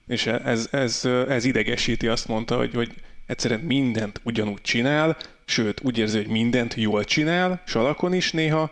És 0.08 0.26
ez, 0.26 0.68
ez, 0.72 1.06
ez 1.06 1.46
idegesíti, 1.46 2.08
azt 2.08 2.28
mondta, 2.28 2.58
hogy, 2.58 2.74
hogy 2.74 2.94
egyszerűen 3.26 3.60
mindent 3.60 4.22
ugyanúgy 4.24 4.62
csinál, 4.62 5.18
sőt, 5.46 5.82
úgy 5.84 5.98
érzi, 5.98 6.18
hogy 6.18 6.28
mindent 6.28 6.74
jól 6.74 7.04
csinál, 7.04 7.62
salakon 7.66 8.14
is 8.14 8.32
néha, 8.32 8.72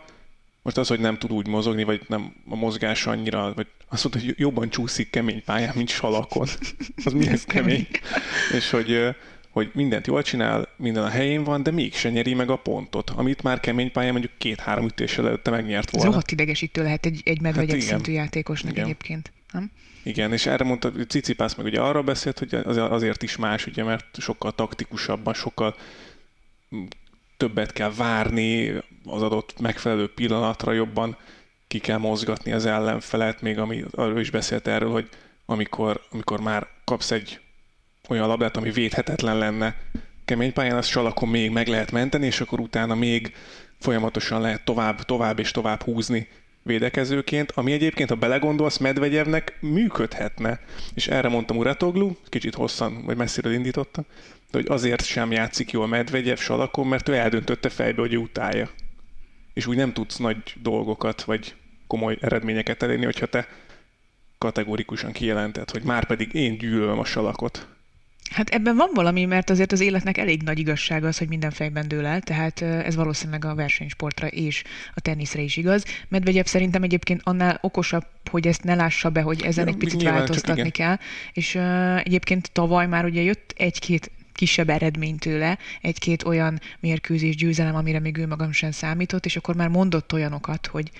most 0.62 0.76
az, 0.76 0.88
hogy 0.88 1.00
nem 1.00 1.18
tud 1.18 1.32
úgy 1.32 1.46
mozogni, 1.46 1.84
vagy 1.84 2.02
nem 2.08 2.34
a 2.48 2.56
mozgás 2.56 3.06
annyira, 3.06 3.52
vagy 3.54 3.66
azt 3.88 4.04
mondta, 4.04 4.26
hogy 4.26 4.34
jobban 4.38 4.70
csúszik 4.70 5.10
kemény 5.10 5.44
pályán, 5.44 5.72
mint 5.76 5.88
salakon. 5.88 6.46
Az 7.04 7.12
milyen 7.12 7.38
kemény. 7.46 7.88
És 8.52 8.70
hogy, 8.70 9.16
hogy 9.50 9.70
mindent 9.74 10.06
jól 10.06 10.22
csinál, 10.22 10.68
minden 10.76 11.02
a 11.02 11.08
helyén 11.08 11.44
van, 11.44 11.62
de 11.62 11.70
mégse 11.70 12.10
nyeri 12.10 12.34
meg 12.34 12.50
a 12.50 12.56
pontot, 12.56 13.10
amit 13.10 13.42
már 13.42 13.60
kemény 13.60 13.92
pályán 13.92 14.12
mondjuk 14.12 14.32
két-három 14.38 14.84
ütéssel 14.84 15.26
előtte 15.26 15.50
megnyert 15.50 15.90
volna. 15.90 16.06
Ez 16.06 16.12
rohadt 16.12 16.30
idegesítő 16.30 16.82
lehet 16.82 17.06
egy, 17.06 17.20
egy 17.24 17.40
medvegyek 17.40 17.80
hát 17.80 17.88
szintű 17.88 18.12
játékosnak 18.12 18.72
igen. 18.72 18.84
egyébként. 18.84 19.32
Nem? 19.52 19.70
Igen, 20.02 20.32
és 20.32 20.46
erre 20.46 20.64
mondta, 20.64 20.90
hogy 20.90 21.08
Cicipász 21.08 21.54
meg 21.54 21.66
ugye 21.66 21.80
arra 21.80 22.02
beszélt, 22.02 22.38
hogy 22.38 22.54
azért 22.74 23.22
is 23.22 23.36
más, 23.36 23.66
ugye, 23.66 23.84
mert 23.84 24.20
sokkal 24.20 24.52
taktikusabban, 24.52 25.34
sokkal 25.34 25.76
többet 27.40 27.72
kell 27.72 27.92
várni, 27.96 28.72
az 29.04 29.22
adott 29.22 29.60
megfelelő 29.60 30.12
pillanatra 30.14 30.72
jobban 30.72 31.16
ki 31.68 31.78
kell 31.78 31.98
mozgatni 31.98 32.52
az 32.52 32.66
ellenfelet, 32.66 33.40
még 33.40 33.58
ami, 33.58 33.84
arról 33.90 34.20
is 34.20 34.30
beszélt 34.30 34.66
erről, 34.66 34.90
hogy 34.90 35.08
amikor, 35.46 36.00
amikor 36.10 36.40
már 36.40 36.66
kapsz 36.84 37.10
egy 37.10 37.40
olyan 38.08 38.26
labdát, 38.26 38.56
ami 38.56 38.70
védhetetlen 38.70 39.38
lenne 39.38 39.76
kemény 40.24 40.52
pályán, 40.52 40.76
azt 40.76 40.88
salakon 40.88 41.28
még 41.28 41.50
meg 41.50 41.68
lehet 41.68 41.92
menteni, 41.92 42.26
és 42.26 42.40
akkor 42.40 42.60
utána 42.60 42.94
még 42.94 43.34
folyamatosan 43.78 44.40
lehet 44.40 44.64
tovább, 44.64 45.02
tovább 45.02 45.38
és 45.38 45.50
tovább 45.50 45.82
húzni 45.82 46.28
védekezőként, 46.62 47.50
ami 47.50 47.72
egyébként, 47.72 48.08
ha 48.08 48.14
belegondolsz, 48.14 48.76
Medvegyevnek 48.76 49.56
működhetne. 49.60 50.60
És 50.94 51.08
erre 51.08 51.28
mondtam 51.28 51.56
Uratoglu, 51.56 52.12
kicsit 52.28 52.54
hosszan, 52.54 53.04
vagy 53.04 53.16
messziről 53.16 53.52
indítottam, 53.52 54.04
de 54.50 54.58
hogy 54.58 54.66
azért 54.68 55.04
sem 55.04 55.32
játszik 55.32 55.70
jól 55.70 55.86
Medvegyev 55.86 56.36
salakon, 56.36 56.86
mert 56.86 57.08
ő 57.08 57.14
eldöntötte 57.14 57.68
fejbe, 57.68 58.00
hogy 58.00 58.12
ő 58.12 58.16
utálja. 58.16 58.70
És 59.52 59.66
úgy 59.66 59.76
nem 59.76 59.92
tudsz 59.92 60.16
nagy 60.16 60.36
dolgokat, 60.62 61.22
vagy 61.22 61.54
komoly 61.86 62.18
eredményeket 62.20 62.82
elérni, 62.82 63.04
hogyha 63.04 63.26
te 63.26 63.48
kategórikusan 64.38 65.12
kijelented, 65.12 65.70
hogy 65.70 65.82
már 65.82 66.06
pedig 66.06 66.34
én 66.34 66.58
gyűlölöm 66.58 66.98
a 66.98 67.04
salakot. 67.04 67.68
Hát 68.30 68.48
ebben 68.48 68.76
van 68.76 68.90
valami, 68.94 69.24
mert 69.24 69.50
azért 69.50 69.72
az 69.72 69.80
életnek 69.80 70.18
elég 70.18 70.42
nagy 70.42 70.58
igazsága 70.58 71.06
az, 71.06 71.18
hogy 71.18 71.28
minden 71.28 71.50
fejben 71.50 71.88
dől 71.88 72.06
el, 72.06 72.20
tehát 72.20 72.62
ez 72.62 72.96
valószínűleg 72.96 73.44
a 73.44 73.54
versenysportra 73.54 74.26
és 74.26 74.64
a 74.94 75.00
teniszre 75.00 75.40
is 75.42 75.56
igaz. 75.56 75.84
Medvegyev 76.08 76.44
szerintem 76.44 76.82
egyébként 76.82 77.20
annál 77.24 77.58
okosabb, 77.60 78.04
hogy 78.30 78.46
ezt 78.46 78.64
ne 78.64 78.74
lássa 78.74 79.10
be, 79.10 79.20
hogy 79.20 79.42
ezen 79.42 79.66
ja, 79.66 79.72
egy 79.72 79.78
picit 79.78 80.02
változtatni 80.02 80.70
kell. 80.70 80.96
És 81.32 81.54
uh, 81.54 81.96
egyébként 81.96 82.52
tavaly 82.52 82.86
már 82.86 83.04
ugye 83.04 83.22
jött 83.22 83.54
egy-két 83.56 84.10
kisebb 84.40 84.68
eredmény 84.68 85.16
tőle, 85.16 85.58
egy-két 85.80 86.22
olyan 86.22 86.60
mérkőzés 86.78 87.36
győzelem, 87.36 87.74
amire 87.74 87.98
még 87.98 88.16
ő 88.16 88.26
magam 88.26 88.52
sem 88.52 88.70
számított, 88.70 89.26
és 89.26 89.36
akkor 89.36 89.54
már 89.54 89.68
mondott 89.68 90.12
olyanokat, 90.12 90.66
hogy 90.66 90.90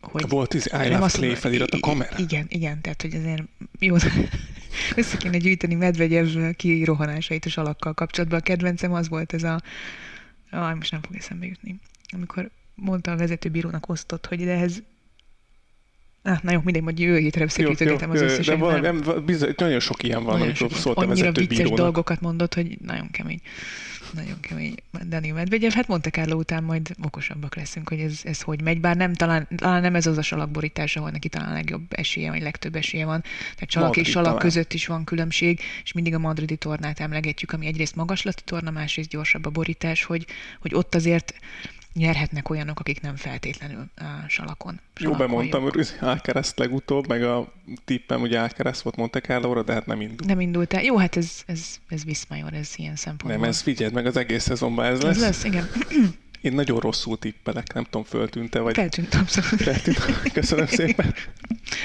hogy 0.00 0.28
Volt 0.28 0.54
ez 0.54 0.66
I 0.66 0.88
love 0.88 1.08
Clay 1.08 1.34
felirat 1.34 1.70
a 1.70 1.80
kamera. 1.80 2.18
Igen, 2.18 2.46
igen, 2.48 2.80
tehát 2.80 3.02
hogy 3.02 3.14
azért 3.14 3.42
jó, 3.78 3.96
össze 5.00 5.16
kéne 5.16 5.38
gyűjteni 5.38 5.74
Medvegyev 5.74 6.26
kirohanásait 6.56 7.44
a 7.44 7.48
salakkal 7.48 7.94
kapcsolatban. 7.94 8.38
A 8.38 8.42
kedvencem 8.42 8.92
az 8.92 9.08
volt 9.08 9.32
ez 9.32 9.42
a, 9.42 9.62
ah, 10.50 10.74
most 10.74 10.90
nem 10.90 11.02
fog 11.02 11.16
eszembe 11.16 11.46
jutni, 11.46 11.78
amikor 12.10 12.50
mondta 12.74 13.10
a 13.10 13.16
vezetőbírónak 13.16 13.88
osztott, 13.88 14.26
hogy 14.26 14.44
de 14.44 14.52
ez 14.52 14.82
Ah, 16.22 16.42
na 16.42 16.52
jó, 16.52 16.60
mindegy, 16.64 16.82
majd 16.82 16.98
jövő 16.98 17.18
hétre 17.18 17.44
összegyűjtögetem 17.44 18.10
az 18.10 18.20
összeset. 18.20 18.54
De 18.54 18.60
valami, 18.60 18.80
nem, 18.80 19.24
bizony, 19.26 19.54
nagyon 19.56 19.80
sok 19.80 20.02
ilyen 20.02 20.24
van, 20.24 20.40
amikor 20.40 20.72
szólt 20.72 20.96
a 20.96 21.00
Annyira 21.00 21.32
vicces 21.32 21.56
bírónak. 21.56 21.78
dolgokat 21.78 22.20
mondott, 22.20 22.54
hogy 22.54 22.78
nagyon 22.86 23.10
kemény. 23.10 23.40
Nagyon 24.14 24.40
kemény 24.40 24.74
Dani 25.08 25.30
Medvegyev. 25.30 25.72
Hát 25.72 25.88
Monte 25.88 26.10
Carlo 26.10 26.36
után 26.36 26.62
majd 26.62 26.94
okosabbak 27.02 27.56
leszünk, 27.56 27.88
hogy 27.88 28.00
ez, 28.00 28.20
ez 28.24 28.40
hogy 28.40 28.62
megy, 28.62 28.80
bár 28.80 28.96
nem, 28.96 29.14
talán, 29.14 29.48
talán 29.56 29.80
nem 29.80 29.94
ez 29.94 30.06
az 30.06 30.18
a 30.18 30.22
salakborítás, 30.22 30.96
ahol 30.96 31.10
neki 31.10 31.28
talán 31.28 31.52
legjobb 31.52 31.82
esélye, 31.88 32.30
vagy 32.30 32.42
legtöbb 32.42 32.76
esélye 32.76 33.04
van. 33.04 33.20
Tehát 33.20 33.70
csalak 33.70 33.88
Madrid 33.88 34.04
és 34.04 34.10
salak 34.10 34.26
talán. 34.26 34.40
között 34.40 34.72
is 34.72 34.86
van 34.86 35.04
különbség, 35.04 35.60
és 35.84 35.92
mindig 35.92 36.14
a 36.14 36.18
madridi 36.18 36.56
tornát 36.56 37.00
emlegetjük, 37.00 37.52
ami 37.52 37.66
egyrészt 37.66 37.96
magaslati 37.96 38.42
torna, 38.44 38.70
másrészt 38.70 39.08
gyorsabb 39.08 39.46
a 39.46 39.50
borítás, 39.50 40.04
hogy, 40.04 40.26
hogy 40.60 40.74
ott 40.74 40.94
azért 40.94 41.34
nyerhetnek 41.92 42.50
olyanok, 42.50 42.80
akik 42.80 43.00
nem 43.00 43.16
feltétlenül 43.16 43.86
a 43.96 44.28
salakon. 44.28 44.80
Jó, 44.98 45.12
bemondtam, 45.12 45.62
hogy 45.62 45.88
Alcaraz 46.00 46.52
legutóbb, 46.56 47.08
meg 47.08 47.22
a 47.22 47.52
tippem 47.84 48.20
ugye 48.20 48.40
Alcaraz 48.40 48.82
volt 48.82 48.96
Monte 48.96 49.20
carlo 49.20 49.62
de 49.62 49.72
hát 49.72 49.86
nem 49.86 50.00
indult. 50.00 50.24
Nem 50.24 50.40
indult 50.40 50.72
el. 50.72 50.82
Jó, 50.82 50.96
hát 50.96 51.16
ez, 51.16 51.42
ez, 51.46 51.78
ez 51.88 52.04
Viszmajor, 52.04 52.54
ez 52.54 52.72
ilyen 52.76 52.96
szempontból. 52.96 53.40
Nem, 53.40 53.48
ez 53.48 53.60
figyeld 53.60 53.92
meg, 53.92 54.06
az 54.06 54.16
egész 54.16 54.42
szezonban 54.42 54.84
ez 54.84 55.00
lesz. 55.02 55.16
Ez 55.16 55.20
lesz, 55.20 55.44
igen. 55.44 55.68
Én 56.40 56.52
nagyon 56.52 56.78
rosszul 56.78 57.18
tippelek, 57.18 57.72
nem 57.74 57.84
tudom, 57.84 58.04
föltűnte 58.04 58.60
vagy... 58.60 58.74
Feltűnt, 58.74 59.14
abszolút. 59.14 59.62
Feltűnt. 59.62 60.32
Köszönöm 60.32 60.66
szépen. 60.80 61.14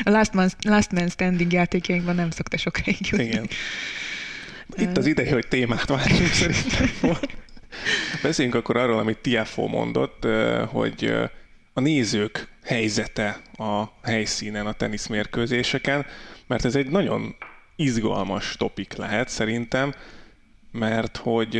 A 0.04 0.10
Last 0.10 0.34
Man, 0.34 0.50
Last 0.62 0.92
Man 0.92 1.10
Standing 1.10 1.52
játékjainkban 1.52 2.16
nem 2.16 2.30
szokta 2.30 2.58
sokáig 2.58 2.98
jutni. 3.02 3.26
Igen. 3.26 3.48
Itt 4.78 4.98
az 4.98 5.06
ideje, 5.06 5.34
hogy 5.34 5.48
témát 5.48 5.86
váltsunk 5.86 6.28
szerintem. 6.28 6.90
Beszéljünk 8.26 8.58
akkor 8.58 8.78
arról, 8.78 9.00
amit 9.00 9.18
Tiafo 9.18 9.68
mondott, 9.68 10.28
hogy 10.68 11.14
a 11.74 11.80
nézők 11.80 12.48
helyzete 12.64 13.42
a 13.58 13.84
helyszínen, 14.04 14.68
a 14.68 14.74
teniszmérkőzéseken, 14.74 16.06
mert 16.48 16.66
ez 16.66 16.76
egy 16.76 16.90
nagyon 16.90 17.36
izgalmas 17.76 18.56
topik 18.58 18.94
lehet 18.94 19.30
szerintem, 19.30 19.94
mert 20.72 21.18
hogy 21.18 21.56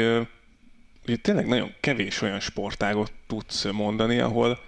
ugye 1.06 1.16
tényleg 1.22 1.48
nagyon 1.48 1.74
kevés 1.80 2.22
olyan 2.22 2.40
sportágot 2.40 3.12
tudsz 3.28 3.66
mondani, 3.72 4.20
ahol 4.20 4.60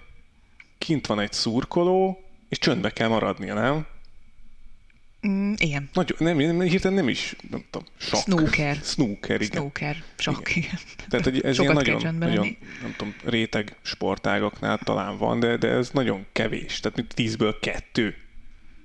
kint 0.77 1.07
van 1.07 1.19
egy 1.19 1.33
szurkoló, 1.33 2.23
és 2.49 2.57
csöndbe 2.57 2.89
kell 2.89 3.07
maradnia, 3.07 3.53
nem? 3.53 3.85
Mm, 5.27 5.53
igen. 5.57 5.89
Nagy, 5.93 6.15
nem, 6.17 6.37
nem, 6.37 6.59
hirtelen 6.61 6.97
nem 6.97 7.09
is, 7.09 7.35
nem 7.49 7.63
tudom, 7.69 7.87
sok. 7.97 8.19
Snooker. 8.19 8.75
Snooker, 8.83 9.41
igen. 9.41 9.57
Snooker, 9.57 10.03
sok, 10.17 10.55
igen. 10.55 10.69
igen. 10.69 10.79
Tehát 11.09 11.25
hogy 11.25 11.41
ez 11.41 11.59
ilyen 11.59 11.73
nagyon, 11.73 12.15
nagyon, 12.15 12.57
nem 12.81 12.95
tudom, 12.97 13.15
réteg 13.23 13.75
sportágoknál 13.81 14.77
talán 14.77 15.17
van, 15.17 15.39
de, 15.39 15.57
de 15.57 15.67
ez 15.67 15.89
nagyon 15.89 16.25
kevés. 16.31 16.79
Tehát 16.79 16.97
mint 16.97 17.13
tízből 17.13 17.59
kettő 17.59 18.15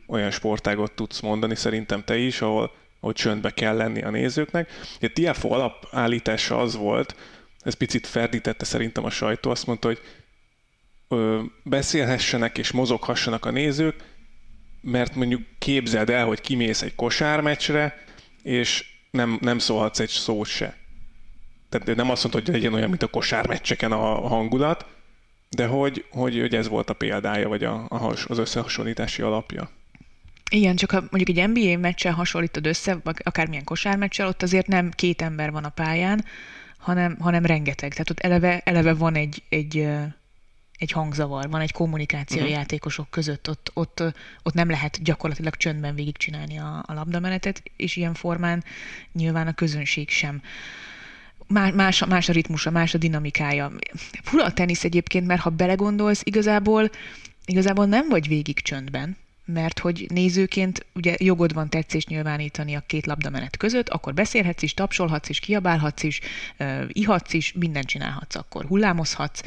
olyan 0.07 0.31
sportágot 0.31 0.93
tudsz 0.93 1.21
mondani, 1.21 1.55
szerintem 1.55 2.05
te 2.05 2.17
is, 2.17 2.41
ahol, 2.41 2.73
ahol 3.01 3.13
csöndbe 3.13 3.51
kell 3.51 3.77
lenni 3.77 4.03
a 4.03 4.11
nézőknek. 4.11 4.71
A 5.01 5.11
TFO 5.15 5.53
alapállítása 5.53 6.61
az 6.61 6.77
volt, 6.77 7.17
ez 7.61 7.75
picit 7.75 8.07
ferdítette 8.07 8.65
szerintem 8.65 9.05
a 9.05 9.11
sajtó, 9.11 9.51
azt 9.51 9.67
mondta, 9.67 9.89
hogy 9.89 10.01
ö, 11.09 11.43
beszélhessenek 11.63 12.59
és 12.59 12.71
mozoghassanak 12.71 13.45
a 13.45 13.51
nézők, 13.51 13.95
mert 14.83 15.15
mondjuk 15.15 15.43
képzeld 15.59 16.11
el, 16.11 16.27
hogy 16.27 16.41
kimész 16.41 16.83
egy 16.83 16.95
kosármeccsre, 16.95 18.05
és 18.43 18.85
nem, 19.11 19.39
nem 19.41 19.59
szólhatsz 19.59 20.01
egy 20.01 20.09
szót 20.09 20.47
se. 20.47 20.77
Tehát 21.69 21.97
nem 21.97 22.11
azt 22.11 22.23
mondta, 22.23 22.41
hogy 22.41 22.55
legyen 22.55 22.75
olyan, 22.75 22.89
mint 22.89 23.03
a 23.03 23.07
kosármeccseken 23.07 23.93
a 23.93 24.29
hangulat, 24.29 24.87
de 25.49 25.67
hogy, 25.67 26.05
hogy, 26.11 26.41
hogy 26.41 26.55
ez 26.55 26.69
volt 26.69 26.91
a 26.91 26.95
példája, 26.95 27.49
vagy 27.49 27.65
a, 27.65 27.87
a, 27.89 28.15
az 28.27 28.39
összehasonlítási 28.39 29.23
alapja. 29.23 29.71
Igen, 30.51 30.77
csak 30.77 30.91
ha 30.91 31.05
mondjuk 31.11 31.39
egy 31.39 31.49
NBA 31.49 31.79
meccsel 31.79 32.13
hasonlítod 32.13 32.67
össze, 32.67 33.01
akármilyen 33.23 33.65
kosármeccsel, 33.65 34.27
ott 34.27 34.43
azért 34.43 34.67
nem 34.67 34.91
két 34.91 35.23
ember 35.23 35.51
van 35.51 35.65
a 35.65 35.69
pályán, 35.69 36.25
hanem, 36.79 37.17
hanem 37.21 37.47
rengeteg. 37.47 37.91
Tehát 37.91 38.11
ott 38.11 38.21
eleve, 38.21 38.61
eleve 38.65 38.95
van 38.95 39.15
egy, 39.15 39.43
egy 39.49 39.89
egy 40.83 40.91
hangzavar, 40.91 41.51
van 41.51 41.61
egy 41.61 41.73
kommunikáció 41.73 42.41
uh-huh. 42.41 42.53
játékosok 42.53 43.11
között, 43.11 43.49
ott, 43.49 43.71
ott, 43.75 44.03
ott 44.43 44.55
nem 44.55 44.71
lehet 44.71 45.03
gyakorlatilag 45.03 45.57
csöndben 45.57 45.95
végigcsinálni 45.95 46.59
a, 46.59 46.85
a 46.87 46.93
labdamenetet, 46.93 47.63
és 47.77 47.97
ilyen 47.97 48.15
formán 48.15 48.65
nyilván 49.13 49.47
a 49.47 49.53
közönség 49.53 50.09
sem 50.09 50.43
más, 51.47 52.05
más 52.05 52.29
a 52.29 52.33
ritmusa, 52.33 52.71
más 52.71 52.95
a 52.95 52.99
dinamikája. 52.99 53.73
Fura 54.23 54.45
a 54.45 54.53
tenisz 54.53 54.85
egyébként, 54.85 55.27
mert 55.27 55.41
ha 55.41 55.51
belegondolsz, 55.51 56.21
igazából, 56.25 56.91
igazából 57.45 57.87
nem 57.87 58.09
vagy 58.09 58.29
végig 58.29 58.61
csöndben, 58.61 59.17
mert 59.45 59.79
hogy 59.79 60.07
nézőként 60.09 60.87
ugye 60.95 61.15
jogod 61.19 61.55
van 61.55 61.69
tetszést 61.69 62.09
nyilvánítani 62.09 62.75
a 62.75 62.83
két 62.87 63.07
labdamenet 63.07 63.57
között, 63.57 63.89
akkor 63.89 64.15
beszélhetsz 64.15 64.63
is, 64.63 64.75
tapsolhatsz 64.75 65.29
is, 65.29 65.39
kiabálhatsz 65.39 66.03
is, 66.03 66.21
uh, 66.59 66.85
ihatsz 66.89 67.33
is, 67.33 67.53
mindent 67.53 67.87
csinálhatsz 67.87 68.35
akkor, 68.35 68.65
hullámozhatsz, 68.65 69.43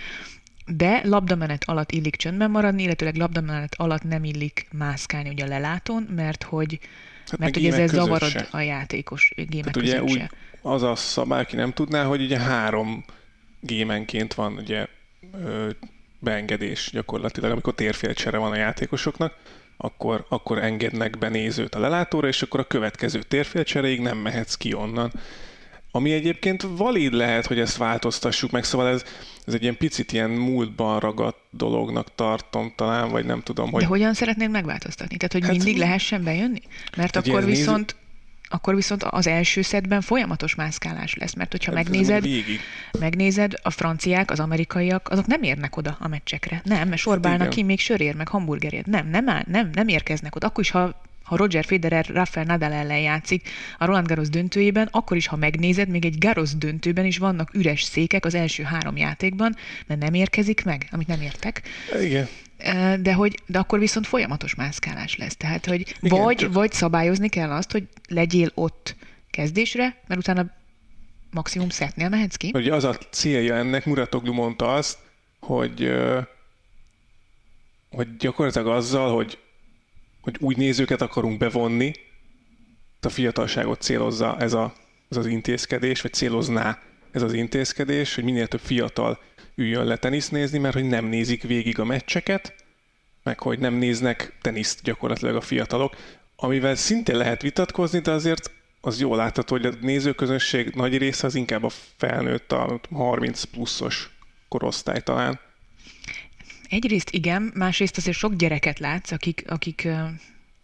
de 0.65 1.01
labdamenet 1.03 1.63
alatt 1.63 1.91
illik 1.91 2.15
csöndben 2.15 2.51
maradni, 2.51 2.83
illetőleg 2.83 3.15
labdamenet 3.15 3.75
alatt 3.77 4.03
nem 4.03 4.23
illik 4.23 4.67
mászkálni 4.71 5.29
ugye 5.29 5.43
a 5.43 5.47
lelátón, 5.47 6.07
mert 6.15 6.43
hogy 6.43 6.79
Hát 7.29 7.39
Mert 7.39 7.53
hogy 7.53 7.65
ezzel 7.65 7.87
zavarod 7.87 8.29
se. 8.29 8.47
a 8.51 8.59
játékos 8.59 9.33
gémek 9.35 9.73
Tehát 9.73 9.89
ugye 9.89 10.03
úgy, 10.03 10.23
az 10.61 10.83
a 10.83 10.95
szabály, 10.95 11.41
aki 11.41 11.55
nem 11.55 11.73
tudná, 11.73 12.03
hogy 12.03 12.21
ugye 12.21 12.39
három 12.39 13.05
gémenként 13.59 14.33
van 14.33 14.53
ugye 14.53 14.87
ö, 15.43 15.69
beengedés 16.19 16.89
gyakorlatilag, 16.91 17.51
amikor 17.51 17.75
térfélcsere 17.75 18.37
van 18.37 18.51
a 18.51 18.55
játékosoknak, 18.55 19.33
akkor, 19.77 20.25
akkor 20.29 20.57
engednek 20.57 21.17
be 21.17 21.29
nézőt 21.29 21.75
a 21.75 21.79
lelátóra, 21.79 22.27
és 22.27 22.41
akkor 22.41 22.59
a 22.59 22.67
következő 22.67 23.21
térfélcseréig 23.21 23.99
nem 23.99 24.17
mehetsz 24.17 24.55
ki 24.55 24.73
onnan. 24.73 25.11
Ami 25.95 26.11
egyébként 26.11 26.67
valid 26.77 27.13
lehet, 27.13 27.45
hogy 27.45 27.59
ezt 27.59 27.77
változtassuk 27.77 28.51
meg, 28.51 28.63
szóval 28.63 28.87
ez, 28.87 29.03
ez 29.45 29.53
egy 29.53 29.61
ilyen 29.61 29.77
picit 29.77 30.11
ilyen 30.11 30.29
múltban 30.29 30.99
ragadt 30.99 31.37
dolognak 31.49 32.15
tartom 32.15 32.73
talán, 32.75 33.09
vagy 33.09 33.25
nem 33.25 33.41
tudom, 33.41 33.71
hogy... 33.71 33.81
De 33.81 33.87
hogyan 33.87 34.13
szeretnéd 34.13 34.49
megváltoztatni? 34.49 35.17
Tehát, 35.17 35.33
hogy 35.33 35.41
hát, 35.41 35.51
mindig 35.51 35.77
lehessen 35.77 36.23
bejönni? 36.23 36.61
Mert 36.97 37.15
akkor 37.15 37.45
viszont... 37.45 37.95
Akkor 38.49 38.75
viszont 38.75 39.03
az 39.03 39.27
első 39.27 39.61
szedben 39.61 40.01
folyamatos 40.01 40.55
mászkálás 40.55 41.15
lesz, 41.15 41.33
mert 41.33 41.51
hogyha 41.51 41.71
megnézed, 41.71 42.27
megnézed, 42.99 43.53
a 43.61 43.69
franciák, 43.69 44.31
az 44.31 44.39
amerikaiak, 44.39 45.09
azok 45.09 45.25
nem 45.27 45.43
érnek 45.43 45.77
oda 45.77 45.97
a 45.99 46.07
meccsekre. 46.07 46.61
Nem, 46.63 46.87
mert 46.87 47.01
sorbálnak 47.01 47.49
ki 47.49 47.63
még 47.63 47.79
sörér, 47.79 48.15
meg 48.15 48.27
hamburgerért. 48.27 48.85
Nem, 48.85 49.09
nem, 49.09 49.29
áll, 49.29 49.43
nem, 49.47 49.69
nem 49.73 49.87
érkeznek 49.87 50.35
oda. 50.35 50.47
Akkor 50.47 50.63
is, 50.63 50.69
ha 50.69 51.01
ha 51.25 51.35
Roger 51.37 51.65
Federer 51.65 52.05
Rafael 52.05 52.45
Nadal 52.45 52.73
ellen 52.73 52.99
játszik 52.99 53.49
a 53.77 53.85
Roland 53.85 54.07
Garros 54.07 54.29
döntőjében, 54.29 54.87
akkor 54.91 55.17
is, 55.17 55.27
ha 55.27 55.35
megnézed, 55.35 55.89
még 55.89 56.05
egy 56.05 56.17
Garros 56.17 56.55
döntőben 56.55 57.05
is 57.05 57.17
vannak 57.17 57.53
üres 57.53 57.83
székek 57.83 58.25
az 58.25 58.35
első 58.35 58.63
három 58.63 58.97
játékban, 58.97 59.55
mert 59.87 60.01
nem 60.01 60.13
érkezik 60.13 60.63
meg, 60.65 60.87
amit 60.91 61.07
nem 61.07 61.21
értek. 61.21 61.61
Igen 62.01 62.27
de, 62.99 63.13
hogy, 63.13 63.39
de 63.45 63.59
akkor 63.59 63.79
viszont 63.79 64.07
folyamatos 64.07 64.55
mászkálás 64.55 65.17
lesz. 65.17 65.35
Tehát, 65.35 65.65
hogy 65.65 65.95
Igen, 66.01 66.23
vagy, 66.23 66.35
csak... 66.35 66.53
vagy 66.53 66.71
szabályozni 66.71 67.29
kell 67.29 67.51
azt, 67.51 67.71
hogy 67.71 67.83
legyél 68.07 68.51
ott 68.53 68.95
kezdésre, 69.31 70.01
mert 70.07 70.19
utána 70.19 70.45
maximum 71.31 71.69
szetnél 71.69 72.09
mehetsz 72.09 72.35
ki. 72.35 72.51
Ugye 72.53 72.73
az 72.73 72.83
a 72.83 72.93
célja 72.93 73.55
ennek, 73.55 73.85
Muratoglu 73.85 74.33
mondta 74.33 74.73
azt, 74.73 74.97
hogy, 75.39 75.93
hogy 77.89 78.17
gyakorlatilag 78.17 78.67
azzal, 78.67 79.15
hogy, 79.15 79.37
hogy 80.25 80.37
új 80.39 80.53
nézőket 80.57 81.01
akarunk 81.01 81.37
bevonni, 81.37 81.93
a 83.01 83.09
fiatalságot 83.09 83.81
célozza 83.81 84.37
ez, 84.39 84.53
a, 84.53 84.73
ez 85.09 85.17
az 85.17 85.25
intézkedés, 85.25 86.01
vagy 86.01 86.13
célozná 86.13 86.79
ez 87.11 87.21
az 87.21 87.33
intézkedés, 87.33 88.15
hogy 88.15 88.23
minél 88.23 88.47
több 88.47 88.59
fiatal 88.59 89.19
üljön 89.55 89.85
le 89.85 89.97
tenisz 89.97 90.29
nézni, 90.29 90.57
mert 90.57 90.73
hogy 90.73 90.87
nem 90.87 91.05
nézik 91.05 91.43
végig 91.43 91.79
a 91.79 91.85
meccseket, 91.85 92.55
meg 93.23 93.39
hogy 93.39 93.59
nem 93.59 93.73
néznek 93.73 94.37
teniszt 94.41 94.81
gyakorlatilag 94.83 95.35
a 95.35 95.41
fiatalok, 95.41 95.95
amivel 96.35 96.75
szintén 96.75 97.17
lehet 97.17 97.41
vitatkozni, 97.41 97.99
de 97.99 98.11
azért 98.11 98.51
az 98.81 98.99
jól 98.99 99.17
látható, 99.17 99.55
hogy 99.55 99.65
a 99.65 99.73
nézőközönség 99.81 100.75
nagy 100.75 100.97
része 100.97 101.27
az 101.27 101.35
inkább 101.35 101.63
a 101.63 101.71
felnőtt, 101.97 102.51
a 102.51 102.79
30 102.91 103.43
pluszos 103.43 104.09
korosztály 104.47 105.01
talán. 105.01 105.39
Egyrészt 106.75 107.09
igen, 107.09 107.51
másrészt 107.53 107.97
azért 107.97 108.17
sok 108.17 108.35
gyereket 108.35 108.79
látsz, 108.79 109.11
akik, 109.11 109.43
akik 109.47 109.87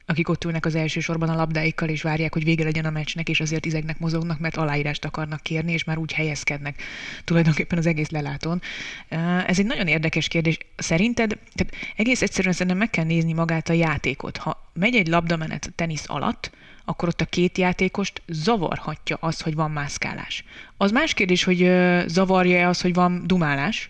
akik 0.05 0.29
ott 0.29 0.43
ülnek 0.43 0.65
az 0.65 0.75
első 0.75 0.99
sorban 0.99 1.29
a 1.29 1.35
labdáikkal, 1.35 1.89
és 1.89 2.01
várják, 2.01 2.33
hogy 2.33 2.43
vége 2.43 2.63
legyen 2.63 2.85
a 2.85 2.89
meccsnek, 2.89 3.29
és 3.29 3.39
azért 3.39 3.65
izegnek, 3.65 3.99
mozognak, 3.99 4.39
mert 4.39 4.57
aláírást 4.57 5.05
akarnak 5.05 5.41
kérni, 5.41 5.71
és 5.71 5.83
már 5.83 5.97
úgy 5.97 6.13
helyezkednek 6.13 6.81
tulajdonképpen 7.23 7.77
az 7.77 7.85
egész 7.85 8.09
lelátón. 8.09 8.61
Ez 9.47 9.59
egy 9.59 9.65
nagyon 9.65 9.87
érdekes 9.87 10.27
kérdés. 10.27 10.57
Szerinted, 10.75 11.37
tehát 11.53 11.73
egész 11.95 12.21
egyszerűen 12.21 12.53
szerintem 12.53 12.77
meg 12.77 12.89
kell 12.89 13.05
nézni 13.05 13.33
magát 13.33 13.69
a 13.69 13.73
játékot. 13.73 14.37
Ha 14.37 14.69
megy 14.73 14.95
egy 14.95 15.07
labdamenet 15.07 15.65
a 15.65 15.73
tenisz 15.75 16.05
alatt, 16.07 16.51
akkor 16.85 17.07
ott 17.07 17.21
a 17.21 17.25
két 17.25 17.57
játékost 17.57 18.21
zavarhatja 18.27 19.17
az, 19.19 19.41
hogy 19.41 19.55
van 19.55 19.71
mászkálás. 19.71 20.43
Az 20.77 20.91
más 20.91 21.13
kérdés, 21.13 21.43
hogy 21.43 21.71
zavarja 22.07 22.67
az, 22.67 22.81
hogy 22.81 22.93
van 22.93 23.23
dumálás, 23.25 23.89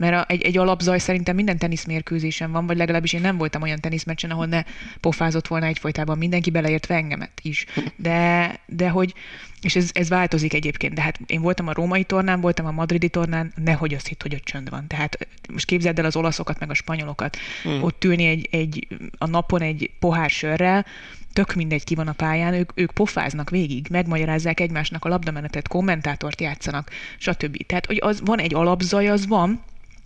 mert 0.00 0.14
a, 0.14 0.24
egy, 0.28 0.42
egy 0.42 0.58
alapzaj 0.58 0.98
szerintem 0.98 1.34
minden 1.34 1.58
teniszmérkőzésen 1.58 2.52
van, 2.52 2.66
vagy 2.66 2.76
legalábbis 2.76 3.12
én 3.12 3.20
nem 3.20 3.36
voltam 3.36 3.62
olyan 3.62 3.80
teniszmeccsen, 3.80 4.30
ahol 4.30 4.46
ne 4.46 4.62
pofázott 5.00 5.48
volna 5.48 5.66
egyfolytában 5.66 6.18
mindenki, 6.18 6.50
beleértve 6.50 6.94
engemet 6.94 7.40
is. 7.42 7.66
De, 7.96 8.60
de 8.66 8.88
hogy, 8.88 9.14
és 9.62 9.76
ez, 9.76 9.90
ez 9.92 10.08
változik 10.08 10.54
egyébként, 10.54 10.94
de 10.94 11.00
hát 11.00 11.18
én 11.26 11.40
voltam 11.40 11.68
a 11.68 11.72
római 11.72 12.04
tornán, 12.04 12.40
voltam 12.40 12.66
a 12.66 12.70
madridi 12.70 13.08
tornán, 13.08 13.52
nehogy 13.64 13.94
azt 13.94 14.06
hitt, 14.06 14.22
hogy 14.22 14.34
ott 14.34 14.44
csönd 14.44 14.70
van. 14.70 14.86
Tehát 14.86 15.28
most 15.52 15.66
képzeld 15.66 15.98
el 15.98 16.04
az 16.04 16.16
olaszokat, 16.16 16.58
meg 16.58 16.70
a 16.70 16.74
spanyolokat, 16.74 17.36
hmm. 17.62 17.82
ott 17.82 18.04
ülni 18.04 18.26
egy, 18.26 18.48
egy, 18.50 18.86
a 19.18 19.26
napon 19.26 19.62
egy 19.62 19.90
pohár 19.98 20.30
sörrel, 20.30 20.86
tök 21.32 21.54
mindegy 21.54 21.84
ki 21.84 21.94
van 21.94 22.08
a 22.08 22.12
pályán, 22.12 22.54
ők, 22.54 22.70
ők 22.74 22.90
pofáznak 22.90 23.50
végig, 23.50 23.86
megmagyarázzák 23.90 24.60
egymásnak 24.60 25.04
a 25.04 25.08
labdamenetet, 25.08 25.68
kommentátort 25.68 26.40
játszanak, 26.40 26.90
stb. 27.18 27.66
Tehát, 27.66 27.86
hogy 27.86 27.98
az 28.02 28.20
van 28.24 28.38
egy 28.38 28.54
alapzaj, 28.54 29.08
az 29.08 29.26
van, 29.26 29.60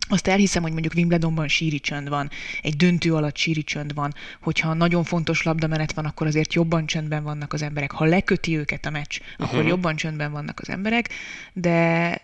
azt 0.09 0.27
elhiszem, 0.27 0.63
hogy 0.63 0.73
mondjuk 0.73 0.95
Wimbledonban 0.95 1.49
síri 1.49 1.81
csönd 1.81 2.09
van, 2.09 2.31
egy 2.63 2.77
döntő 2.77 3.15
alatt 3.15 3.37
síri 3.37 3.63
csönd 3.63 3.95
van, 3.95 4.15
hogyha 4.41 4.75
nagyon 4.75 5.05
fontos 5.05 5.43
labdamenet 5.43 5.93
van, 5.93 6.05
akkor 6.05 6.27
azért 6.27 6.55
jobban 6.55 6.87
csöndben 6.87 7.23
vannak 7.23 7.53
az 7.53 7.63
emberek. 7.63 7.91
Ha 7.91 8.05
leköti 8.05 8.57
őket 8.57 8.87
a 8.87 8.91
meccs, 8.91 9.21
uh-huh. 9.21 9.49
akkor 9.49 9.67
jobban 9.67 9.97
csöndben 9.97 10.33
vannak 10.33 10.61
az 10.61 10.69
emberek, 10.69 11.09
de 11.53 12.21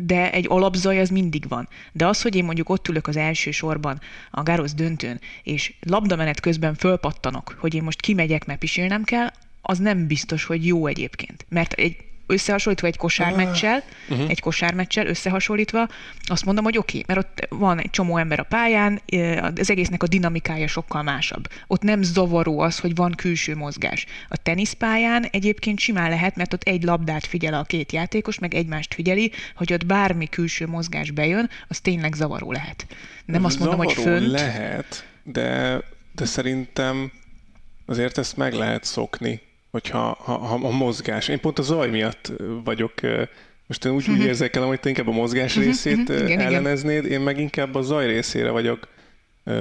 de 0.00 0.32
egy 0.32 0.46
alapzaj 0.48 1.00
az 1.00 1.08
mindig 1.08 1.48
van. 1.48 1.68
De 1.92 2.06
az, 2.06 2.22
hogy 2.22 2.34
én 2.34 2.44
mondjuk 2.44 2.68
ott 2.68 2.88
ülök 2.88 3.06
az 3.06 3.16
első 3.16 3.50
sorban 3.50 4.00
a 4.30 4.42
Gárosz 4.42 4.74
döntőn, 4.74 5.20
és 5.42 5.74
labdamenet 5.80 6.40
közben 6.40 6.74
fölpattanok, 6.74 7.56
hogy 7.58 7.74
én 7.74 7.82
most 7.82 8.00
kimegyek, 8.00 8.46
mert 8.46 8.58
pisilnem 8.58 9.04
kell, 9.04 9.30
az 9.62 9.78
nem 9.78 10.06
biztos, 10.06 10.44
hogy 10.44 10.66
jó 10.66 10.86
egyébként. 10.86 11.46
Mert 11.48 11.72
egy 11.72 11.96
összehasonlítva 12.28 12.86
egy 12.86 12.96
kosármeccsel, 12.96 13.82
uh-huh. 14.08 14.30
egy 14.30 14.40
kosármeccsel 14.40 15.06
összehasonlítva, 15.06 15.88
azt 16.24 16.44
mondom, 16.44 16.64
hogy 16.64 16.78
oké, 16.78 16.98
okay, 16.98 17.14
mert 17.14 17.26
ott 17.26 17.58
van 17.58 17.78
egy 17.78 17.90
csomó 17.90 18.16
ember 18.16 18.40
a 18.40 18.42
pályán, 18.42 19.00
az 19.56 19.70
egésznek 19.70 20.02
a 20.02 20.06
dinamikája 20.06 20.66
sokkal 20.66 21.02
másabb. 21.02 21.48
Ott 21.66 21.82
nem 21.82 22.02
zavaró 22.02 22.60
az, 22.60 22.78
hogy 22.78 22.94
van 22.94 23.14
külső 23.14 23.54
mozgás. 23.54 24.06
A 24.28 24.36
teniszpályán 24.36 25.24
egyébként 25.30 25.78
simán 25.78 26.10
lehet, 26.10 26.36
mert 26.36 26.52
ott 26.52 26.62
egy 26.62 26.82
labdát 26.82 27.26
figyel 27.26 27.54
a 27.54 27.62
két 27.62 27.92
játékos, 27.92 28.38
meg 28.38 28.54
egymást 28.54 28.94
figyeli, 28.94 29.32
hogy 29.56 29.72
ott 29.72 29.86
bármi 29.86 30.28
külső 30.28 30.66
mozgás 30.66 31.10
bejön, 31.10 31.50
az 31.68 31.80
tényleg 31.80 32.14
zavaró 32.14 32.52
lehet. 32.52 32.86
Nem 33.24 33.44
azt 33.44 33.58
mondom, 33.58 33.78
hogy 33.78 33.92
fönt. 33.92 34.30
lehet, 34.30 35.06
de, 35.22 35.80
de 36.12 36.24
szerintem 36.24 37.12
azért 37.86 38.18
ezt 38.18 38.36
meg 38.36 38.52
lehet 38.52 38.84
szokni 38.84 39.40
hogyha 39.70 39.98
ha, 39.98 40.36
ha 40.38 40.54
a 40.54 40.70
mozgás. 40.70 41.28
Én 41.28 41.40
pont 41.40 41.58
a 41.58 41.62
zaj 41.62 41.88
miatt 41.88 42.32
vagyok, 42.64 42.92
most 43.66 43.84
én 43.84 43.92
úgy, 43.92 43.98
uh-huh. 43.98 44.14
úgy 44.14 44.20
mhm. 44.20 44.28
érzékelem, 44.28 44.68
hogy 44.68 44.80
te 44.80 44.88
inkább 44.88 45.08
a 45.08 45.12
mozgás 45.12 45.56
uh-huh, 45.56 45.64
részét 45.64 46.08
uh-huh. 46.08 46.28
Igen, 46.28 46.40
elleneznéd, 46.40 47.04
igen. 47.04 47.18
én 47.18 47.24
meg 47.24 47.38
inkább 47.38 47.74
a 47.74 47.82
zaj 47.82 48.06
részére 48.06 48.50
vagyok 48.50 48.88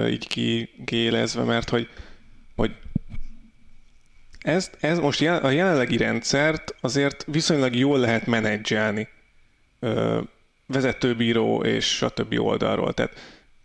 így 0.10 0.28
kigélezve, 0.28 1.44
mert 1.44 1.70
hogy, 1.70 1.90
hogy 2.56 2.72
ez, 4.42 4.70
ez 4.80 5.00
most 5.00 5.22
a 5.22 5.50
jelenlegi 5.50 5.98
rendszert 5.98 6.76
azért 6.82 7.26
viszonylag 7.32 7.76
jól 7.76 8.00
lehet 8.00 8.26
menedzselni 8.26 9.08
vezetőbíró 10.66 11.64
és 11.64 11.86
stb. 11.86 12.40
oldalról. 12.40 12.94
Tehát 12.94 13.14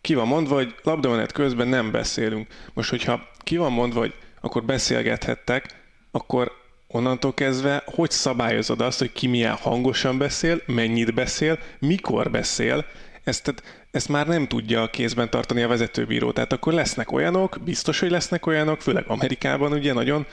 ki 0.00 0.14
van 0.14 0.26
mondva, 0.26 0.55
hogy 0.55 0.74
labdamenet 0.83 1.33
közben 1.33 1.68
nem 1.68 1.90
beszélünk. 1.90 2.48
Most, 2.72 2.90
hogyha 2.90 3.28
ki 3.38 3.57
van 3.57 3.72
mondva, 3.72 4.00
hogy 4.00 4.14
akkor 4.40 4.64
beszélgethettek, 4.64 5.81
akkor 6.12 6.53
onnantól 6.87 7.35
kezdve 7.35 7.83
hogy 7.87 8.11
szabályozod 8.11 8.81
azt, 8.81 8.98
hogy 8.98 9.12
ki 9.12 9.27
milyen 9.27 9.55
hangosan 9.55 10.18
beszél, 10.18 10.62
mennyit 10.66 11.14
beszél, 11.14 11.59
mikor 11.79 12.31
beszél, 12.31 12.85
ezt, 13.25 13.42
tehát, 13.42 13.62
ezt 13.90 14.09
már 14.09 14.27
nem 14.27 14.46
tudja 14.46 14.83
a 14.83 14.90
kézben 14.90 15.31
tartani 15.31 15.62
a 15.62 15.68
vezetőbíró. 15.68 16.33
Tehát 16.33 16.53
akkor 16.53 16.72
lesznek 16.72 17.12
olyanok, 17.12 17.59
biztos, 17.64 17.98
hogy 17.98 18.11
lesznek 18.11 18.46
olyanok, 18.46 18.81
főleg 18.81 19.05
Amerikában 19.07 19.72
ugye 19.72 19.92
nagyon 19.92 20.27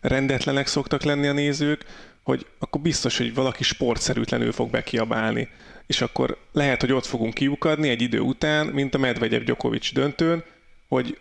rendetlenek 0.00 0.66
szoktak 0.66 1.02
lenni 1.02 1.26
a 1.26 1.32
nézők, 1.32 1.84
hogy 2.22 2.46
akkor 2.58 2.80
biztos, 2.80 3.16
hogy 3.16 3.34
valaki 3.34 3.62
sportszerűtlenül 3.64 4.52
fog 4.52 4.70
bekiabálni. 4.70 5.48
És 5.86 6.00
akkor 6.00 6.38
lehet, 6.52 6.80
hogy 6.80 6.92
ott 6.92 7.06
fogunk 7.06 7.34
kiukadni 7.34 7.88
egy 7.88 8.02
idő 8.02 8.20
után, 8.20 8.66
mint 8.66 8.94
a 8.94 8.98
Medvegyev 8.98 9.42
Djokovic 9.42 9.92
döntőn, 9.92 10.44
hogy 10.88 11.18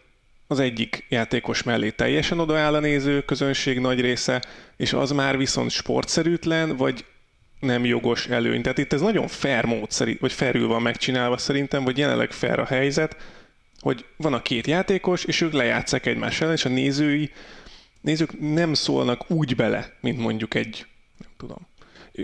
az 0.47 0.59
egyik 0.59 1.05
játékos 1.09 1.63
mellé 1.63 1.89
teljesen 1.89 2.39
odaáll 2.39 2.73
a 2.73 2.79
néző 2.79 3.21
közönség 3.21 3.79
nagy 3.79 4.01
része, 4.01 4.41
és 4.77 4.93
az 4.93 5.11
már 5.11 5.37
viszont 5.37 5.71
sportszerűtlen, 5.71 6.75
vagy 6.75 7.05
nem 7.59 7.85
jogos 7.85 8.27
előny. 8.27 8.61
Tehát 8.61 8.77
itt 8.77 8.93
ez 8.93 9.01
nagyon 9.01 9.27
fair 9.27 9.65
módszer, 9.65 10.17
vagy 10.19 10.33
fairül 10.33 10.67
van 10.67 10.81
megcsinálva 10.81 11.37
szerintem, 11.37 11.83
vagy 11.83 11.97
jelenleg 11.97 12.31
fair 12.31 12.59
a 12.59 12.65
helyzet, 12.65 13.17
hogy 13.79 14.05
van 14.17 14.33
a 14.33 14.41
két 14.41 14.67
játékos, 14.67 15.23
és 15.23 15.41
ők 15.41 15.53
lejátszák 15.53 16.05
egymás 16.05 16.41
ellen, 16.41 16.53
és 16.53 16.65
a 16.65 16.69
nézői, 16.69 17.31
nézők 18.01 18.39
nem 18.39 18.73
szólnak 18.73 19.31
úgy 19.31 19.55
bele, 19.55 19.93
mint 20.01 20.19
mondjuk 20.19 20.53
egy, 20.53 20.85
nem 21.17 21.29
tudom, 21.37 21.67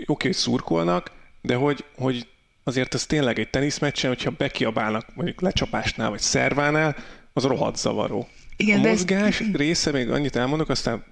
oké, 0.06 0.26
hogy 0.26 0.36
szurkolnak, 0.36 1.10
de 1.40 1.54
hogy, 1.54 1.84
hogy 1.96 2.26
azért 2.64 2.94
ez 2.94 3.06
tényleg 3.06 3.38
egy 3.38 3.50
teniszmeccsen, 3.50 4.10
hogyha 4.10 4.30
bekiabálnak 4.30 5.06
mondjuk 5.14 5.40
lecsapásnál 5.40 6.10
vagy 6.10 6.20
szervánál, 6.20 6.96
az 7.32 7.44
rohadt 7.44 7.76
zavaró. 7.76 8.28
Igen, 8.56 8.84
a 8.84 8.88
mozgás 8.88 9.40
ez... 9.40 9.52
része, 9.52 9.90
még 9.90 10.10
annyit 10.10 10.36
elmondok, 10.36 10.68
aztán, 10.68 11.04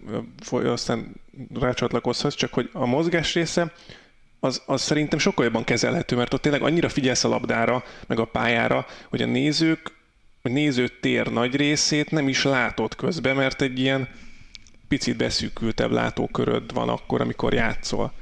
aztán 0.50 1.14
rácsatlakozhatsz, 1.54 2.34
csak 2.34 2.52
hogy 2.52 2.70
a 2.72 2.86
mozgás 2.86 3.34
része 3.34 3.72
az, 4.40 4.62
az 4.66 4.82
szerintem 4.82 5.18
sokkal 5.18 5.44
jobban 5.44 5.64
kezelhető, 5.64 6.16
mert 6.16 6.34
ott 6.34 6.42
tényleg 6.42 6.62
annyira 6.62 6.88
figyelsz 6.88 7.24
a 7.24 7.28
labdára, 7.28 7.84
meg 8.06 8.18
a 8.18 8.24
pályára, 8.24 8.86
hogy 9.08 9.22
a 9.22 9.26
nézők, 9.26 9.92
a 10.42 10.48
nézőtér 10.48 11.26
nagy 11.26 11.56
részét 11.56 12.10
nem 12.10 12.28
is 12.28 12.44
látod 12.44 12.96
közben, 12.96 13.36
mert 13.36 13.62
egy 13.62 13.78
ilyen 13.78 14.08
picit 14.88 15.16
beszűkültebb 15.16 15.90
látóköröd 15.90 16.72
van 16.72 16.88
akkor, 16.88 17.20
amikor 17.20 17.54
játszol. 17.54 18.12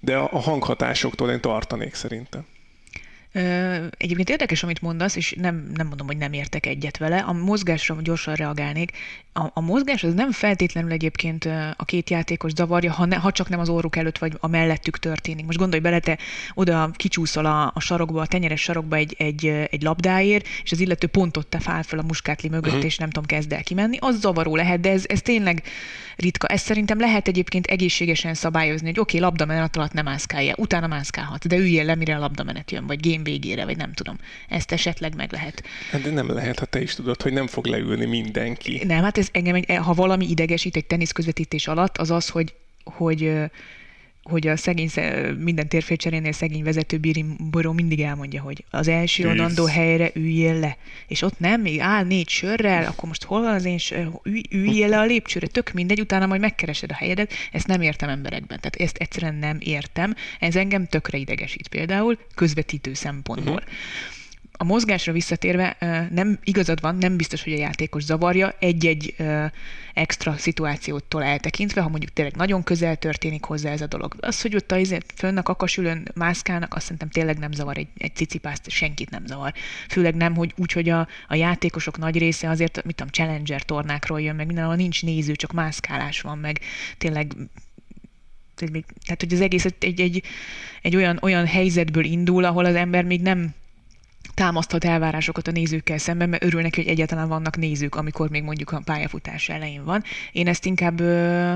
De 0.00 0.16
a, 0.16 0.28
a 0.32 0.38
hanghatásoktól 0.38 1.30
én 1.30 1.40
tartanék 1.40 1.94
szerintem. 1.94 2.46
Egyébként 3.96 4.28
érdekes, 4.28 4.62
amit 4.62 4.80
mondasz, 4.80 5.16
és 5.16 5.34
nem, 5.40 5.70
nem 5.74 5.86
mondom, 5.86 6.06
hogy 6.06 6.16
nem 6.16 6.32
értek 6.32 6.66
egyet 6.66 6.96
vele. 6.96 7.18
A 7.18 7.32
mozgásra 7.32 7.96
gyorsan 8.02 8.34
reagálnék. 8.34 8.92
A, 9.32 9.50
a 9.54 9.60
mozgás 9.60 10.04
az 10.04 10.14
nem 10.14 10.32
feltétlenül 10.32 10.90
egyébként 10.90 11.44
a 11.76 11.84
két 11.84 12.10
játékos 12.10 12.52
zavarja, 12.52 12.92
ha, 12.92 13.04
ne, 13.04 13.16
ha 13.16 13.32
csak 13.32 13.48
nem 13.48 13.60
az 13.60 13.68
óruk 13.68 13.96
előtt 13.96 14.18
vagy 14.18 14.32
a 14.40 14.46
mellettük 14.46 14.98
történik. 14.98 15.46
Most 15.46 15.58
gondolj 15.58 15.80
bele, 15.80 15.98
te 15.98 16.18
oda 16.54 16.90
kicsúszol 16.96 17.44
a, 17.46 17.70
a 17.74 17.80
sarokba, 17.80 18.20
a 18.20 18.26
tenyeres 18.26 18.60
sarokba 18.60 18.96
egy, 18.96 19.14
egy, 19.18 19.46
egy 19.46 19.82
labdáért, 19.82 20.46
és 20.62 20.72
az 20.72 20.80
illető 20.80 21.06
pontot 21.06 21.46
te 21.46 21.58
fál 21.58 21.82
fel 21.82 21.98
a 21.98 22.02
muskátli 22.06 22.48
mögött, 22.48 22.72
uh-huh. 22.72 22.84
és 22.84 22.96
nem 22.96 23.10
tudom, 23.10 23.24
kezd 23.24 23.52
el 23.52 23.62
kimenni. 23.62 23.96
Az 24.00 24.20
zavaró 24.20 24.56
lehet, 24.56 24.80
de 24.80 24.90
ez, 24.90 25.04
ez 25.06 25.22
tényleg 25.22 25.62
ritka. 26.16 26.46
Ezt 26.46 26.64
szerintem 26.64 27.00
lehet 27.00 27.28
egyébként 27.28 27.66
egészségesen 27.66 28.34
szabályozni, 28.34 28.86
hogy 28.86 28.98
oké, 29.00 29.16
okay, 29.16 29.28
labdamenet 29.28 29.76
alatt 29.76 29.92
nem 29.92 30.04
mászkálja, 30.04 30.54
utána 30.56 30.86
mászkálhat, 30.86 31.46
de 31.46 31.56
üljél 31.56 31.84
le, 31.84 31.94
mire 31.94 32.16
a 32.16 32.18
labdamenet 32.18 32.70
jön, 32.70 32.86
vagy 32.86 33.10
game 33.10 33.27
végére, 33.28 33.64
vagy 33.64 33.76
nem 33.76 33.92
tudom. 33.92 34.18
Ezt 34.48 34.72
esetleg 34.72 35.14
meg 35.14 35.32
lehet. 35.32 35.62
Hát 35.90 36.02
de 36.02 36.10
nem 36.10 36.30
lehet, 36.30 36.58
ha 36.58 36.64
te 36.64 36.80
is 36.80 36.94
tudod, 36.94 37.22
hogy 37.22 37.32
nem 37.32 37.46
fog 37.46 37.66
leülni 37.66 38.04
mindenki. 38.04 38.80
Nem, 38.84 39.02
hát 39.02 39.18
ez 39.18 39.28
engem, 39.32 39.82
ha 39.82 39.94
valami 39.94 40.28
idegesít 40.30 40.76
egy 40.76 40.86
teniszközvetítés 40.86 41.68
alatt, 41.68 41.96
az 41.96 42.10
az, 42.10 42.28
hogy, 42.28 42.54
hogy 42.84 43.32
hogy 44.28 44.46
a 44.46 44.56
szegény, 44.56 44.90
minden 45.38 45.68
térfélcserénél 45.68 46.32
szegény 46.32 46.62
vezető 46.62 47.00
Boró 47.50 47.72
mindig 47.72 48.00
elmondja, 48.00 48.42
hogy 48.42 48.64
az 48.70 48.88
első 48.88 49.28
onandó 49.28 49.64
helyre 49.64 50.10
üljél 50.14 50.58
le. 50.58 50.76
És 51.06 51.22
ott 51.22 51.38
nem, 51.38 51.60
még 51.60 51.80
áll 51.80 52.04
négy 52.04 52.28
sörrel, 52.28 52.84
akkor 52.84 53.08
most 53.08 53.24
hol 53.24 53.40
van 53.40 53.54
az 53.54 53.64
én 53.64 53.78
sör, 53.78 54.08
ülj, 54.22 54.42
üljél 54.50 54.88
le 54.88 54.98
a 54.98 55.04
lépcsőre, 55.04 55.46
tök 55.46 55.72
mindegy, 55.72 56.00
utána 56.00 56.26
majd 56.26 56.40
megkeresed 56.40 56.90
a 56.90 56.94
helyedet. 56.94 57.32
Ezt 57.52 57.66
nem 57.66 57.80
értem 57.80 58.08
emberekben. 58.08 58.60
Tehát 58.60 58.76
ezt 58.76 58.96
egyszerűen 58.96 59.34
nem 59.34 59.56
értem. 59.60 60.14
Ez 60.40 60.56
engem 60.56 60.86
tökre 60.86 61.18
idegesít 61.18 61.68
például 61.68 62.18
közvetítő 62.34 62.94
szempontból. 62.94 63.54
Uh-huh 63.54 64.16
a 64.60 64.64
mozgásra 64.64 65.12
visszatérve 65.12 65.76
nem 66.10 66.38
igazad 66.44 66.80
van, 66.80 66.96
nem 66.96 67.16
biztos, 67.16 67.42
hogy 67.42 67.52
a 67.52 67.58
játékos 67.58 68.02
zavarja 68.02 68.54
egy-egy 68.58 69.14
extra 69.94 70.36
szituációtól 70.36 71.24
eltekintve, 71.24 71.80
ha 71.80 71.88
mondjuk 71.88 72.12
tényleg 72.12 72.36
nagyon 72.36 72.62
közel 72.62 72.96
történik 72.96 73.44
hozzá 73.44 73.70
ez 73.70 73.80
a 73.80 73.86
dolog. 73.86 74.14
Az, 74.20 74.40
hogy 74.42 74.54
ott 74.54 74.72
azért 74.72 75.12
fönn 75.16 75.36
a 75.36 75.42
kakasülön 75.42 76.08
mászkálnak, 76.14 76.74
azt 76.74 76.82
szerintem 76.82 77.08
tényleg 77.08 77.38
nem 77.38 77.52
zavar 77.52 77.78
egy, 77.78 77.88
egy 77.96 78.14
cicipászt, 78.14 78.70
senkit 78.70 79.10
nem 79.10 79.26
zavar. 79.26 79.52
Főleg 79.88 80.14
nem, 80.14 80.34
hogy 80.34 80.52
úgy, 80.56 80.72
hogy 80.72 80.88
a, 80.88 81.08
a 81.28 81.34
játékosok 81.34 81.98
nagy 81.98 82.18
része 82.18 82.48
azért, 82.48 82.84
mit 82.84 82.94
tudom, 82.94 83.12
challenger 83.12 83.62
tornákról 83.62 84.20
jön, 84.20 84.36
meg 84.36 84.46
mindenhol 84.46 84.76
nincs 84.76 85.02
néző, 85.02 85.34
csak 85.34 85.52
mászkálás 85.52 86.20
van, 86.20 86.38
meg 86.38 86.60
tényleg 86.98 87.32
tehát, 89.04 89.20
hogy 89.20 89.32
az 89.32 89.40
egész 89.40 89.64
egy, 89.64 90.00
egy, 90.00 90.22
egy 90.82 90.96
olyan, 90.96 91.18
olyan 91.22 91.46
helyzetből 91.46 92.04
indul, 92.04 92.44
ahol 92.44 92.64
az 92.64 92.74
ember 92.74 93.04
még 93.04 93.22
nem 93.22 93.54
támaszthat 94.34 94.84
elvárásokat 94.84 95.48
a 95.48 95.50
nézőkkel 95.50 95.98
szemben, 95.98 96.28
mert 96.28 96.44
örül 96.44 96.62
hogy 96.62 96.86
egyáltalán 96.86 97.28
vannak 97.28 97.56
nézők, 97.56 97.94
amikor 97.94 98.30
még 98.30 98.42
mondjuk 98.42 98.72
a 98.72 98.80
pályafutás 98.84 99.48
elején 99.48 99.84
van. 99.84 100.02
Én 100.32 100.46
ezt 100.46 100.64
inkább 100.64 101.00
ö, 101.00 101.54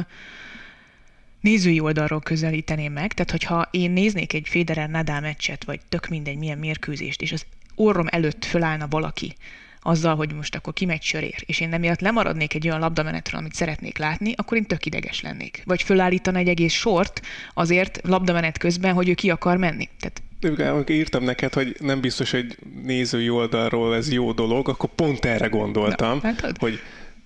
nézői 1.41 1.81
oldalról 1.81 2.21
közelíteném 2.21 2.93
meg, 2.93 3.13
tehát 3.13 3.31
hogyha 3.31 3.69
én 3.71 3.91
néznék 3.91 4.33
egy 4.33 4.49
Federer 4.49 4.89
Nadal 4.89 5.21
meccset, 5.21 5.65
vagy 5.65 5.81
tök 5.89 6.09
mindegy 6.09 6.39
milyen 6.39 6.59
mérkőzést, 6.59 7.23
és 7.23 7.33
az 7.33 7.47
orrom 7.75 8.07
előtt 8.11 8.45
fölállna 8.45 8.87
valaki, 8.89 9.35
azzal, 9.83 10.17
hogy 10.17 10.35
most 10.35 10.55
akkor 10.55 10.73
kimegy 10.73 11.03
sörér, 11.03 11.43
és 11.47 11.61
én 11.61 11.73
emiatt 11.73 12.01
lemaradnék 12.01 12.55
egy 12.55 12.67
olyan 12.69 12.81
labdamenetről, 12.81 13.41
amit 13.41 13.55
szeretnék 13.55 13.99
látni, 13.99 14.33
akkor 14.37 14.57
én 14.57 14.67
tök 14.67 14.87
ideges 14.87 15.21
lennék. 15.21 15.63
Vagy 15.65 15.83
fölállítana 15.83 16.39
egy 16.39 16.49
egész 16.49 16.73
sort 16.73 17.21
azért 17.55 18.01
labdamenet 18.03 18.59
közben, 18.59 18.95
hogy 18.95 19.09
ő 19.09 19.15
ki 19.15 19.31
akar 19.31 19.57
menni. 19.57 19.89
Tehát 20.01 20.23
amikor 20.45 20.91
írtam 20.91 21.25
neked, 21.25 21.55
hogy 21.55 21.77
nem 21.81 22.01
biztos, 22.01 22.31
hogy 22.31 22.57
nézői 22.83 23.31
oldalról 23.31 23.95
ez 23.95 24.13
jó 24.13 24.33
dolog, 24.33 24.69
akkor 24.69 24.91
pont 24.95 25.25
erre 25.25 25.47
gondoltam, 25.47 26.19
Na, 26.23 26.33
hogy, 26.59 26.81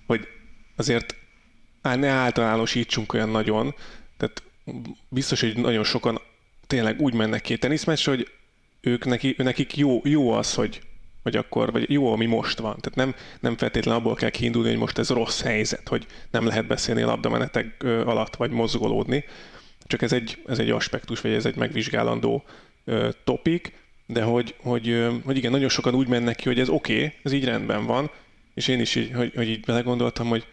hogy 0.05 0.27
azért 0.75 1.15
ne 1.81 2.09
általánosítsunk 2.09 3.13
olyan 3.13 3.29
nagyon, 3.29 3.75
tehát 4.17 4.43
biztos, 5.09 5.41
hogy 5.41 5.57
nagyon 5.57 5.83
sokan 5.83 6.21
tényleg 6.67 7.01
úgy 7.01 7.13
mennek 7.13 7.41
ki 7.41 7.57
teniszmeccsre, 7.57 8.11
hogy 8.11 8.27
ők 8.81 9.05
neki, 9.05 9.35
nekik 9.37 9.77
jó, 9.77 10.01
jó 10.03 10.31
az, 10.31 10.53
hogy, 10.53 10.81
hogy 11.23 11.35
akkor, 11.35 11.71
vagy 11.71 11.91
jó, 11.91 12.11
ami 12.11 12.25
most 12.25 12.59
van. 12.59 12.77
Tehát 12.79 12.95
nem, 12.95 13.15
nem 13.39 13.57
feltétlenül 13.57 13.99
abból 13.99 14.15
kell 14.15 14.29
kiindulni, 14.29 14.69
hogy 14.69 14.77
most 14.77 14.97
ez 14.97 15.09
rossz 15.09 15.41
helyzet, 15.41 15.87
hogy 15.87 16.05
nem 16.31 16.45
lehet 16.45 16.67
beszélni 16.67 17.01
labdamenetek 17.01 17.83
alatt, 17.83 18.35
vagy 18.35 18.51
mozgolódni. 18.51 19.25
Csak 19.85 20.01
ez 20.01 20.13
egy, 20.13 20.41
ez 20.47 20.59
egy 20.59 20.69
aspektus, 20.69 21.21
vagy 21.21 21.31
ez 21.31 21.45
egy 21.45 21.55
megvizsgálandó 21.55 22.43
topik, 23.23 23.73
de 24.05 24.23
hogy, 24.23 24.55
hogy, 24.57 25.07
hogy 25.23 25.37
igen, 25.37 25.51
nagyon 25.51 25.69
sokan 25.69 25.95
úgy 25.95 26.07
mennek 26.07 26.35
ki, 26.35 26.47
hogy 26.47 26.59
ez 26.59 26.69
oké, 26.69 26.95
okay, 26.95 27.13
ez 27.23 27.31
így 27.31 27.45
rendben 27.45 27.85
van, 27.85 28.11
és 28.53 28.67
én 28.67 28.79
is 28.79 28.95
így, 28.95 29.11
hogy, 29.11 29.31
hogy 29.35 29.49
így 29.49 29.65
belegondoltam, 29.65 30.27
hogy, 30.27 30.45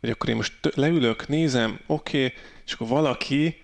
hogy 0.00 0.10
akkor 0.10 0.28
én 0.28 0.36
most 0.36 0.52
leülök, 0.74 1.28
nézem, 1.28 1.80
oké, 1.86 2.24
okay, 2.24 2.38
és 2.66 2.72
akkor 2.72 2.86
valaki, 2.88 3.56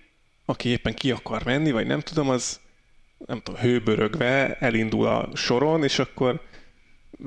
aki 0.45 0.69
éppen 0.69 0.93
ki 0.93 1.11
akar 1.11 1.43
menni, 1.43 1.71
vagy 1.71 1.87
nem 1.87 1.99
tudom, 1.99 2.29
az 2.29 2.59
nem 3.25 3.41
tudom, 3.41 3.61
hőbörögve 3.61 4.57
elindul 4.59 5.07
a 5.07 5.29
soron, 5.33 5.83
és 5.83 5.99
akkor 5.99 6.41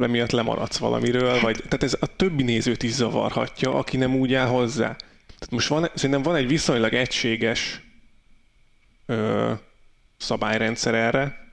emiatt 0.01 0.31
lemaradsz 0.31 0.79
valamiről, 0.79 1.41
vagy, 1.41 1.57
tehát 1.57 1.83
ez 1.83 1.97
a 2.01 2.07
többi 2.07 2.43
nézőt 2.43 2.83
is 2.83 2.91
zavarhatja, 2.91 3.75
aki 3.75 3.97
nem 3.97 4.15
úgy 4.15 4.35
áll 4.35 4.47
hozzá. 4.47 4.97
Tehát 5.27 5.51
most 5.51 5.69
van, 5.69 5.91
szerintem 5.95 6.23
van 6.23 6.37
egy 6.37 6.47
viszonylag 6.47 6.95
egységes 6.95 7.81
ö, 9.07 9.53
szabályrendszer 10.23 10.95
erre, 10.95 11.51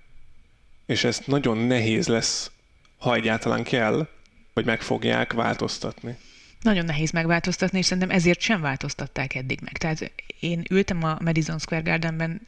és 0.85 1.03
ezt 1.03 1.27
nagyon 1.27 1.57
nehéz 1.57 2.07
lesz, 2.07 2.51
ha 2.97 3.15
egyáltalán 3.15 3.63
kell, 3.63 4.07
hogy 4.53 4.65
meg 4.65 4.81
fogják 4.81 5.33
változtatni. 5.33 6.17
Nagyon 6.61 6.85
nehéz 6.85 7.11
megváltoztatni, 7.11 7.77
és 7.77 7.85
szerintem 7.85 8.15
ezért 8.15 8.39
sem 8.39 8.61
változtatták 8.61 9.35
eddig 9.35 9.59
meg. 9.61 9.77
Tehát 9.77 10.11
én 10.39 10.63
ültem 10.69 11.03
a 11.03 11.17
Madison 11.21 11.59
Square 11.59 11.81
Gardenben 11.81 12.47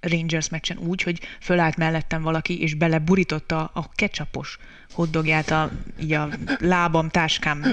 Rangers 0.00 0.48
meccsen 0.48 0.78
úgy, 0.78 1.02
hogy 1.02 1.20
fölállt 1.40 1.76
mellettem 1.76 2.22
valaki, 2.22 2.60
és 2.60 2.74
beleburította 2.74 3.70
a 3.74 3.90
ketchupos 3.94 4.58
hoddogját 4.96 5.50
a, 5.50 5.70
így 6.00 6.12
a 6.12 6.28
lábam, 6.58 7.08
táskám, 7.08 7.64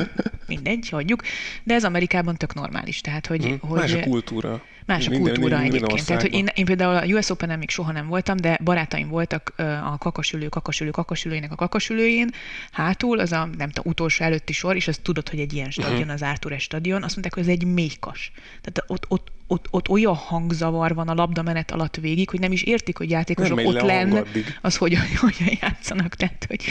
mindegy, 0.47 0.89
hagyjuk. 0.89 1.21
De 1.63 1.73
ez 1.73 1.83
Amerikában 1.83 2.35
tök 2.35 2.53
normális. 2.53 3.01
Tehát, 3.01 3.27
hogy, 3.27 3.45
hmm, 3.45 3.59
hogy 3.59 3.79
más 3.79 3.93
a 3.93 3.99
kultúra. 3.99 4.61
Más 4.85 5.07
a 5.07 5.09
minden, 5.09 5.33
kultúra 5.33 5.57
minden, 5.57 5.59
egyébként. 5.59 5.87
Minden 5.87 6.05
Tehát, 6.05 6.21
hogy 6.21 6.33
én, 6.33 6.47
én 6.53 6.65
például 6.65 6.95
a 6.95 7.17
US 7.17 7.29
Open-en 7.29 7.57
még 7.57 7.69
soha 7.69 7.91
nem 7.91 8.07
voltam, 8.07 8.37
de 8.37 8.59
barátaim 8.63 9.07
voltak 9.07 9.53
a 9.83 9.97
kakasülő, 9.97 10.47
kakasülő, 10.47 10.89
kakasülőjének 10.89 11.51
a 11.51 11.55
kakasülőjén, 11.55 12.29
hátul, 12.71 13.19
az 13.19 13.31
a 13.31 13.49
nem 13.57 13.69
tudom, 13.69 13.91
utolsó 13.91 14.23
előtti 14.23 14.53
sor, 14.53 14.75
és 14.75 14.87
azt 14.87 15.01
tudod, 15.01 15.29
hogy 15.29 15.39
egy 15.39 15.53
ilyen 15.53 15.71
stadion, 15.71 15.97
uh-huh. 15.97 16.13
az 16.13 16.21
Arthur 16.21 16.59
stadion, 16.59 17.03
azt 17.03 17.11
mondták, 17.11 17.33
hogy 17.33 17.43
ez 17.43 17.49
egy 17.49 17.65
mélykas. 17.65 18.31
Tehát 18.61 18.83
ott, 18.87 19.05
ott, 19.07 19.31
ott, 19.47 19.67
ott 19.71 19.89
olyan 19.89 20.15
hangzavar 20.15 20.93
van 20.93 21.07
a 21.07 21.13
labdamenet 21.13 21.71
alatt 21.71 21.95
végig, 21.95 22.29
hogy 22.29 22.39
nem 22.39 22.51
is 22.51 22.63
értik, 22.63 22.97
hogy 22.97 23.09
játékosok 23.09 23.57
nem 23.57 23.65
ott 23.65 23.81
lenn, 23.81 24.17
az 24.61 24.75
hogy 24.75 24.97
hogyan 25.19 25.57
játszanak. 25.61 26.15
Tehát, 26.15 26.45
hogy 26.47 26.63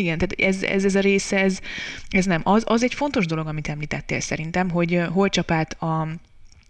igen, 0.00 0.18
tehát 0.18 0.54
ez, 0.54 0.62
ez, 0.62 0.84
ez 0.84 0.94
a 0.94 1.00
része, 1.00 1.40
ez, 1.40 1.58
ez 2.08 2.24
nem. 2.24 2.40
Az, 2.44 2.62
az 2.66 2.82
egy 2.82 2.94
fontos 2.94 3.26
dolog, 3.26 3.46
amit 3.46 3.68
említettél 3.68 4.20
szerintem, 4.20 4.70
hogy 4.70 5.00
hol 5.12 5.28
csapát 5.28 5.82
a 5.82 6.08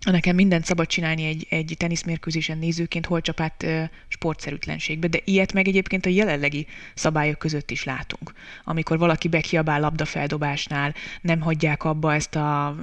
nekem 0.05 0.35
mindent 0.35 0.64
szabad 0.64 0.87
csinálni 0.87 1.25
egy, 1.25 1.47
egy 1.51 1.75
teniszmérkőzésen 1.79 2.59
nézőként, 2.59 3.07
hol 3.07 3.21
csapát 3.21 3.62
e, 3.62 3.90
sportszerűtlenségbe, 4.09 5.09
de 5.09 5.19
ilyet 5.25 5.53
meg 5.53 5.69
egyébként 5.69 6.07
a 6.07 6.09
jelenlegi 6.09 6.66
szabályok 6.95 7.38
között 7.38 7.71
is 7.71 7.85
látunk. 7.85 8.33
Amikor 8.64 8.99
valaki 8.99 9.29
bekiabál 9.29 9.81
labdafeldobásnál, 9.81 10.95
nem 11.21 11.40
hagyják 11.40 11.85
abba 11.85 12.14
ezt 12.14 12.35
a 12.35 12.77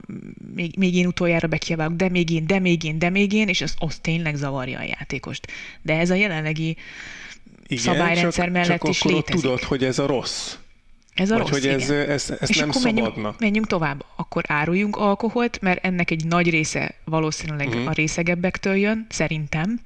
még, 0.56 0.78
még 0.78 0.96
én 0.96 1.08
utoljára 1.08 1.48
bekiabálok, 1.48 1.96
de 1.96 2.10
még 2.10 2.30
én, 2.30 2.48
de 2.48 2.60
még 2.60 2.84
én, 2.84 3.00
de 3.00 3.10
még 3.10 3.34
én, 3.34 3.48
és 3.48 3.62
az, 3.62 3.76
az 3.78 3.98
tényleg 3.98 4.36
zavarja 4.36 4.80
a 4.80 4.84
játékost. 4.84 5.48
De 5.82 5.98
ez 5.98 6.10
a 6.10 6.16
jelenlegi 6.16 6.78
Igen, 7.68 7.84
szabályrendszer 7.84 8.46
csak, 8.46 8.54
mellett 8.54 8.82
csak 8.82 8.90
is 8.90 9.04
létezik. 9.04 9.42
tudod, 9.42 9.64
hogy 9.64 9.84
ez 9.84 10.00
a 10.00 10.06
rossz. 10.06 10.56
Ez 11.18 11.32
a 11.32 11.38
Vagy 11.38 11.42
rossz, 11.48 11.60
hogy 11.60 11.68
ez, 11.68 11.90
ez, 11.90 12.10
ez, 12.10 12.38
ez 12.40 12.50
és 12.50 12.58
nem 12.58 12.70
akkor 12.70 12.82
szabadna. 12.82 13.12
Menjünk, 13.12 13.40
menjünk 13.40 13.68
tovább. 13.68 14.06
Akkor 14.16 14.44
áruljunk 14.48 14.96
alkoholt, 14.96 15.62
mert 15.62 15.86
ennek 15.86 16.12
egy 16.12 16.26
nagy 16.26 16.50
része 16.50 16.96
valószínűleg 17.04 17.68
uh-huh. 17.68 17.88
a 17.88 17.92
részegebbektől 17.92 18.76
jön, 18.76 19.06
szerintem. 19.10 19.80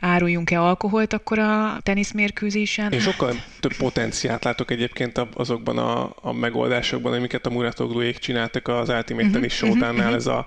Áruljunk-e 0.00 0.62
alkoholt 0.62 1.12
akkor 1.12 1.38
a 1.38 1.78
teniszmérkőzésen? 1.82 2.92
Én 2.92 3.00
sokkal 3.00 3.34
több 3.60 3.76
potenciát 3.76 4.44
látok 4.44 4.70
egyébként 4.70 5.20
azokban 5.34 5.78
a, 5.78 6.12
a 6.20 6.32
megoldásokban, 6.32 7.12
amiket 7.12 7.46
a 7.46 7.50
Muratogluék 7.50 8.18
csináltak 8.18 8.68
az 8.68 8.88
Ultimate 8.88 9.14
uh-huh. 9.14 9.32
Tennis 9.32 9.52
Showdown-nál, 9.52 9.92
uh-huh. 9.92 10.14
ez 10.14 10.26
a 10.26 10.44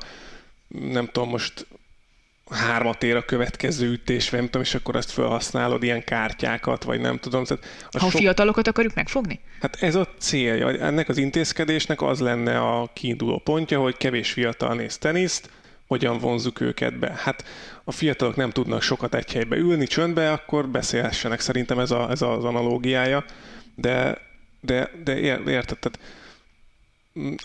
nem 0.68 1.10
tudom, 1.12 1.30
most 1.30 1.68
hármat 2.52 3.04
ér 3.04 3.16
a 3.16 3.26
következő 3.26 3.92
ütés, 3.92 4.30
nem 4.30 4.46
tudom, 4.46 4.62
és 4.62 4.76
akkor 4.76 4.96
azt 4.96 5.12
felhasználod 5.12 5.84
ilyen 5.84 6.04
kártyákat, 6.04 6.84
vagy 6.84 7.00
nem 7.00 7.18
tudom. 7.18 7.44
Tehát 7.44 7.64
a 7.92 8.00
ha 8.00 8.10
sok... 8.10 8.20
fiatalokat 8.20 8.68
akarjuk 8.68 8.94
megfogni? 8.94 9.40
Hát 9.60 9.82
ez 9.82 9.96
a 9.96 10.08
célja. 10.18 10.70
Ennek 10.70 11.10
az 11.10 11.18
intézkedésnek 11.18 12.02
az 12.02 12.20
lenne 12.20 12.60
a 12.60 12.90
kiinduló 12.94 13.42
pontja, 13.44 13.80
hogy 13.80 13.98
kevés 13.98 14.32
fiatal 14.32 14.76
néz 14.76 14.98
teniszt, 14.98 15.50
hogyan 15.88 16.18
vonzuk 16.18 16.62
őket 16.62 17.00
be. 17.00 17.14
Hát 17.18 17.44
a 17.84 17.92
fiatalok 17.92 18.36
nem 18.36 18.50
tudnak 18.50 18.82
sokat 18.82 19.16
egy 19.16 19.32
helybe 19.32 19.56
ülni 19.56 19.88
csöndbe, 19.88 20.32
akkor 20.32 20.68
beszélhessenek. 20.68 21.40
Szerintem 21.40 21.80
ez, 21.80 21.92
a, 21.92 22.10
ez 22.10 22.22
az 22.22 22.44
analógiája. 22.44 23.26
De, 23.76 24.18
de, 24.62 24.92
de 25.04 25.20
érted, 25.20 25.78
tehát 25.80 26.00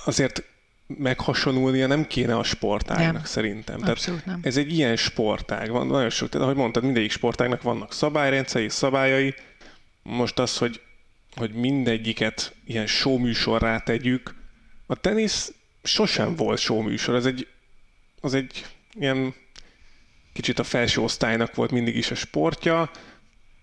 azért 0.04 0.42
meghasonulnia 0.86 1.86
nem 1.86 2.06
kéne 2.06 2.36
a 2.36 2.42
sportágnak 2.42 3.12
nem. 3.12 3.24
szerintem. 3.24 3.80
Abszolút 3.82 4.22
Tehát 4.22 4.24
nem. 4.24 4.40
Ez 4.42 4.56
egy 4.56 4.72
ilyen 4.72 4.96
sportág. 4.96 5.70
Van 5.70 5.86
nagyon 5.86 6.10
sok, 6.10 6.28
tehát 6.28 6.46
ahogy 6.46 6.58
mondtad, 6.58 6.82
mindegyik 6.82 7.10
sportágnak 7.10 7.62
vannak 7.62 7.92
szabályrendszeri, 7.92 8.68
szabályai. 8.68 9.34
Most 10.02 10.38
az, 10.38 10.58
hogy, 10.58 10.80
hogy 11.36 11.52
mindegyiket 11.52 12.54
ilyen 12.64 12.86
showműsorrá 12.86 13.78
tegyük. 13.78 14.34
A 14.86 14.94
tenisz 14.94 15.52
sosem 15.82 16.36
volt 16.36 16.58
showműsor, 16.58 17.14
ez 17.14 17.26
egy, 17.26 17.48
az 18.20 18.34
egy 18.34 18.66
ilyen 18.92 19.34
kicsit 20.32 20.58
a 20.58 20.64
felső 20.64 21.00
osztálynak 21.00 21.54
volt 21.54 21.70
mindig 21.70 21.96
is 21.96 22.10
a 22.10 22.14
sportja. 22.14 22.90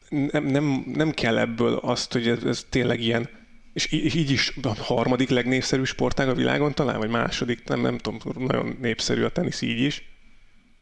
Nem, 0.10 0.46
nem, 0.46 0.84
nem 0.94 1.12
kell 1.12 1.38
ebből 1.38 1.76
azt, 1.76 2.14
hogy 2.14 2.28
ez, 2.28 2.44
ez 2.44 2.66
tényleg 2.70 3.02
ilyen 3.02 3.30
és 3.74 3.92
így 3.92 4.32
is 4.32 4.54
a 4.62 4.84
harmadik 4.84 5.30
legnépszerűbb 5.30 5.86
sportág 5.86 6.30
a 6.30 6.34
világon 6.34 6.74
talán, 6.74 6.98
vagy 6.98 7.10
második, 7.10 7.64
nem, 7.64 7.82
nem 7.82 7.98
tudom, 7.98 8.20
nagyon 8.48 8.78
népszerű 8.82 9.24
a 9.24 9.30
tenisz 9.30 9.62
így 9.62 9.80
is. 9.80 9.96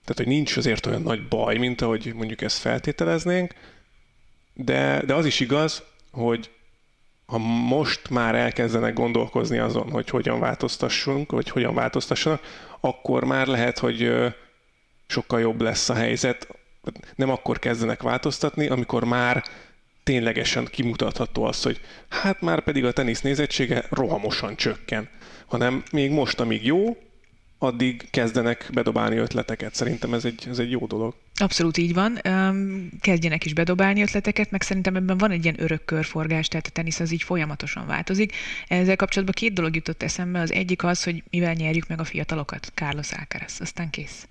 Tehát, 0.05 0.17
hogy 0.17 0.27
nincs 0.27 0.57
azért 0.57 0.85
olyan 0.85 1.01
nagy 1.01 1.27
baj, 1.27 1.57
mint 1.57 1.81
ahogy 1.81 2.13
mondjuk 2.15 2.41
ezt 2.41 2.57
feltételeznénk, 2.57 3.53
de, 4.53 5.03
de 5.05 5.13
az 5.13 5.25
is 5.25 5.39
igaz, 5.39 5.83
hogy 6.11 6.49
ha 7.25 7.37
most 7.67 8.09
már 8.09 8.35
elkezdenek 8.35 8.93
gondolkozni 8.93 9.57
azon, 9.57 9.91
hogy 9.91 10.09
hogyan 10.09 10.39
változtassunk, 10.39 11.31
vagy 11.31 11.49
hogyan 11.49 11.73
változtassanak, 11.73 12.41
akkor 12.79 13.23
már 13.23 13.47
lehet, 13.47 13.79
hogy 13.79 14.13
sokkal 15.07 15.39
jobb 15.39 15.61
lesz 15.61 15.89
a 15.89 15.93
helyzet. 15.93 16.47
Nem 17.15 17.29
akkor 17.29 17.59
kezdenek 17.59 18.01
változtatni, 18.01 18.67
amikor 18.67 19.03
már 19.03 19.43
ténylegesen 20.03 20.65
kimutatható 20.65 21.43
az, 21.43 21.63
hogy 21.63 21.81
hát 22.09 22.41
már 22.41 22.63
pedig 22.63 22.85
a 22.85 22.91
tenisz 22.91 23.21
nézettsége 23.21 23.85
rohamosan 23.89 24.55
csökken, 24.55 25.09
hanem 25.45 25.83
még 25.91 26.11
most, 26.11 26.39
amíg 26.39 26.65
jó, 26.65 26.97
addig 27.57 28.07
kezdenek 28.09 28.69
bedobálni 28.73 29.17
ötleteket. 29.17 29.75
Szerintem 29.75 30.13
ez 30.13 30.25
egy, 30.25 30.45
ez 30.49 30.59
egy 30.59 30.71
jó 30.71 30.85
dolog. 30.85 31.13
Abszolút 31.41 31.77
így 31.77 31.93
van. 31.93 32.19
Kezdjenek 33.01 33.45
is 33.45 33.53
bedobálni 33.53 34.01
ötleteket, 34.01 34.51
meg 34.51 34.61
szerintem 34.61 34.95
ebben 34.95 35.17
van 35.17 35.31
egy 35.31 35.43
ilyen 35.43 35.61
örök 35.61 35.85
körforgás, 35.85 36.47
tehát 36.47 36.67
a 36.67 36.69
tenisz 36.69 36.99
az 36.99 37.11
így 37.11 37.23
folyamatosan 37.23 37.87
változik. 37.87 38.35
Ezzel 38.67 38.95
kapcsolatban 38.95 39.35
két 39.37 39.53
dolog 39.53 39.75
jutott 39.75 40.03
eszembe. 40.03 40.39
Az 40.39 40.51
egyik 40.51 40.83
az, 40.83 41.03
hogy 41.03 41.23
mivel 41.29 41.53
nyerjük 41.53 41.87
meg 41.87 41.99
a 41.99 42.03
fiatalokat. 42.03 42.71
Carlos 42.75 43.11
Alcaraz, 43.11 43.57
aztán 43.59 43.89
kész. 43.89 44.27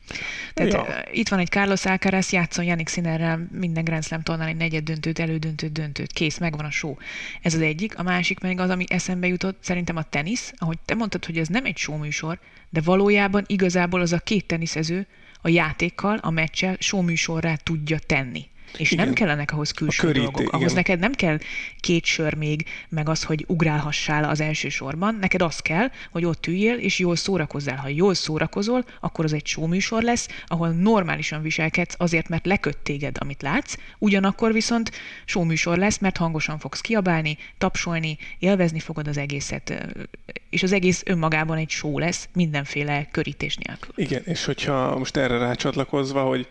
Tehát 0.54 0.72
ja. 0.72 1.04
itt 1.12 1.28
van 1.28 1.38
egy 1.38 1.48
Carlos 1.48 1.84
Alcaraz, 1.84 2.30
játszon 2.32 2.64
Janik 2.64 2.88
Sinnerrel 2.88 3.48
minden 3.52 3.84
Grand 3.84 4.04
Slam 4.04 4.22
tornán 4.22 4.48
egy 4.48 4.56
negyed 4.56 4.84
döntőt, 4.84 5.18
elődöntőt, 5.18 5.72
döntőt. 5.72 6.12
Kész, 6.12 6.38
megvan 6.38 6.64
a 6.64 6.70
show. 6.70 6.94
Ez 7.42 7.54
az 7.54 7.60
egyik. 7.60 7.98
A 7.98 8.02
másik 8.02 8.40
meg 8.40 8.60
az, 8.60 8.70
ami 8.70 8.84
eszembe 8.88 9.26
jutott, 9.26 9.58
szerintem 9.60 9.96
a 9.96 10.02
tenisz, 10.02 10.52
ahogy 10.56 10.78
te 10.84 10.94
mondtad, 10.94 11.24
hogy 11.24 11.38
ez 11.38 11.48
nem 11.48 11.64
egy 11.64 11.76
show 11.76 11.96
műsor, 11.96 12.38
de 12.70 12.80
valójában 12.80 13.44
igazából 13.46 14.00
az 14.00 14.12
a 14.12 14.18
két 14.18 14.46
teniszező 14.46 15.06
a 15.40 15.48
játékkal, 15.48 16.16
a 16.16 16.30
meccsel 16.30 16.76
showműsorrá 16.78 17.56
tudja 17.56 17.98
tenni. 17.98 18.48
És 18.76 18.90
igen. 18.90 19.04
nem 19.04 19.14
kellenek 19.14 19.52
ahhoz 19.52 19.70
külső 19.70 20.06
körít, 20.06 20.22
dolgok. 20.22 20.52
Ahhoz 20.52 20.62
igen. 20.62 20.74
neked 20.74 20.98
nem 20.98 21.12
kell 21.12 21.38
két 21.80 22.04
sör 22.04 22.34
még, 22.34 22.64
meg 22.88 23.08
az, 23.08 23.22
hogy 23.22 23.44
ugrálhassál 23.48 24.24
az 24.24 24.40
első 24.40 24.68
sorban. 24.68 25.16
Neked 25.20 25.42
az 25.42 25.58
kell, 25.58 25.90
hogy 26.10 26.24
ott 26.24 26.46
üljél, 26.46 26.74
és 26.74 26.98
jól 26.98 27.16
szórakozzál. 27.16 27.76
Ha 27.76 27.88
jól 27.88 28.14
szórakozol, 28.14 28.84
akkor 29.00 29.24
az 29.24 29.32
egy 29.32 29.46
showműsor 29.46 30.02
lesz, 30.02 30.28
ahol 30.46 30.68
normálisan 30.68 31.42
viselkedsz 31.42 31.94
azért, 31.98 32.28
mert 32.28 32.46
leköt 32.46 32.78
téged, 32.78 33.16
amit 33.18 33.42
látsz, 33.42 33.74
ugyanakkor 33.98 34.52
viszont 34.52 34.90
showműsor 35.24 35.78
lesz, 35.78 35.98
mert 35.98 36.16
hangosan 36.16 36.58
fogsz 36.58 36.80
kiabálni, 36.80 37.38
tapsolni, 37.58 38.18
élvezni 38.38 38.78
fogod 38.78 39.08
az 39.08 39.16
egészet, 39.16 39.92
és 40.50 40.62
az 40.62 40.72
egész 40.72 41.02
önmagában 41.06 41.56
egy 41.56 41.70
show 41.70 41.98
lesz, 41.98 42.28
mindenféle 42.32 43.08
körítés 43.10 43.56
nélkül. 43.56 43.92
Igen, 43.96 44.22
és 44.24 44.44
hogyha 44.44 44.98
most 44.98 45.16
erre 45.16 45.38
rácsatlakozva, 45.38 46.22
hogy 46.22 46.46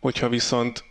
hogyha 0.00 0.28
viszont 0.28 0.84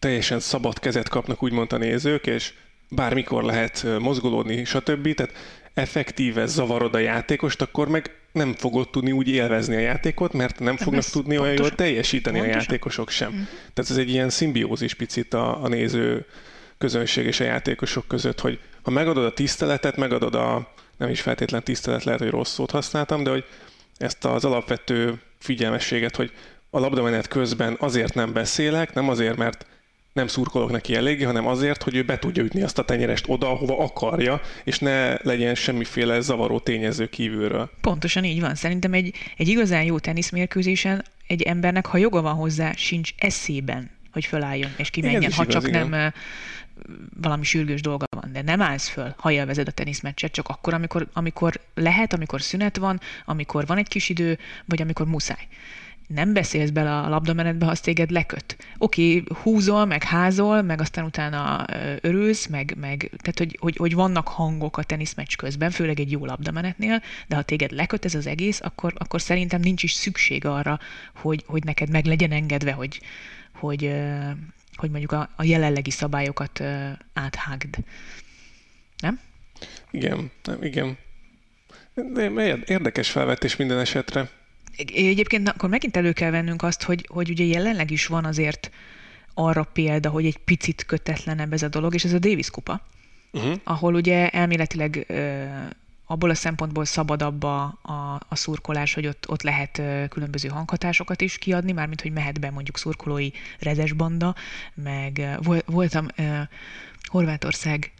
teljesen 0.00 0.40
szabad 0.40 0.78
kezet 0.78 1.08
kapnak 1.08 1.42
úgymond 1.42 1.72
a 1.72 1.76
nézők, 1.76 2.26
és 2.26 2.52
bármikor 2.88 3.42
lehet 3.42 3.86
mozgolódni, 3.98 4.64
stb. 4.64 5.14
Tehát 5.14 5.32
effektíve 5.74 6.46
zavarod 6.46 6.94
a 6.94 6.98
játékost, 6.98 7.62
akkor 7.62 7.88
meg 7.88 8.10
nem 8.32 8.54
fogod 8.54 8.90
tudni 8.90 9.12
úgy 9.12 9.28
élvezni 9.28 9.76
a 9.76 9.78
játékot, 9.78 10.32
mert 10.32 10.58
nem 10.58 10.76
fognak 10.76 11.04
tudni 11.04 11.36
pontosan. 11.36 11.44
olyan 11.44 11.56
jól 11.56 11.74
teljesíteni 11.74 12.38
pontosan. 12.38 12.60
a 12.60 12.62
játékosok 12.62 13.10
sem. 13.10 13.30
Mm. 13.30 13.42
Tehát 13.74 13.90
ez 13.90 13.96
egy 13.96 14.10
ilyen 14.10 14.30
szimbiózis 14.30 14.94
picit 14.94 15.34
a, 15.34 15.62
a 15.62 15.68
néző 15.68 16.26
közönség 16.78 17.26
és 17.26 17.40
a 17.40 17.44
játékosok 17.44 18.08
között, 18.08 18.40
hogy 18.40 18.58
ha 18.82 18.90
megadod 18.90 19.24
a 19.24 19.32
tiszteletet, 19.32 19.96
megadod 19.96 20.34
a, 20.34 20.72
nem 20.96 21.08
is 21.08 21.20
feltétlen 21.20 21.62
tisztelet, 21.62 22.04
lehet, 22.04 22.20
hogy 22.20 22.30
rossz 22.30 22.52
szót 22.52 22.70
használtam, 22.70 23.22
de 23.22 23.30
hogy 23.30 23.44
ezt 23.96 24.24
az 24.24 24.44
alapvető 24.44 25.20
figyelmességet, 25.38 26.16
hogy 26.16 26.32
a 26.70 26.78
labdamenet 26.78 27.28
közben 27.28 27.76
azért 27.78 28.14
nem 28.14 28.32
beszélek, 28.32 28.94
nem 28.94 29.08
azért, 29.08 29.36
mert 29.36 29.66
nem 30.12 30.26
szurkolok 30.26 30.70
neki 30.70 30.94
eléggé, 30.94 31.24
hanem 31.24 31.46
azért, 31.46 31.82
hogy 31.82 31.96
ő 31.96 32.02
be 32.02 32.18
tudja 32.18 32.42
ütni 32.42 32.62
azt 32.62 32.78
a 32.78 32.84
tenyerest 32.84 33.24
oda, 33.28 33.50
ahova 33.50 33.78
akarja, 33.78 34.40
és 34.64 34.78
ne 34.78 35.22
legyen 35.22 35.54
semmiféle 35.54 36.20
zavaró 36.20 36.58
tényező 36.58 37.06
kívülről. 37.06 37.70
Pontosan 37.80 38.24
így 38.24 38.40
van. 38.40 38.54
Szerintem 38.54 38.92
egy, 38.92 39.14
egy 39.36 39.48
igazán 39.48 39.82
jó 39.82 39.98
teniszmérkőzésen 39.98 41.04
egy 41.26 41.42
embernek, 41.42 41.86
ha 41.86 41.98
joga 41.98 42.22
van 42.22 42.34
hozzá, 42.34 42.72
sincs 42.72 43.10
eszében, 43.18 43.90
hogy 44.12 44.24
fölálljon 44.24 44.70
és 44.76 44.90
kimenjen, 44.90 45.20
igen, 45.20 45.32
ha 45.32 45.42
igaz, 45.42 45.54
csak 45.54 45.68
igen. 45.68 45.88
nem 45.88 46.12
valami 47.20 47.44
sürgős 47.44 47.80
dolga 47.80 48.06
van, 48.16 48.32
de 48.32 48.42
nem 48.42 48.60
állsz 48.60 48.88
föl, 48.88 49.14
ha 49.18 49.30
élvezed 49.30 49.68
a 49.68 49.70
teniszmeccset, 49.70 50.32
csak 50.32 50.48
akkor, 50.48 50.74
amikor, 50.74 51.08
amikor 51.12 51.60
lehet, 51.74 52.12
amikor 52.12 52.42
szünet 52.42 52.76
van, 52.76 53.00
amikor 53.24 53.66
van 53.66 53.78
egy 53.78 53.88
kis 53.88 54.08
idő, 54.08 54.38
vagy 54.64 54.82
amikor 54.82 55.06
muszáj 55.06 55.48
nem 56.14 56.32
beszélsz 56.32 56.70
bele 56.70 56.98
a 56.98 57.08
labdamenetbe, 57.08 57.64
ha 57.64 57.70
az 57.70 57.80
téged 57.80 58.10
leköt. 58.10 58.56
Oké, 58.78 59.22
húzol, 59.42 59.84
meg 59.84 60.02
házol, 60.02 60.62
meg 60.62 60.80
aztán 60.80 61.04
utána 61.04 61.66
örülsz, 62.00 62.46
meg, 62.46 62.74
meg 62.80 63.10
tehát 63.18 63.38
hogy, 63.38 63.56
hogy, 63.60 63.76
hogy 63.76 63.94
vannak 63.94 64.28
hangok 64.28 64.76
a 64.76 64.82
teniszmeccs 64.82 65.36
közben, 65.36 65.70
főleg 65.70 66.00
egy 66.00 66.10
jó 66.10 66.24
labdamenetnél, 66.24 67.02
de 67.28 67.36
ha 67.36 67.42
téged 67.42 67.72
leköt 67.72 68.04
ez 68.04 68.14
az 68.14 68.26
egész, 68.26 68.60
akkor, 68.62 68.92
akkor 68.96 69.20
szerintem 69.20 69.60
nincs 69.60 69.82
is 69.82 69.92
szükség 69.92 70.44
arra, 70.44 70.78
hogy, 71.14 71.44
hogy 71.46 71.64
neked 71.64 71.90
meg 71.90 72.04
legyen 72.04 72.32
engedve, 72.32 72.72
hogy, 72.72 73.00
hogy, 73.54 73.94
hogy 74.76 74.90
mondjuk 74.90 75.12
a, 75.12 75.28
a 75.36 75.44
jelenlegi 75.44 75.90
szabályokat 75.90 76.62
áthágd. 77.12 77.76
Nem? 78.98 79.20
Igen, 79.90 80.30
nem, 80.44 80.62
igen. 80.62 80.98
De 81.94 82.56
érdekes 82.66 83.10
felvetés 83.10 83.56
minden 83.56 83.78
esetre. 83.78 84.28
Egyébként 84.94 85.48
akkor 85.48 85.68
megint 85.68 85.96
elő 85.96 86.12
kell 86.12 86.30
vennünk 86.30 86.62
azt, 86.62 86.82
hogy, 86.82 87.06
hogy 87.08 87.30
ugye 87.30 87.44
jelenleg 87.44 87.90
is 87.90 88.06
van 88.06 88.24
azért 88.24 88.70
arra 89.34 89.62
példa, 89.62 90.08
hogy 90.08 90.26
egy 90.26 90.38
picit 90.38 90.84
kötetlenebb 90.84 91.52
ez 91.52 91.62
a 91.62 91.68
dolog, 91.68 91.94
és 91.94 92.04
ez 92.04 92.12
a 92.12 92.18
Davis 92.18 92.50
kupa, 92.50 92.80
uh-huh. 93.32 93.54
ahol 93.64 93.94
ugye 93.94 94.28
elméletileg 94.28 95.04
ö, 95.08 95.44
abból 96.06 96.30
a 96.30 96.34
szempontból 96.34 96.84
szabadabb 96.84 97.42
a, 97.42 97.62
a, 97.82 98.20
a 98.28 98.36
szurkolás, 98.36 98.94
hogy 98.94 99.06
ott, 99.06 99.28
ott 99.28 99.42
lehet 99.42 99.82
különböző 100.08 100.48
hanghatásokat 100.48 101.20
is 101.20 101.38
kiadni, 101.38 101.72
mármint 101.72 102.00
hogy 102.00 102.12
mehet 102.12 102.40
be 102.40 102.50
mondjuk 102.50 102.78
szurkolói 102.78 103.30
rezesbanda, 103.58 104.34
meg 104.74 105.38
voltam 105.66 106.06
ö, 106.16 106.40
Horvátország 107.02 107.92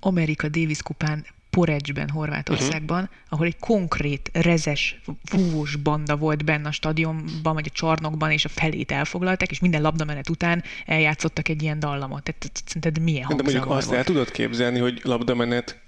Amerika 0.00 0.48
Davis 0.48 0.82
kupán 0.82 1.26
Porecsben, 1.56 2.08
Horvátországban, 2.08 3.02
uh-huh. 3.02 3.16
ahol 3.28 3.46
egy 3.46 3.58
konkrét 3.58 4.30
rezes, 4.32 5.00
fúvós 5.24 5.76
banda 5.76 6.16
volt 6.16 6.44
benne 6.44 6.68
a 6.68 6.72
stadionban, 6.72 7.54
vagy 7.54 7.66
a 7.68 7.72
csarnokban, 7.72 8.30
és 8.30 8.44
a 8.44 8.48
felét 8.48 8.92
elfoglalták, 8.92 9.50
és 9.50 9.60
minden 9.60 9.82
labdamenet 9.82 10.28
után 10.28 10.62
eljátszottak 10.86 11.48
egy 11.48 11.62
ilyen 11.62 11.78
dallamot. 11.78 12.22
Tehát 12.22 12.62
szerinted 12.64 13.02
milyen 13.02 13.26
De 13.28 13.42
mondjuk 13.42 13.70
azt 13.70 13.86
volt? 13.86 13.98
el 13.98 14.04
tudod 14.04 14.30
képzelni, 14.30 14.78
hogy 14.78 15.00
labdamenet 15.02 15.80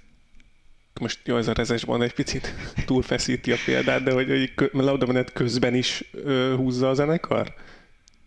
most 0.99 1.19
jó, 1.23 1.37
ez 1.37 1.47
a 1.47 1.53
rezesban 1.53 2.01
egy 2.01 2.13
picit 2.13 2.53
túlfeszíti 2.87 3.51
a 3.51 3.57
példát, 3.65 4.03
de 4.03 4.13
hogy, 4.13 4.27
hogy 4.27 4.69
labdamenet 4.71 5.33
közben 5.33 5.75
is 5.75 6.03
ö, 6.11 6.53
húzza 6.57 6.89
a 6.89 6.93
zenekar? 6.93 7.53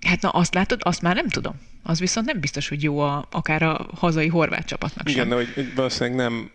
Hát 0.07 0.23
na 0.23 0.29
azt 0.29 0.55
látod, 0.55 0.81
azt 0.83 1.03
már 1.03 1.15
nem 1.15 1.29
tudom. 1.29 1.55
Az 1.83 1.99
viszont 1.99 2.27
nem 2.27 2.41
biztos, 2.41 2.69
hogy 2.69 2.83
jó 2.83 2.99
a, 2.99 3.29
akár 3.31 3.63
a 3.63 3.89
hazai 3.95 4.29
horvát 4.29 4.67
csapatnak 4.67 5.11
Igen, 5.11 5.29
sem. 5.29 5.39
de 5.39 5.45
hogy 5.55 5.75
valószínűleg 5.75 6.19
nem, 6.19 6.51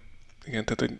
igen, 0.45 0.65
tehát 0.65 0.79
hogy 0.79 0.91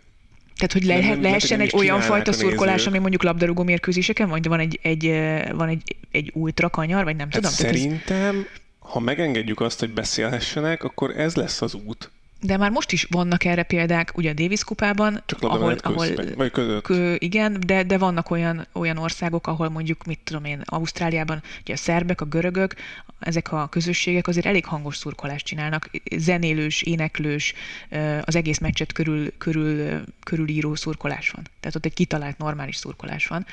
Tehát, 0.56 0.72
hogy 0.72 0.84
le, 0.84 1.08
nem- 1.08 1.22
lehessen 1.22 1.58
nem 1.58 1.66
egy 1.66 1.74
olyan 1.76 2.00
fajta 2.00 2.32
szurkolás, 2.32 2.86
ami 2.86 2.98
mondjuk 2.98 3.22
labdarúgó 3.22 3.62
mérkőzéseken, 3.62 4.28
vagy 4.28 4.46
van 4.46 4.60
egy, 4.60 4.78
egy, 4.82 5.04
van 5.52 5.68
egy, 5.68 5.96
egy 6.10 6.30
ultra 6.34 6.70
kanyar, 6.70 7.04
vagy 7.04 7.16
nem 7.16 7.28
hát 7.30 7.40
tudom. 7.40 7.56
Tehát 7.56 7.74
ez, 7.74 7.80
szerintem, 7.80 8.46
ha 8.78 9.00
megengedjük 9.00 9.60
azt, 9.60 9.80
hogy 9.80 9.90
beszélhessenek, 9.90 10.84
akkor 10.84 11.10
ez 11.16 11.34
lesz 11.34 11.62
az 11.62 11.74
út. 11.74 12.10
De 12.44 12.56
már 12.56 12.70
most 12.70 12.92
is 12.92 13.06
vannak 13.10 13.44
erre 13.44 13.62
példák, 13.62 14.16
ugye 14.16 14.30
a 14.30 14.32
Davis 14.32 14.64
kupában, 14.64 15.22
Csak 15.26 15.42
ahol, 15.42 15.76
ahol 15.80 16.50
között. 16.50 16.82
Kö, 16.82 17.14
igen, 17.18 17.56
de, 17.66 17.82
de 17.82 17.98
vannak 17.98 18.30
olyan, 18.30 18.66
olyan 18.72 18.96
országok, 18.96 19.46
ahol 19.46 19.68
mondjuk, 19.68 20.04
mit 20.04 20.18
tudom 20.24 20.44
én, 20.44 20.62
Ausztráliában, 20.64 21.42
ugye 21.60 21.72
a 21.72 21.76
szerbek, 21.76 22.20
a 22.20 22.24
görögök, 22.24 22.74
ezek 23.18 23.52
a 23.52 23.68
közösségek 23.68 24.26
azért 24.26 24.46
elég 24.46 24.64
hangos 24.64 24.96
szurkolást 24.96 25.46
csinálnak, 25.46 25.90
zenélős, 26.16 26.82
éneklős, 26.82 27.54
az 28.20 28.36
egész 28.36 28.58
meccset 28.58 28.92
körül, 28.92 29.32
körül, 29.38 30.02
körülíró 30.22 30.74
szurkolás 30.74 31.30
van. 31.30 31.44
Tehát 31.60 31.76
ott 31.76 31.84
egy 31.84 31.94
kitalált 31.94 32.38
normális 32.38 32.76
szurkolás 32.76 33.26
van, 33.26 33.46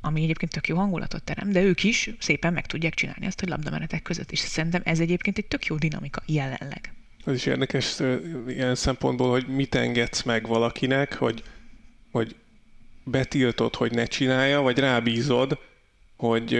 ami 0.00 0.22
egyébként 0.22 0.52
tök 0.52 0.68
jó 0.68 0.76
hangulatot 0.76 1.22
terem, 1.22 1.52
de 1.52 1.62
ők 1.62 1.84
is 1.84 2.10
szépen 2.18 2.52
meg 2.52 2.66
tudják 2.66 2.94
csinálni 2.94 3.26
azt, 3.26 3.40
hogy 3.40 3.48
labdamenetek 3.48 4.02
között. 4.02 4.32
És 4.32 4.38
szerintem 4.38 4.80
ez 4.84 5.00
egyébként 5.00 5.38
egy 5.38 5.46
tök 5.46 5.66
jó 5.66 5.76
dinamika 5.76 6.22
jelenleg. 6.26 6.92
Ez 7.24 7.34
is 7.34 7.46
érdekes 7.46 8.00
ilyen 8.46 8.74
szempontból, 8.74 9.30
hogy 9.30 9.46
mit 9.46 9.74
engedsz 9.74 10.22
meg 10.22 10.46
valakinek, 10.46 11.14
hogy, 11.14 11.42
hogy 12.10 12.36
betiltod, 13.04 13.74
hogy 13.74 13.92
ne 13.92 14.04
csinálja, 14.04 14.60
vagy 14.60 14.78
rábízod, 14.78 15.58
hogy, 16.16 16.58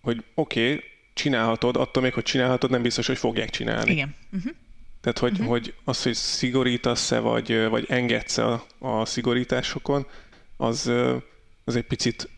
hogy 0.00 0.24
oké, 0.34 0.72
okay, 0.72 0.84
csinálhatod, 1.14 1.76
attól 1.76 2.02
még, 2.02 2.12
hogy 2.12 2.22
csinálhatod, 2.22 2.70
nem 2.70 2.82
biztos, 2.82 3.06
hogy 3.06 3.18
fogják 3.18 3.50
csinálni. 3.50 3.90
Igen. 3.90 4.14
Uh-huh. 4.32 4.52
Tehát, 5.00 5.18
hogy, 5.18 5.32
uh-huh. 5.32 5.48
hogy 5.48 5.74
az, 5.84 6.02
hogy 6.02 6.14
szigorítasz-e, 6.14 7.18
vagy, 7.18 7.68
vagy 7.68 7.86
engedsz 7.88 8.38
a, 8.38 8.66
a 8.78 9.04
szigorításokon, 9.04 10.06
az, 10.56 10.92
az 11.64 11.76
egy 11.76 11.86
picit 11.86 12.28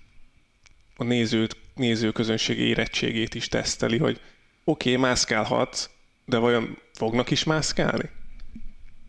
a 0.96 1.04
nézőt, 1.04 1.56
nézőközönség 1.74 2.58
érettségét 2.58 3.34
is 3.34 3.48
teszteli, 3.48 3.98
hogy 3.98 4.20
oké, 4.64 4.90
okay, 4.90 5.02
mászkálhatsz, 5.02 5.90
de 6.24 6.36
vajon 6.36 6.78
fognak 7.01 7.30
is 7.30 7.44
mászkálni? 7.44 8.11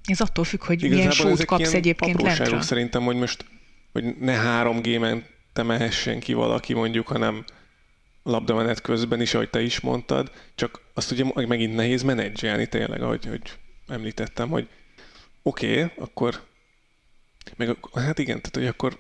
Ez 0.04 0.22
attól 0.22 0.44
függ, 0.44 0.64
hogy 0.64 0.90
milyen 0.90 1.12
sót 1.12 1.46
kapsz 1.46 1.62
ilyen 1.62 1.74
egyébként 1.74 2.22
lentről. 2.22 2.62
szerintem, 2.62 3.04
hogy 3.04 3.16
most 3.16 3.46
hogy 3.92 4.18
ne 4.20 4.64
3G-men 4.64 5.26
te 5.54 5.64
mehessen 5.64 6.20
ki 6.20 6.34
valaki 6.34 6.74
mondjuk, 6.74 7.08
hanem 7.08 7.46
labdamenet 8.24 8.82
közben 8.82 9.22
is, 9.22 9.34
ahogy 9.34 9.50
te 9.50 9.62
is 9.62 9.80
mondtad, 9.80 10.32
csak 10.56 10.82
azt 10.94 11.12
ugye 11.12 11.26
megint 11.48 11.76
nehéz 11.76 12.04
menedzselni 12.04 12.68
tényleg, 12.68 13.02
ahogy 13.02 13.26
hogy 13.26 13.42
említettem, 13.88 14.50
hogy 14.50 14.68
oké, 15.42 15.84
okay, 15.84 16.04
akkor 16.04 16.42
meg 17.56 17.78
hát 17.94 18.20
igen, 18.20 18.42
tehát 18.42 18.56
hogy 18.56 18.66
akkor 18.66 19.00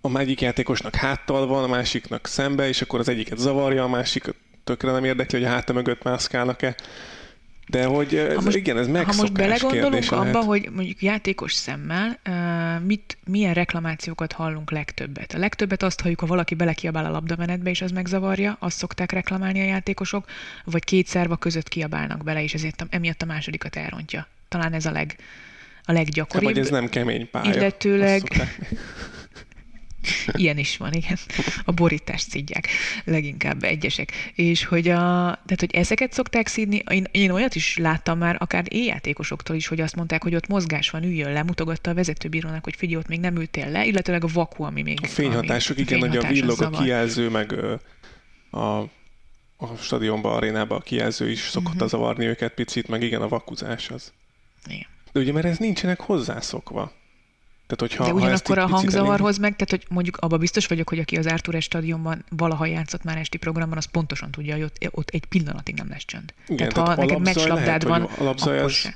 a 0.00 0.18
egyik 0.18 0.40
játékosnak 0.40 0.94
háttal 0.94 1.46
van, 1.46 1.64
a 1.64 1.66
másiknak 1.66 2.26
szembe, 2.26 2.68
és 2.68 2.82
akkor 2.82 2.98
az 2.98 3.08
egyiket 3.08 3.38
zavarja, 3.38 3.84
a 3.84 3.88
másik 3.88 4.34
tökre 4.64 4.92
nem 4.92 5.04
érdekli, 5.04 5.38
hogy 5.38 5.46
a 5.46 5.50
háta 5.50 5.72
mögött 5.72 6.02
mászkálnak-e. 6.02 6.76
De 7.70 7.84
hogy 7.84 8.14
ez, 8.14 8.34
Ha 8.34 8.40
most- 8.40 8.56
igen, 8.56 8.78
ez 8.78 8.86
Ha 8.86 8.92
megszokás 8.92 9.16
most 9.16 9.32
belegondolunk 9.32 10.12
abba, 10.12 10.40
hogy 10.40 10.68
mondjuk 10.74 11.02
játékos 11.02 11.52
szemmel 11.52 12.18
mit, 12.86 13.18
milyen 13.26 13.54
reklamációkat 13.54 14.32
hallunk 14.32 14.70
legtöbbet. 14.70 15.34
A 15.34 15.38
legtöbbet 15.38 15.82
azt 15.82 16.00
halljuk, 16.00 16.20
ha 16.20 16.26
valaki 16.26 16.54
belekiabál 16.54 17.04
a 17.04 17.10
labdamenetbe, 17.10 17.70
és 17.70 17.80
az 17.82 17.90
megzavarja, 17.90 18.56
azt 18.60 18.76
szokták 18.76 19.12
reklamálni 19.12 19.60
a 19.60 19.64
játékosok, 19.64 20.24
vagy 20.64 20.84
két 20.84 21.06
szerva 21.06 21.36
között 21.36 21.68
kiabálnak 21.68 22.24
bele, 22.24 22.42
és 22.42 22.54
ezért 22.54 22.86
emiatt 22.90 23.22
a 23.22 23.26
másodikat 23.26 23.76
elrontja. 23.76 24.26
Talán 24.48 24.72
ez 24.72 24.86
a, 24.86 24.90
leg, 24.90 25.16
a 25.84 25.92
leggyakoribb. 25.92 26.48
vagy 26.48 26.58
ez 26.58 26.70
nem 26.70 26.88
kemény 26.88 27.30
pálya. 27.30 27.54
Illetőleg-. 27.54 28.46
Ilyen 30.32 30.58
is 30.58 30.76
van, 30.76 30.92
igen. 30.92 31.16
A 31.64 31.72
borítást 31.72 32.30
szidják 32.30 32.68
leginkább 33.04 33.62
egyesek. 33.62 34.12
És 34.34 34.64
hogy, 34.64 34.88
a, 34.88 34.96
tehát, 35.46 35.60
hogy 35.60 35.74
ezeket 35.74 36.12
szokták 36.12 36.46
szídni, 36.46 36.82
én, 36.90 37.06
én 37.10 37.30
olyat 37.30 37.54
is 37.54 37.76
láttam 37.76 38.18
már, 38.18 38.36
akár 38.38 38.64
éjjátékosoktól 38.68 39.56
is, 39.56 39.66
hogy 39.66 39.80
azt 39.80 39.96
mondták, 39.96 40.22
hogy 40.22 40.34
ott 40.34 40.46
mozgás 40.46 40.90
van, 40.90 41.02
üljön 41.02 41.32
le, 41.32 41.42
mutogatta 41.42 41.90
a 41.90 41.94
vezetőbírónak, 41.94 42.64
hogy 42.64 42.76
figyelj, 42.76 42.96
ott 42.96 43.08
még 43.08 43.20
nem 43.20 43.36
ültél 43.36 43.70
le, 43.70 43.86
illetőleg 43.86 44.24
a 44.24 44.28
vaku, 44.32 44.62
ami 44.62 44.82
még... 44.82 44.98
A 45.02 45.06
fényhatások, 45.06 45.76
ami, 45.76 45.86
igen, 45.86 46.00
hogy 46.00 46.16
a 46.16 46.28
villog, 46.28 46.62
a 46.62 46.70
kijelző, 46.70 47.28
meg 47.28 47.54
a, 48.50 48.78
a 49.56 49.76
stadionban, 49.80 50.32
arénában 50.32 50.78
a 50.78 50.82
kijelző 50.82 51.30
is 51.30 51.40
szokott 51.40 51.74
uh-huh. 51.74 51.88
zavarni 51.88 52.24
őket 52.24 52.54
picit, 52.54 52.88
meg 52.88 53.02
igen, 53.02 53.22
a 53.22 53.28
vakuzás 53.28 53.90
az. 53.90 54.12
Igen. 54.66 54.86
De 55.12 55.20
ugye, 55.20 55.32
mert 55.32 55.46
ez 55.46 55.58
nincsenek 55.58 56.00
hozzászokva. 56.00 56.92
Tehát, 57.70 57.80
hogyha, 57.80 58.04
De 58.04 58.10
ha 58.10 58.16
ugyanakkor 58.16 58.58
így 58.58 58.64
a 58.64 58.66
hangzavarhoz 58.66 59.38
meg, 59.38 59.56
tehát 59.56 59.70
hogy 59.70 59.84
mondjuk 59.88 60.16
abba 60.16 60.36
biztos 60.38 60.66
vagyok, 60.66 60.88
hogy 60.88 60.98
aki 60.98 61.16
az 61.16 61.26
Artur 61.26 61.62
stadionban 61.62 62.24
valaha 62.28 62.66
játszott 62.66 63.02
már 63.02 63.18
esti 63.18 63.38
programban, 63.38 63.76
az 63.78 63.84
pontosan 63.84 64.30
tudja, 64.30 64.54
hogy 64.54 64.62
ott, 64.62 64.88
ott 64.90 65.08
egy 65.08 65.24
pillanatig 65.24 65.74
nem 65.74 65.88
lesz 65.88 66.04
csönd. 66.04 66.34
Igen, 66.46 66.56
tehát, 66.56 66.74
tehát 66.74 66.88
ha 66.88 67.04
neked 67.04 67.20
meccslabdád 67.20 67.84
van, 67.84 68.02
alapzaj 68.02 68.58
akkor 68.58 68.70
se. 68.70 68.94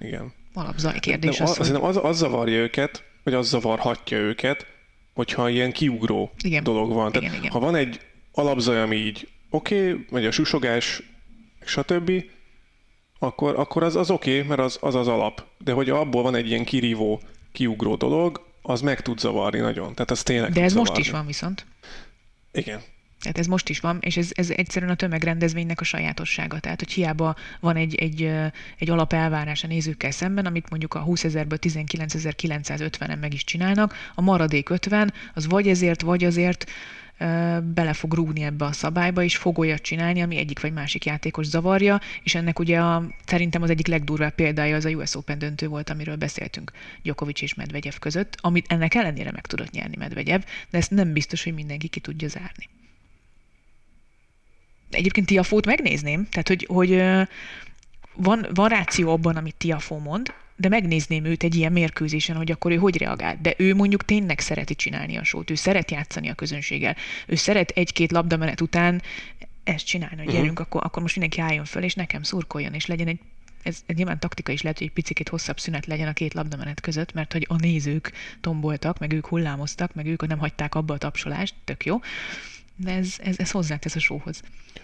Igen. 0.00 0.32
Alapzaj 0.54 0.98
kérdés 0.98 1.36
De 1.36 1.44
az, 1.44 1.58
az, 1.58 1.70
hogy... 1.70 1.80
az, 1.82 1.98
az 2.02 2.16
zavarja 2.16 2.56
őket, 2.56 3.04
vagy 3.22 3.34
az 3.34 3.48
zavarhatja 3.48 4.18
őket, 4.18 4.66
hogyha 5.14 5.48
ilyen 5.48 5.72
kiugró 5.72 6.32
Igen. 6.42 6.62
dolog 6.62 6.92
van. 6.92 7.12
Tehát, 7.12 7.28
Igen, 7.28 7.40
igen. 7.40 7.52
Ha 7.52 7.58
van 7.58 7.74
egy 7.74 8.00
alapzaj, 8.32 8.80
ami 8.80 8.96
így 8.96 9.28
oké, 9.50 9.90
okay, 9.90 10.06
vagy 10.10 10.26
a 10.26 10.30
susogás, 10.30 11.02
stb., 11.64 12.12
akkor, 13.18 13.58
akkor 13.58 13.82
az, 13.82 13.96
az 13.96 14.10
oké, 14.10 14.36
okay, 14.36 14.48
mert 14.48 14.60
az, 14.60 14.78
az 14.80 14.94
az 14.94 15.08
alap. 15.08 15.44
De 15.58 15.72
hogy 15.72 15.90
abból 15.90 16.22
van 16.22 16.34
egy 16.34 16.48
ilyen 16.48 16.64
kirívó, 16.64 17.20
kiugró 17.56 17.94
dolog, 17.94 18.46
az 18.62 18.80
meg 18.80 19.00
tud 19.00 19.18
zavarni 19.18 19.58
nagyon. 19.58 19.94
Tehát 19.94 20.10
az 20.10 20.22
tényleg 20.22 20.52
De 20.52 20.62
ez 20.62 20.72
most 20.72 20.86
zavarni. 20.86 21.06
is 21.06 21.10
van 21.10 21.26
viszont. 21.26 21.66
Igen. 22.52 22.80
Tehát 23.20 23.38
ez 23.38 23.46
most 23.46 23.68
is 23.68 23.80
van, 23.80 23.98
és 24.00 24.16
ez, 24.16 24.30
ez 24.34 24.50
egyszerűen 24.50 24.90
a 24.90 24.94
tömegrendezvénynek 24.94 25.80
a 25.80 25.84
sajátossága. 25.84 26.58
Tehát, 26.58 26.78
hogy 26.78 26.92
hiába 26.92 27.36
van 27.60 27.76
egy, 27.76 27.94
egy, 27.94 28.30
egy 28.78 28.90
alapelvárás 28.90 29.64
a 29.64 29.66
nézőkkel 29.66 30.10
szemben, 30.10 30.46
amit 30.46 30.70
mondjuk 30.70 30.94
a 30.94 31.00
20 31.00 31.24
ezerből 31.24 31.58
19.950-en 31.62 33.20
meg 33.20 33.32
is 33.32 33.44
csinálnak, 33.44 33.94
a 34.14 34.20
maradék 34.20 34.70
50, 34.70 35.12
az 35.34 35.46
vagy 35.46 35.68
ezért, 35.68 36.00
vagy 36.02 36.24
azért 36.24 36.70
bele 37.74 37.92
fog 37.92 38.14
rúgni 38.14 38.42
ebbe 38.42 38.64
a 38.64 38.72
szabályba, 38.72 39.22
és 39.22 39.36
fog 39.36 39.58
olyat 39.58 39.82
csinálni, 39.82 40.22
ami 40.22 40.36
egyik 40.36 40.60
vagy 40.60 40.72
másik 40.72 41.04
játékos 41.04 41.46
zavarja, 41.46 42.00
és 42.22 42.34
ennek 42.34 42.58
ugye 42.58 42.80
a, 42.80 43.06
szerintem 43.26 43.62
az 43.62 43.70
egyik 43.70 43.86
legdurvább 43.86 44.34
példája 44.34 44.76
az 44.76 44.84
a 44.84 44.90
US 44.90 45.14
Open 45.14 45.38
döntő 45.38 45.68
volt, 45.68 45.90
amiről 45.90 46.16
beszéltünk 46.16 46.72
Djokovic 47.02 47.42
és 47.42 47.54
Medvegyev 47.54 47.94
között, 47.98 48.36
amit 48.40 48.72
ennek 48.72 48.94
ellenére 48.94 49.30
meg 49.32 49.46
tudott 49.46 49.70
nyerni 49.70 49.96
Medvegyev, 49.96 50.42
de 50.70 50.78
ezt 50.78 50.90
nem 50.90 51.12
biztos, 51.12 51.44
hogy 51.44 51.54
mindenki 51.54 51.88
ki 51.88 52.00
tudja 52.00 52.28
zárni. 52.28 52.68
Egyébként 54.90 55.26
Tiafót 55.26 55.66
megnézném, 55.66 56.26
tehát 56.30 56.48
hogy, 56.48 56.66
hogy 56.68 57.02
van, 58.14 58.46
van 58.54 58.68
ráció 58.68 59.10
abban, 59.10 59.36
amit 59.36 59.54
Tiafó 59.56 59.98
mond, 59.98 60.34
de 60.56 60.68
megnézném 60.68 61.24
őt 61.24 61.42
egy 61.42 61.54
ilyen 61.54 61.72
mérkőzésen, 61.72 62.36
hogy 62.36 62.50
akkor 62.50 62.72
ő 62.72 62.76
hogy 62.76 62.96
reagál. 62.96 63.38
De 63.42 63.54
ő 63.56 63.74
mondjuk 63.74 64.04
tényleg 64.04 64.40
szereti 64.40 64.74
csinálni 64.74 65.16
a 65.16 65.24
sót, 65.24 65.50
ő 65.50 65.54
szeret 65.54 65.90
játszani 65.90 66.28
a 66.28 66.34
közönséggel, 66.34 66.96
ő 67.26 67.34
szeret 67.34 67.70
egy-két 67.70 68.12
labdamenet 68.12 68.60
után 68.60 69.02
ezt 69.64 69.86
csinálni, 69.86 70.24
hogy 70.24 70.34
gyerünk, 70.34 70.58
akkor, 70.58 70.80
akkor 70.84 71.02
most 71.02 71.16
mindenki 71.16 71.40
álljon 71.40 71.64
föl, 71.64 71.82
és 71.82 71.94
nekem 71.94 72.22
szurkoljon, 72.22 72.74
és 72.74 72.86
legyen 72.86 73.06
egy 73.06 73.18
ez, 73.62 73.82
ez 73.86 73.96
nyilván 73.96 74.18
taktika 74.18 74.52
is 74.52 74.62
lehet, 74.62 74.78
hogy 74.78 74.86
egy 74.86 74.92
picit 74.92 75.28
hosszabb 75.28 75.60
szünet 75.60 75.86
legyen 75.86 76.08
a 76.08 76.12
két 76.12 76.34
labdamenet 76.34 76.80
között, 76.80 77.12
mert 77.12 77.32
hogy 77.32 77.46
a 77.48 77.56
nézők 77.56 78.12
tomboltak, 78.40 78.98
meg 78.98 79.12
ők 79.12 79.26
hullámoztak, 79.26 79.94
meg 79.94 80.06
ők 80.06 80.26
nem 80.26 80.38
hagyták 80.38 80.74
abba 80.74 80.94
a 80.94 80.98
tapsolást, 80.98 81.54
tök 81.64 81.84
jó. 81.84 82.00
De 82.76 82.92
ez, 82.92 83.14
ez, 83.18 83.38
ez 83.38 83.50
hozzátesz 83.50 83.94
a 83.94 83.98
sóhoz. 83.98 84.42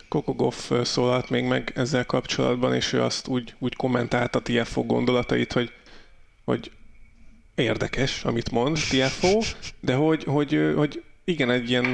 Kokogoff 0.09 0.71
ö, 0.71 0.85
szólalt 0.85 1.31
még 1.31 1.45
meg 1.45 1.73
ezzel 1.75 2.07
kapcsolatban, 2.07 2.75
és 2.75 2.93
ő 2.93 3.03
azt 3.03 3.29
úgy, 3.29 3.55
úgy 3.59 3.77
kommentálta 3.77 4.43
TFO 4.43 4.83
gondolatait, 4.83 5.53
hogy, 5.53 5.73
hogy 6.45 6.71
érdekes, 7.55 8.25
amit 8.25 8.51
mond 8.51 8.77
TFO, 8.77 9.39
de 9.81 9.95
hogy, 9.95 10.25
hogy, 10.25 10.73
hogy 10.77 11.03
igen, 11.25 11.51
egy 11.51 11.71
ilyen, 11.71 11.85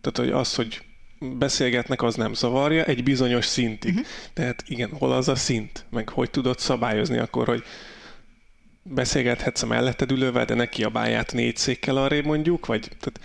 tehát 0.00 0.16
hogy 0.18 0.30
az, 0.30 0.54
hogy 0.54 0.80
beszélgetnek, 1.18 2.02
az 2.02 2.14
nem 2.14 2.34
zavarja, 2.34 2.84
egy 2.84 3.02
bizonyos 3.02 3.44
szintig. 3.44 3.90
Uh-huh. 3.90 4.06
Tehát 4.32 4.64
igen, 4.66 4.90
hol 4.90 5.12
az 5.12 5.28
a 5.28 5.34
szint? 5.34 5.84
Meg 5.90 6.08
hogy 6.08 6.30
tudod 6.30 6.58
szabályozni 6.58 7.18
akkor, 7.18 7.46
hogy 7.46 7.62
beszélgethetsz 8.88 9.62
a 9.62 9.66
melletted 9.66 10.10
ülővel, 10.10 10.44
de 10.44 10.54
neki 10.54 10.84
a 10.84 10.88
báját 10.88 11.32
négy 11.32 11.56
székkel 11.56 11.96
arrébb 11.96 12.24
mondjuk, 12.24 12.66
vagy 12.66 12.80
tehát 12.80 13.20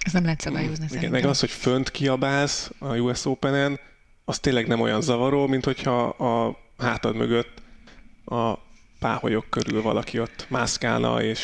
Ez 0.00 0.12
nem 0.12 0.22
lehet 0.22 0.40
szabályozni 0.40 0.74
igen, 0.74 0.88
szerintem. 0.88 1.10
meg 1.10 1.24
az, 1.24 1.40
hogy 1.40 1.50
fönt 1.50 1.90
kiabálsz 1.90 2.70
a 2.78 2.96
US 2.96 3.24
Open-en, 3.24 3.80
az 4.24 4.38
tényleg 4.38 4.66
nem 4.66 4.80
olyan 4.80 5.00
zavaró, 5.00 5.46
mint 5.46 5.64
hogyha 5.64 6.02
a 6.08 6.58
hátad 6.78 7.16
mögött 7.16 7.62
a 8.24 8.54
páholyok 8.98 9.46
körül 9.50 9.82
valaki 9.82 10.20
ott 10.20 10.46
mászkálna, 10.48 11.22
és 11.22 11.38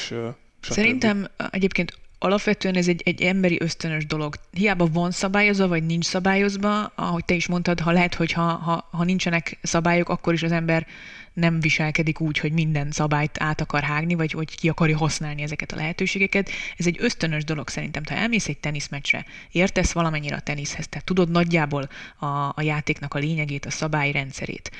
stb. 0.60 0.72
Szerintem 0.74 1.28
egyébként 1.50 1.98
alapvetően 2.18 2.74
ez 2.74 2.88
egy, 2.88 3.02
egy 3.04 3.22
emberi 3.22 3.56
ösztönös 3.60 4.06
dolog. 4.06 4.34
Hiába 4.50 4.86
van 4.86 5.10
szabályozva, 5.10 5.68
vagy 5.68 5.86
nincs 5.86 6.04
szabályozva, 6.04 6.84
ahogy 6.84 7.24
te 7.24 7.34
is 7.34 7.46
mondtad, 7.46 7.80
ha 7.80 7.90
lehet, 7.90 8.14
hogy 8.14 8.32
ha, 8.32 8.42
ha, 8.42 8.88
ha 8.90 9.04
nincsenek 9.04 9.58
szabályok, 9.62 10.08
akkor 10.08 10.32
is 10.32 10.42
az 10.42 10.52
ember 10.52 10.86
nem 11.32 11.60
viselkedik 11.60 12.20
úgy, 12.20 12.38
hogy 12.38 12.52
minden 12.52 12.90
szabályt 12.90 13.42
át 13.42 13.60
akar 13.60 13.82
hágni, 13.82 14.14
vagy 14.14 14.32
hogy 14.32 14.56
ki 14.56 14.68
akarja 14.68 14.96
használni 14.96 15.42
ezeket 15.42 15.72
a 15.72 15.76
lehetőségeket. 15.76 16.50
Ez 16.76 16.86
egy 16.86 16.96
ösztönös 17.00 17.44
dolog 17.44 17.68
szerintem. 17.68 18.02
Ha 18.08 18.14
elmész 18.14 18.48
egy 18.48 18.58
teniszmeccsre, 18.58 19.24
értesz 19.50 19.92
valamennyire 19.92 20.36
a 20.36 20.40
teniszhez, 20.40 20.88
tehát 20.88 21.06
tudod 21.06 21.30
nagyjából 21.30 21.88
a, 22.18 22.26
a 22.26 22.62
játéknak 22.62 23.14
a 23.14 23.18
lényegét, 23.18 23.66
a 23.66 23.70
szabályrendszerét, 23.70 24.70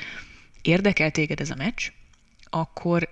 érdekel 0.62 1.10
téged 1.10 1.40
ez 1.40 1.50
a 1.50 1.54
meccs, 1.54 1.90
akkor 2.50 3.08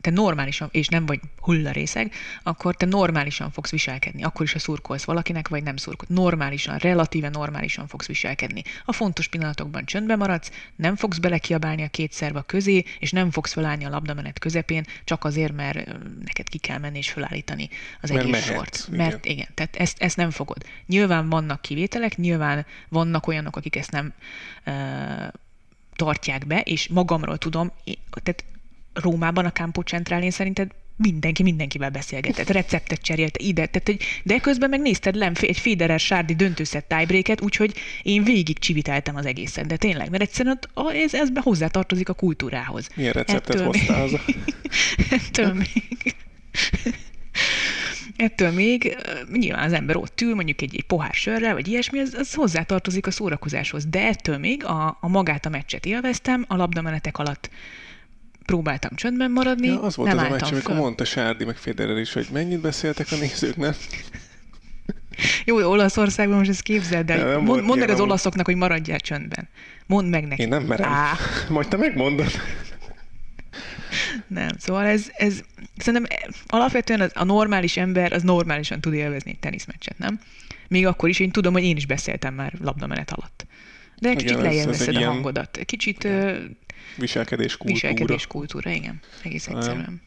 te 0.00 0.10
normálisan, 0.10 0.68
és 0.72 0.88
nem 0.88 1.06
vagy 1.06 1.20
hullarészeg, 1.40 2.12
akkor 2.42 2.76
te 2.76 2.86
normálisan 2.86 3.50
fogsz 3.50 3.70
viselkedni. 3.70 4.22
Akkor 4.22 4.42
is, 4.42 4.52
ha 4.52 4.58
szurkolsz 4.58 5.04
valakinek, 5.04 5.48
vagy 5.48 5.62
nem 5.62 5.76
szurkolsz. 5.76 6.10
Normálisan, 6.10 6.76
relatíve 6.76 7.28
normálisan 7.28 7.86
fogsz 7.86 8.06
viselkedni. 8.06 8.62
A 8.84 8.92
fontos 8.92 9.28
pillanatokban 9.28 9.84
csöndbe 9.84 10.16
maradsz, 10.16 10.50
nem 10.76 10.96
fogsz 10.96 11.18
belekiabálni 11.18 11.82
a 11.82 11.88
két 11.88 12.12
szerva 12.12 12.42
közé, 12.42 12.84
és 12.98 13.10
nem 13.10 13.30
fogsz 13.30 13.52
felállni 13.52 13.84
a 13.84 13.88
labdamenet 13.88 14.38
közepén, 14.38 14.84
csak 15.04 15.24
azért, 15.24 15.52
mert 15.52 15.86
neked 16.24 16.48
ki 16.48 16.58
kell 16.58 16.78
menni 16.78 16.98
és 16.98 17.10
felállítani 17.10 17.68
az 18.00 18.10
Mert 18.10 18.22
egész 18.22 18.46
mehetsz, 18.46 18.54
sort. 18.54 18.84
igen. 18.92 19.06
Mert 19.06 19.24
igen, 19.24 19.48
tehát 19.54 19.76
ezt, 19.76 20.02
ezt 20.02 20.16
nem 20.16 20.30
fogod. 20.30 20.64
Nyilván 20.86 21.28
vannak 21.28 21.62
kivételek, 21.62 22.16
nyilván 22.16 22.66
vannak 22.88 23.26
olyanok, 23.26 23.56
akik 23.56 23.76
ezt 23.76 23.90
nem 23.90 24.12
uh, 24.66 24.74
tartják 25.96 26.46
be, 26.46 26.60
és 26.60 26.88
magamról 26.88 27.38
tudom, 27.38 27.72
tehát 28.22 28.44
Rómában 29.02 29.44
a 29.44 29.52
Campo 29.52 29.82
Centrálén 29.82 30.30
szerinted 30.30 30.70
mindenki 30.98 31.42
mindenkivel 31.42 31.90
beszélgetett, 31.90 32.50
receptet 32.50 33.00
cserélte 33.00 33.44
ide, 33.44 33.66
tehát, 33.66 33.86
hogy, 33.86 34.02
de 34.24 34.38
közben 34.38 34.70
meg 34.70 34.80
nézted 34.80 35.14
lem 35.14 35.32
egy 35.40 35.58
Federer 35.58 36.00
Sárdi 36.00 36.34
döntőszett 36.34 36.88
tiebreaket, 36.88 37.40
úgyhogy 37.40 37.74
én 38.02 38.24
végig 38.24 38.58
csiviteltem 38.58 39.16
az 39.16 39.26
egészet, 39.26 39.66
de 39.66 39.76
tényleg, 39.76 40.10
mert 40.10 40.22
egyszerűen 40.22 40.58
ott, 40.74 40.94
ez, 40.94 41.14
ez 41.14 41.28
hozzátartozik 41.34 42.08
a 42.08 42.12
kultúrához. 42.12 42.88
Milyen 42.94 43.12
receptet 43.12 43.54
Ettől 43.54 43.66
hoztál 43.66 44.00
haza? 44.00 44.20
Ettől 45.18 45.52
még... 45.52 46.14
Ettől 48.16 48.50
még 48.50 48.96
nyilván 49.32 49.64
az 49.64 49.72
ember 49.72 49.96
ott 49.96 50.20
ül, 50.20 50.34
mondjuk 50.34 50.62
egy, 50.62 50.76
egy 50.76 50.84
pohár 50.84 51.14
sörrel, 51.14 51.54
vagy 51.54 51.68
ilyesmi, 51.68 51.98
az, 51.98 52.14
az 52.18 52.34
hozzátartozik 52.34 53.06
a 53.06 53.10
szórakozáshoz. 53.10 53.86
De 53.86 54.06
ettől 54.06 54.38
még 54.38 54.64
a, 54.64 54.98
a 55.00 55.08
magát 55.08 55.46
a 55.46 55.48
meccset 55.48 55.86
élveztem, 55.86 56.44
a 56.48 56.56
labdamenetek 56.56 57.18
alatt 57.18 57.50
próbáltam 58.48 58.94
csöndben 58.94 59.30
maradni, 59.30 59.66
Ja, 59.66 59.82
az 59.82 59.96
volt 59.96 60.08
nem 60.08 60.18
az 60.18 60.24
a 60.24 60.28
meccs, 60.28 60.52
amikor 60.52 60.74
mondta 60.74 61.04
Sárdi 61.04 61.44
meg 61.44 61.56
Federer 61.56 61.96
is, 61.96 62.12
hogy 62.12 62.28
mennyit 62.32 62.60
beszéltek 62.60 63.06
a 63.10 63.16
nézők, 63.16 63.56
nem? 63.56 63.72
Jó, 65.44 65.70
Olaszországban 65.70 66.38
most 66.38 66.50
ezt 66.50 66.62
képzeld 66.62 67.10
el. 67.10 67.38
Mond, 67.38 67.62
mondd 67.62 67.78
meg 67.78 67.88
ilyen 67.88 68.00
az 68.00 68.00
olaszoknak, 68.00 68.46
hogy 68.46 68.56
maradjál 68.56 69.00
csöndben. 69.00 69.48
Mondd 69.86 70.08
meg 70.08 70.26
neki. 70.26 70.42
Én 70.42 70.48
nem 70.48 70.62
merem. 70.62 70.92
Á, 70.92 71.14
Majd 71.48 71.68
te 71.68 71.76
megmondod. 71.76 72.30
nem. 74.26 74.48
Szóval 74.58 74.86
ez, 74.86 75.10
ez 75.12 75.40
szerintem 75.76 76.18
alapvetően 76.46 77.00
az, 77.00 77.10
a 77.14 77.24
normális 77.24 77.76
ember 77.76 78.12
az 78.12 78.22
normálisan 78.22 78.80
tud 78.80 78.92
élvezni 78.92 79.30
egy 79.30 79.38
teniszmeccset, 79.38 79.98
nem? 79.98 80.20
Még 80.68 80.86
akkor 80.86 81.08
is, 81.08 81.18
én 81.20 81.30
tudom, 81.30 81.52
hogy 81.52 81.64
én 81.64 81.76
is 81.76 81.86
beszéltem 81.86 82.34
már 82.34 82.52
labdamenet 82.60 83.10
alatt. 83.10 83.46
De 84.00 84.10
Igen, 84.10 84.24
kicsit 84.24 84.40
lejjebb 84.40 84.66
veszed 84.66 84.94
a 84.94 84.98
ilyen 84.98 85.10
hangodat. 85.10 85.58
Kicsit 85.64 86.08
Viselkedés 86.96 87.56
kultúra. 87.56 87.88
viselkedés 87.88 88.26
kultúra, 88.26 88.70
igen. 88.70 89.00
Egész 89.22 89.46
egyszerűen. 89.46 90.02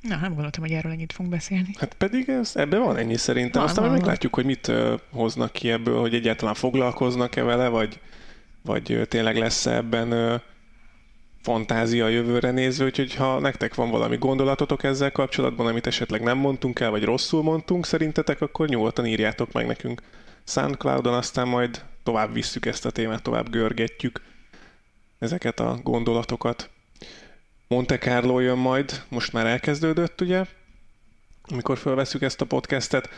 Na, 0.00 0.16
nem 0.16 0.32
gondoltam, 0.32 0.62
hogy 0.62 0.72
erről 0.72 0.92
ennyit 0.92 1.12
fogunk 1.12 1.34
beszélni. 1.34 1.70
Hát 1.78 1.94
pedig 1.94 2.28
ez, 2.28 2.52
ebben 2.54 2.80
van 2.80 2.96
ennyi 2.96 3.16
szerintem. 3.16 3.60
Van, 3.60 3.70
Aztán 3.70 3.84
van, 3.84 3.92
meglátjuk, 3.92 4.34
hogy 4.34 4.44
mit 4.44 4.72
hoznak 5.10 5.52
ki 5.52 5.70
ebből, 5.70 6.00
hogy 6.00 6.14
egyáltalán 6.14 6.54
foglalkoznak-e 6.54 7.42
vele, 7.42 7.68
vagy, 7.68 8.00
vagy 8.62 9.06
tényleg 9.08 9.36
lesz 9.36 9.66
ebben 9.66 10.40
fantázia 11.42 12.04
a 12.04 12.08
jövőre 12.08 12.50
nézve, 12.50 12.84
úgyhogy 12.84 13.14
ha 13.14 13.40
nektek 13.40 13.74
van 13.74 13.90
valami 13.90 14.16
gondolatotok 14.16 14.82
ezzel 14.82 15.12
kapcsolatban, 15.12 15.66
amit 15.66 15.86
esetleg 15.86 16.22
nem 16.22 16.38
mondtunk 16.38 16.80
el, 16.80 16.90
vagy 16.90 17.04
rosszul 17.04 17.42
mondtunk 17.42 17.86
szerintetek, 17.86 18.40
akkor 18.40 18.68
nyugodtan 18.68 19.06
írjátok 19.06 19.52
meg 19.52 19.66
nekünk 19.66 20.02
Soundcloudon, 20.44 21.14
aztán 21.14 21.48
majd 21.48 21.84
tovább 22.02 22.32
visszük 22.32 22.66
ezt 22.66 22.86
a 22.86 22.90
témát, 22.90 23.22
tovább 23.22 23.50
görgetjük 23.50 24.20
ezeket 25.18 25.60
a 25.60 25.78
gondolatokat. 25.82 26.70
Monte 27.68 27.98
Carlo 27.98 28.40
jön 28.40 28.58
majd, 28.58 29.02
most 29.08 29.32
már 29.32 29.46
elkezdődött, 29.46 30.20
ugye? 30.20 30.44
Amikor 31.48 31.78
felveszük 31.78 32.22
ezt 32.22 32.40
a 32.40 32.44
podcastet, 32.44 33.08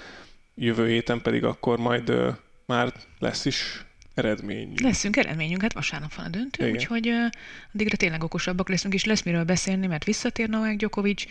jövő 0.54 0.88
héten 0.88 1.22
pedig 1.22 1.44
akkor 1.44 1.78
majd 1.78 2.08
ö, 2.08 2.30
már 2.66 2.92
lesz 3.18 3.44
is 3.44 3.84
eredmény. 4.14 4.74
Leszünk 4.82 5.16
eredményünk, 5.16 5.62
hát 5.62 5.72
vasárnap 5.72 6.14
van 6.14 6.24
a 6.24 6.28
döntő, 6.28 6.64
Igen. 6.64 6.74
úgyhogy 6.74 7.08
uh, 7.08 7.26
addigra 7.74 7.96
tényleg 7.96 8.22
okosabbak 8.22 8.68
leszünk, 8.68 8.94
és 8.94 9.04
lesz 9.04 9.22
miről 9.22 9.44
beszélni, 9.44 9.86
mert 9.86 10.04
visszatér 10.04 10.48
Novák 10.48 10.76
Djokovic, 10.76 11.24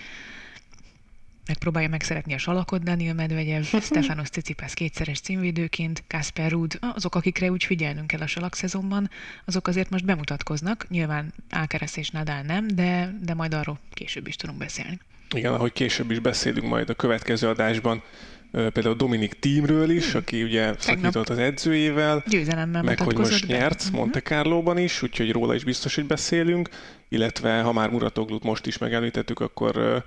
megpróbálja 1.47 1.89
megszeretni 1.89 2.33
a 2.33 2.37
salakot 2.37 2.83
Daniel 2.83 3.13
Medvegyev, 3.13 3.63
Stefanos 3.81 4.29
Tsitsipas 4.29 4.73
kétszeres 4.73 5.19
címvédőként, 5.19 6.03
Kasper 6.07 6.51
Ruud, 6.51 6.79
azok, 6.95 7.15
akikre 7.15 7.51
úgy 7.51 7.63
figyelnünk 7.63 8.07
kell 8.07 8.21
a 8.21 8.27
salak 8.27 8.55
szezonban, 8.55 9.09
azok 9.45 9.67
azért 9.67 9.89
most 9.89 10.05
bemutatkoznak, 10.05 10.85
nyilván 10.89 11.33
Alcaraz 11.49 11.97
és 11.97 12.09
Nadal 12.09 12.41
nem, 12.41 12.67
de, 12.67 13.17
de 13.21 13.33
majd 13.33 13.53
arról 13.53 13.79
később 13.93 14.27
is 14.27 14.35
tudunk 14.35 14.59
beszélni. 14.59 14.99
Igen, 15.35 15.53
ahogy 15.53 15.73
később 15.73 16.11
is 16.11 16.19
beszélünk 16.19 16.67
majd 16.67 16.89
a 16.89 16.93
következő 16.93 17.47
adásban, 17.47 18.03
például 18.51 18.95
Dominik 18.95 19.33
Tímről 19.33 19.89
is, 19.89 20.15
aki 20.15 20.43
ugye 20.43 20.73
szakított 20.77 21.29
az 21.29 21.37
edzőjével, 21.37 22.23
Győzelemmel 22.27 22.81
meg 22.81 22.99
hogy 22.99 23.17
most 23.17 23.47
be. 23.47 23.57
nyert 23.57 23.83
Mhm. 23.83 23.95
Monte 23.95 24.21
Carlo-ban 24.21 24.77
is, 24.77 25.01
úgyhogy 25.01 25.31
róla 25.31 25.55
is 25.55 25.63
biztos, 25.63 25.95
hogy 25.95 26.05
beszélünk, 26.05 26.69
illetve 27.09 27.61
ha 27.61 27.71
már 27.71 27.89
Muratoglut 27.89 28.43
most 28.43 28.65
is 28.65 28.77
megemlítettük, 28.77 29.39
akkor 29.39 30.03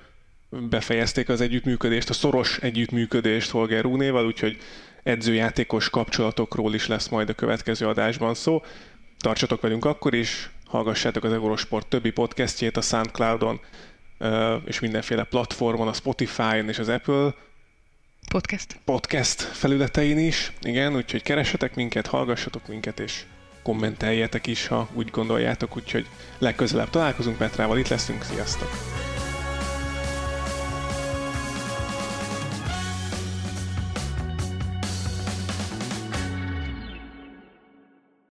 befejezték 0.51 1.29
az 1.29 1.41
együttműködést, 1.41 2.09
a 2.09 2.13
szoros 2.13 2.59
együttműködést 2.59 3.51
Holger 3.51 3.83
Rúnéval, 3.83 4.27
úgyhogy 4.27 4.59
edzőjátékos 5.03 5.91
kapcsolatokról 5.91 6.75
is 6.75 6.87
lesz 6.87 7.09
majd 7.09 7.29
a 7.29 7.35
következő 7.35 7.87
adásban 7.87 8.35
szó. 8.35 8.63
Tartsatok 9.19 9.61
velünk 9.61 9.85
akkor 9.85 10.15
is, 10.15 10.51
hallgassátok 10.67 11.25
az 11.25 11.33
Eurosport 11.33 11.87
többi 11.87 12.11
podcastjét 12.11 12.77
a 12.77 12.81
Soundcloudon, 12.81 13.61
és 14.65 14.81
mindenféle 14.81 15.25
platformon, 15.25 15.89
a 15.89 15.93
Spotify-on 15.93 16.69
és 16.69 16.79
az 16.79 16.89
Apple 16.89 17.35
Podcast. 18.29 18.81
podcast 18.85 19.41
felületein 19.41 20.19
is, 20.19 20.53
igen, 20.63 20.97
úgyhogy 20.97 21.23
keressetek 21.23 21.75
minket, 21.75 22.07
hallgassatok 22.07 22.69
minket, 22.69 23.01
és 23.01 23.23
kommenteljetek 23.63 24.47
is, 24.47 24.67
ha 24.67 24.89
úgy 24.93 25.11
gondoljátok, 25.11 25.77
úgyhogy 25.77 26.07
legközelebb 26.39 26.91
találkozunk 26.91 27.37
Petrával, 27.37 27.79
itt 27.79 27.89
leszünk, 27.89 28.23
sziasztok! 28.23 29.10